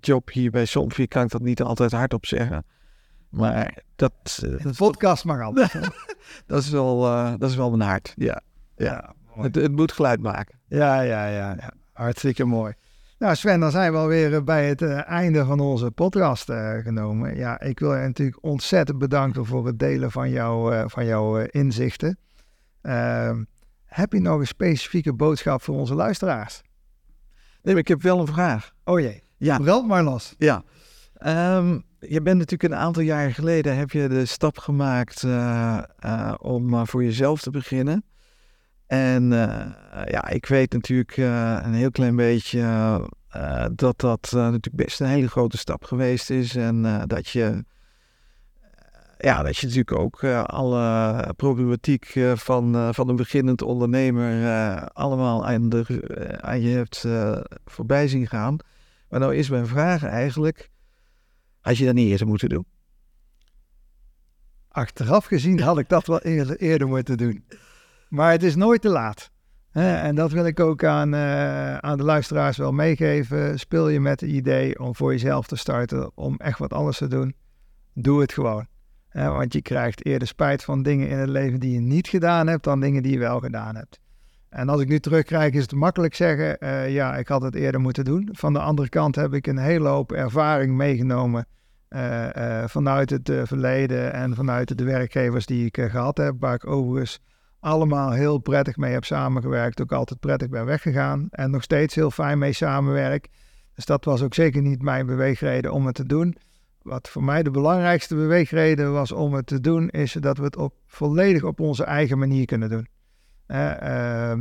job 0.00 0.30
hier 0.30 0.50
bij 0.50 0.64
Somfy 0.64 1.06
kan 1.06 1.24
ik 1.24 1.30
dat 1.30 1.42
niet 1.42 1.62
altijd 1.62 1.92
hardop 1.92 2.26
zeggen. 2.26 2.64
Maar 3.32 3.82
dat... 3.96 4.12
de 4.40 4.72
podcast 4.76 5.24
mag 5.24 5.40
al. 5.40 5.52
dat, 6.46 6.62
is 6.62 6.70
wel, 6.70 7.00
dat 7.38 7.50
is 7.50 7.56
wel 7.56 7.76
mijn 7.76 7.88
hart, 7.90 8.12
ja. 8.16 8.40
Ja, 8.76 9.14
het, 9.34 9.54
het, 9.54 9.72
moet 9.72 9.92
geluid 9.92 10.20
maken. 10.20 10.58
Ja, 10.68 11.00
ja, 11.00 11.26
ja, 11.26 11.54
ja. 11.54 11.72
Hartstikke 11.92 12.44
mooi. 12.44 12.74
Nou 13.22 13.34
Sven, 13.34 13.60
dan 13.60 13.70
zijn 13.70 13.92
we 13.92 13.98
alweer 13.98 14.44
bij 14.44 14.68
het 14.68 14.82
uh, 14.82 15.08
einde 15.08 15.44
van 15.44 15.60
onze 15.60 15.90
podcast 15.90 16.50
uh, 16.50 16.78
genomen. 16.78 17.36
Ja, 17.36 17.60
ik 17.60 17.78
wil 17.78 17.94
je 17.94 18.06
natuurlijk 18.06 18.38
ontzettend 18.44 18.98
bedanken 18.98 19.46
voor 19.46 19.66
het 19.66 19.78
delen 19.78 20.10
van, 20.10 20.30
jou, 20.30 20.74
uh, 20.74 20.84
van 20.86 21.06
jouw 21.06 21.36
inzichten. 21.36 22.18
Ehm, 22.80 23.44
heb 23.84 24.12
je 24.12 24.20
nog 24.20 24.38
een 24.38 24.46
specifieke 24.46 25.12
boodschap 25.12 25.62
voor 25.62 25.74
onze 25.74 25.94
luisteraars? 25.94 26.62
Nee, 27.62 27.74
maar 27.74 27.82
ik 27.82 27.88
heb 27.88 28.02
wel 28.02 28.20
een 28.20 28.26
vraag. 28.26 28.72
Oh 28.84 29.00
jee, 29.00 29.22
ja. 29.36 29.58
brand 29.58 29.86
maar 29.86 30.02
los. 30.02 30.34
Ja, 30.38 30.62
um, 31.26 31.84
je 31.98 32.22
bent 32.22 32.38
natuurlijk 32.38 32.72
een 32.72 32.78
aantal 32.78 33.02
jaar 33.02 33.32
geleden 33.32 33.76
heb 33.76 33.90
je 33.90 34.08
de 34.08 34.26
stap 34.26 34.58
gemaakt 34.58 35.24
om 36.38 36.86
voor 36.86 37.04
jezelf 37.04 37.40
te 37.40 37.50
beginnen. 37.50 38.04
En 38.86 39.30
ja, 40.06 40.28
ik 40.28 40.46
weet 40.46 40.72
natuurlijk 40.72 41.16
een 41.16 41.74
heel 41.74 41.90
klein 41.90 42.16
beetje 42.16 42.60
dat 43.74 44.00
dat 44.00 44.28
natuurlijk 44.32 44.76
best 44.76 45.00
een 45.00 45.06
hele 45.06 45.28
grote 45.28 45.58
stap 45.58 45.84
geweest 45.84 46.30
is. 46.30 46.56
En 46.56 47.04
dat 47.06 47.28
je 47.28 47.64
ja, 49.18 49.42
dat 49.42 49.56
je 49.56 49.66
natuurlijk 49.66 49.98
ook 49.98 50.24
alle 50.46 51.34
problematiek 51.36 52.18
van, 52.34 52.94
van 52.94 53.08
een 53.08 53.16
beginnend 53.16 53.62
ondernemer 53.62 54.88
allemaal 54.88 55.46
aan, 55.46 55.68
de, 55.68 56.38
aan 56.40 56.60
je 56.60 56.76
hebt 56.76 57.04
voorbij 57.64 58.08
zien 58.08 58.26
gaan. 58.26 58.56
Maar 59.08 59.20
nou 59.20 59.34
is 59.34 59.50
mijn 59.50 59.66
vraag 59.66 60.04
eigenlijk, 60.04 60.70
had 61.62 61.76
je 61.76 61.84
dat 61.84 61.94
niet 61.94 62.08
eerder 62.08 62.26
moeten 62.26 62.48
doen? 62.48 62.66
Achteraf 64.68 65.24
gezien 65.24 65.60
had 65.60 65.78
ik 65.78 65.88
dat 65.88 66.06
wel 66.06 66.20
eerder, 66.20 66.88
moeten 66.88 67.16
doen. 67.16 67.44
Maar 68.08 68.30
het 68.30 68.42
is 68.42 68.54
nooit 68.54 68.82
te 68.82 68.88
laat. 68.88 69.30
En 69.72 70.14
dat 70.14 70.32
wil 70.32 70.46
ik 70.46 70.60
ook 70.60 70.84
aan, 70.84 71.16
aan 71.84 71.96
de 71.96 72.04
luisteraars 72.04 72.56
wel 72.56 72.72
meegeven. 72.72 73.58
Speel 73.58 73.88
je 73.88 74.00
met 74.00 74.20
het 74.20 74.30
idee 74.30 74.78
om 74.78 74.94
voor 74.94 75.12
jezelf 75.12 75.46
te 75.46 75.56
starten, 75.56 76.16
om 76.16 76.36
echt 76.36 76.58
wat 76.58 76.72
anders 76.72 76.98
te 76.98 77.08
doen. 77.08 77.34
Doe 77.94 78.20
het 78.20 78.32
gewoon 78.32 78.66
want 79.12 79.52
je 79.52 79.62
krijgt 79.62 80.06
eerder 80.06 80.28
spijt 80.28 80.64
van 80.64 80.82
dingen 80.82 81.08
in 81.08 81.18
het 81.18 81.28
leven 81.28 81.60
die 81.60 81.72
je 81.72 81.80
niet 81.80 82.08
gedaan 82.08 82.46
hebt 82.46 82.64
dan 82.64 82.80
dingen 82.80 83.02
die 83.02 83.12
je 83.12 83.18
wel 83.18 83.40
gedaan 83.40 83.76
hebt. 83.76 84.00
En 84.52 84.68
als 84.68 84.80
ik 84.80 84.88
nu 84.88 84.98
terugkrijg, 84.98 85.52
is 85.52 85.62
het 85.62 85.72
makkelijk 85.72 86.14
zeggen: 86.14 86.56
uh, 86.60 86.90
ja, 86.90 87.16
ik 87.16 87.28
had 87.28 87.42
het 87.42 87.54
eerder 87.54 87.80
moeten 87.80 88.04
doen. 88.04 88.28
Van 88.32 88.52
de 88.52 88.58
andere 88.58 88.88
kant 88.88 89.14
heb 89.14 89.34
ik 89.34 89.46
een 89.46 89.58
hele 89.58 89.88
hoop 89.88 90.12
ervaring 90.12 90.74
meegenomen 90.74 91.46
uh, 91.88 92.28
uh, 92.36 92.64
vanuit 92.66 93.10
het 93.10 93.32
verleden 93.44 94.12
en 94.12 94.34
vanuit 94.34 94.78
de 94.78 94.84
werkgevers 94.84 95.46
die 95.46 95.66
ik 95.66 95.76
gehad 95.90 96.16
heb, 96.16 96.34
waar 96.38 96.54
ik 96.54 96.66
overigens 96.66 97.20
allemaal 97.60 98.10
heel 98.10 98.38
prettig 98.38 98.76
mee 98.76 98.92
heb 98.92 99.04
samengewerkt, 99.04 99.80
ook 99.80 99.92
altijd 99.92 100.20
prettig 100.20 100.48
ben 100.48 100.64
weggegaan 100.64 101.26
en 101.30 101.50
nog 101.50 101.62
steeds 101.62 101.94
heel 101.94 102.10
fijn 102.10 102.38
mee 102.38 102.52
samenwerk. 102.52 103.28
Dus 103.74 103.84
dat 103.84 104.04
was 104.04 104.22
ook 104.22 104.34
zeker 104.34 104.62
niet 104.62 104.82
mijn 104.82 105.06
beweegreden 105.06 105.72
om 105.72 105.86
het 105.86 105.94
te 105.94 106.06
doen 106.06 106.36
wat 106.82 107.08
voor 107.08 107.24
mij 107.24 107.42
de 107.42 107.50
belangrijkste 107.50 108.14
beweegreden 108.14 108.92
was 108.92 109.12
om 109.12 109.34
het 109.34 109.46
te 109.46 109.60
doen, 109.60 109.88
is 109.88 110.12
dat 110.12 110.38
we 110.38 110.44
het 110.44 110.56
op, 110.56 110.74
volledig 110.86 111.42
op 111.42 111.60
onze 111.60 111.84
eigen 111.84 112.18
manier 112.18 112.44
kunnen 112.44 112.68
doen. 112.68 112.86
Uh, 113.52 113.58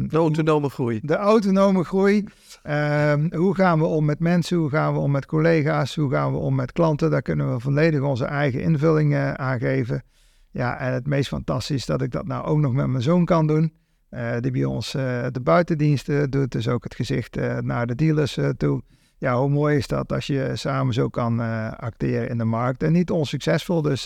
de 0.07 0.18
autonome 0.18 0.70
groei. 0.70 0.99
De 1.03 1.16
autonome 1.16 1.84
groei. 1.84 2.26
Uh, 2.64 3.14
hoe 3.30 3.55
gaan 3.55 3.80
we 3.80 3.86
om 3.86 4.05
met 4.05 4.20
mensen? 4.20 4.57
Hoe 4.57 4.70
gaan 4.70 4.93
we 4.93 4.99
om 4.99 5.12
met 5.12 5.26
collega's? 5.26 5.95
Hoe 5.95 6.12
gaan 6.12 6.32
we 6.32 6.38
om 6.38 6.55
met 6.55 6.72
klanten? 6.72 7.09
Daar 7.12 7.22
kunnen 7.22 7.53
we 7.53 7.59
volledig 7.59 8.01
onze 8.01 8.26
eigen 8.26 8.62
invulling 8.62 9.14
uh, 9.14 9.34
aan 9.34 9.59
geven. 9.59 10.03
Ja, 10.51 10.78
en 10.78 10.93
het 10.93 11.07
meest 11.07 11.28
fantastisch 11.28 11.86
dat 11.86 12.01
ik 12.01 12.12
dat 12.12 12.28
nou 12.28 12.45
ook 12.45 12.57
nog 12.57 12.74
met 12.74 12.88
mijn 12.88 13.03
zoon 13.03 13.26
kan 13.26 13.47
doen. 13.47 13.74
Uh, 14.09 14.38
die 14.39 14.51
bij 14.51 14.66
ons 14.66 14.95
uh, 14.95 15.26
de 15.32 15.41
buitendiensten 15.41 16.30
doet, 16.30 16.51
dus 16.51 16.68
ook 16.68 16.84
het 16.84 16.95
gezicht 16.95 17.36
naar 17.62 17.88
de 17.88 17.95
dealers 17.95 18.38
toe 18.57 18.82
ja, 19.18 19.38
hoe 19.38 19.49
mooi 19.49 19.78
is 19.78 19.88
dat 19.88 20.12
als 20.12 20.28
je 20.28 20.51
samen 20.53 20.93
zo 20.93 21.09
kan 21.09 21.39
acteren 21.78 22.30
in 22.30 22.38
de 22.38 22.43
markt. 22.43 22.84
En 22.84 22.91
niet 22.91 23.12
onsuccesvol, 23.12 23.82
dus 23.82 24.03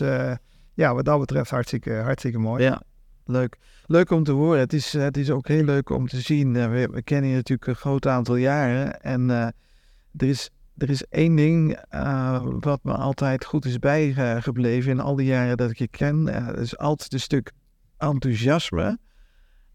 ja, 0.74 0.94
wat 0.94 1.06
dat 1.06 1.20
betreft 1.20 1.50
hartstikke, 1.50 1.94
hartstikke 1.94 2.40
mooi. 2.40 2.64
Ja, 2.64 2.82
leuk. 3.28 3.58
Leuk 3.86 4.12
om 4.12 4.24
te 4.24 4.32
horen. 4.32 4.60
Het 4.60 4.74
is, 4.74 4.94
het 4.94 5.18
is 5.18 5.32
ook 5.32 5.48
heel 5.48 5.64
leuk 5.64 5.90
om 5.90 6.08
te 6.08 6.22
zien. 6.22 6.54
we, 6.54 6.88
we, 6.92 7.02
kennen 7.02 7.30
je 7.30 7.36
natuurlijk 7.36 7.68
een 7.68 7.76
groot 7.76 8.08
aantal 8.08 8.36
jaren. 8.36 9.02
En 9.02 9.30
uh, 9.30 9.46
er, 10.18 10.28
is, 10.28 10.50
er 10.78 10.90
is 10.90 11.06
één 11.06 11.36
ding 11.36 11.80
wat 12.60 12.80
me 12.84 12.94
altijd 12.94 13.46
goed 13.46 13.66
is 13.66 13.80
bijgebleven 13.80 14.92
in 14.92 15.00
al 15.00 15.16
die 15.16 15.26
jaren 15.26 15.58
dat 15.58 15.70
ik 15.70 15.78
je 15.78 15.88
ken. 15.88 16.26
dat 16.26 16.58
is 16.58 16.78
altijd 16.78 17.14
een 17.14 17.20
stuk 17.20 17.52
enthousiasme. 17.98 18.98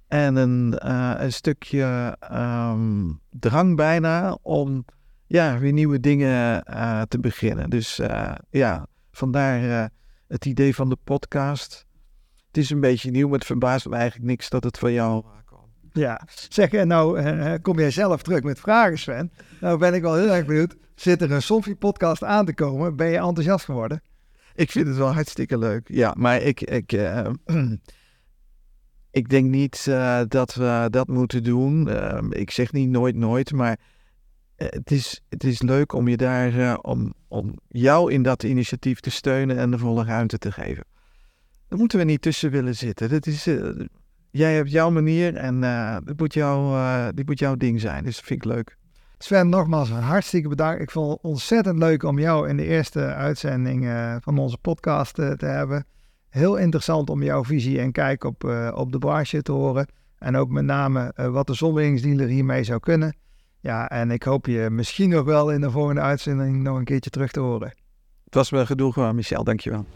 En 0.09 0.37
een, 0.37 0.91
een 1.23 1.33
stukje 1.33 2.17
um, 2.33 3.21
drang 3.31 3.77
bijna 3.77 4.39
om 4.43 4.85
ja, 5.31 5.59
weer 5.59 5.73
nieuwe 5.73 6.01
dingen 6.01 6.65
uh, 6.71 7.03
te 7.03 7.19
beginnen. 7.19 7.71
Dus 7.71 7.99
uh, 7.99 8.35
ja, 8.51 8.87
vandaar 9.13 9.63
uh, 9.63 9.85
het 10.29 10.45
idee 10.45 10.75
van 10.75 10.89
de 10.89 10.97
podcast. 11.05 11.87
Het 12.51 12.57
is 12.57 12.71
een 12.71 12.81
beetje 12.81 13.11
nieuw, 13.11 13.29
maar 13.29 13.39
het 13.39 13.47
verbaast 13.47 13.89
me 13.89 13.97
eigenlijk 13.97 14.31
niks 14.31 14.49
dat 14.49 14.65
het 14.65 14.79
van 14.79 14.93
jou 14.93 15.25
kwam. 15.45 15.65
Ja, 15.93 16.27
zeg, 16.49 16.71
en 16.71 16.89
nou 16.89 17.59
kom 17.59 17.79
jij 17.79 17.91
zelf 17.91 18.23
terug 18.23 18.43
met 18.43 18.61
vragen, 18.61 18.99
Sven. 18.99 19.33
Nou 19.61 19.79
ben 19.79 19.95
ik 19.95 20.03
wel 20.03 20.15
heel 20.15 20.31
erg 20.31 20.47
benieuwd. 20.47 20.77
Zit 20.95 21.23
er 21.23 21.33
een 21.33 21.43
Sophie-podcast 21.43 22.25
aan 22.25 22.45
te 22.45 22.55
komen? 22.55 22.97
Ben 22.97 23.11
je 23.11 23.19
enthousiast 23.19 23.65
geworden? 23.65 24.03
Ik 24.55 24.71
vind 24.71 24.87
het 24.87 24.97
wel 24.97 25.13
hartstikke 25.13 25.59
leuk. 25.59 25.89
Ja, 25.89 26.15
maar 26.17 26.43
ik, 26.43 26.61
ik, 26.61 26.93
ik 29.21 29.29
denk 29.29 29.51
niet 29.51 29.85
dat 30.29 30.55
we 30.55 30.87
dat 30.91 31.09
moeten 31.09 31.43
doen. 31.43 31.89
ik 32.33 32.51
zeg 32.51 32.73
niet 32.73 32.89
nooit 32.89 33.17
nooit, 33.17 33.53
maar 33.53 33.79
eh, 34.61 34.69
het, 34.71 34.91
is, 34.91 35.21
het 35.29 35.45
is 35.45 35.63
leuk 35.63 35.93
om 35.93 36.09
je 36.09 36.17
daar, 36.17 36.79
om, 36.79 37.15
om 37.29 37.55
jou 37.69 38.13
in 38.13 38.23
dat 38.23 38.43
initiatief 38.43 39.01
te 39.01 39.11
steunen 39.11 39.59
en 39.59 39.71
de 39.71 39.79
volle 39.79 40.05
ruimte 40.05 40.39
te 40.39 40.53
geven. 40.53 40.85
Daar 41.71 41.79
moeten 41.79 41.99
we 41.99 42.05
niet 42.05 42.23
tussen 42.23 42.51
willen 42.51 42.77
zitten. 42.77 43.09
Dat 43.09 43.27
is, 43.27 43.47
uh, 43.47 43.87
jij 44.31 44.55
hebt 44.55 44.71
jouw 44.71 44.91
manier 44.91 45.37
en 45.37 45.61
dit, 46.05 46.19
moet 46.19 46.35
jou, 46.35 47.13
dit 47.15 47.27
moet 47.27 47.39
jouw 47.39 47.57
ding 47.57 47.81
zijn. 47.81 48.05
Dus 48.05 48.17
dat 48.17 48.25
vind 48.25 48.45
ik 48.45 48.51
leuk. 48.51 48.77
Sven, 49.19 49.49
nogmaals 49.49 49.91
hartstikke 49.91 50.49
bedankt. 50.49 50.83
Ik 50.83 50.91
vond 50.91 51.11
het 51.11 51.23
ontzettend 51.23 51.79
leuk 51.79 52.03
om 52.03 52.19
jou 52.19 52.49
in 52.49 52.57
de 52.57 52.67
eerste 52.67 53.05
uitzending 53.05 53.89
van 54.21 54.39
onze 54.39 54.59
podcast 54.59 55.15
te 55.15 55.37
hebben. 55.39 55.85
Heel 56.29 56.57
interessant 56.57 57.11
om 57.11 57.23
jouw 57.23 57.45
visie 57.45 57.81
en 57.81 57.93
kijk 57.93 58.25
op, 58.25 58.45
op 58.75 58.93
de 58.93 58.99
branche 58.99 59.43
te 59.43 59.53
horen. 59.53 59.87
En 60.19 60.37
ook 60.37 60.49
met 60.49 60.65
name 60.65 61.13
wat 61.31 61.47
de 61.47 61.55
zonweringsdealer 61.55 62.29
hiermee 62.29 62.65
zou 62.65 62.81
kunnen. 62.81 63.17
Ja, 63.61 63.89
en 63.89 64.11
ik 64.11 64.23
hoop 64.23 64.47
je 64.47 64.71
misschien 64.71 65.09
nog 65.09 65.25
wel 65.25 65.51
in 65.51 65.61
de 65.61 65.71
volgende 65.71 66.01
uitzending 66.01 66.63
nog 66.63 66.79
een 66.79 66.85
keertje 66.85 67.11
terug 67.11 67.31
te 67.31 67.41
horen. 67.41 67.73
Het 68.25 68.35
was 68.35 68.51
me 68.51 68.67
genoeg, 68.67 69.13
Michel. 69.13 69.45
Dankjewel. 69.45 69.87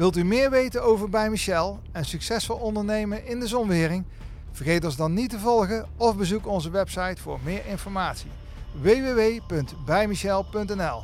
Wilt 0.00 0.16
u 0.16 0.24
meer 0.24 0.50
weten 0.50 0.82
over 0.82 1.08
Bij 1.08 1.30
Michel 1.30 1.80
en 1.92 2.04
succesvol 2.04 2.56
ondernemen 2.56 3.26
in 3.26 3.40
de 3.40 3.46
zonwering? 3.46 4.04
Vergeet 4.52 4.84
ons 4.84 4.96
dan 4.96 5.14
niet 5.14 5.30
te 5.30 5.38
volgen 5.38 5.86
of 5.96 6.16
bezoek 6.16 6.46
onze 6.46 6.70
website 6.70 7.22
voor 7.22 7.38
meer 7.44 7.66
informatie. 7.66 8.30
www.bijmichel.nl 8.80 11.02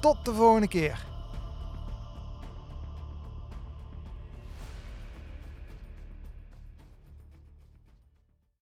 Tot 0.00 0.24
de 0.24 0.34
volgende 0.34 0.68
keer. 0.68 1.09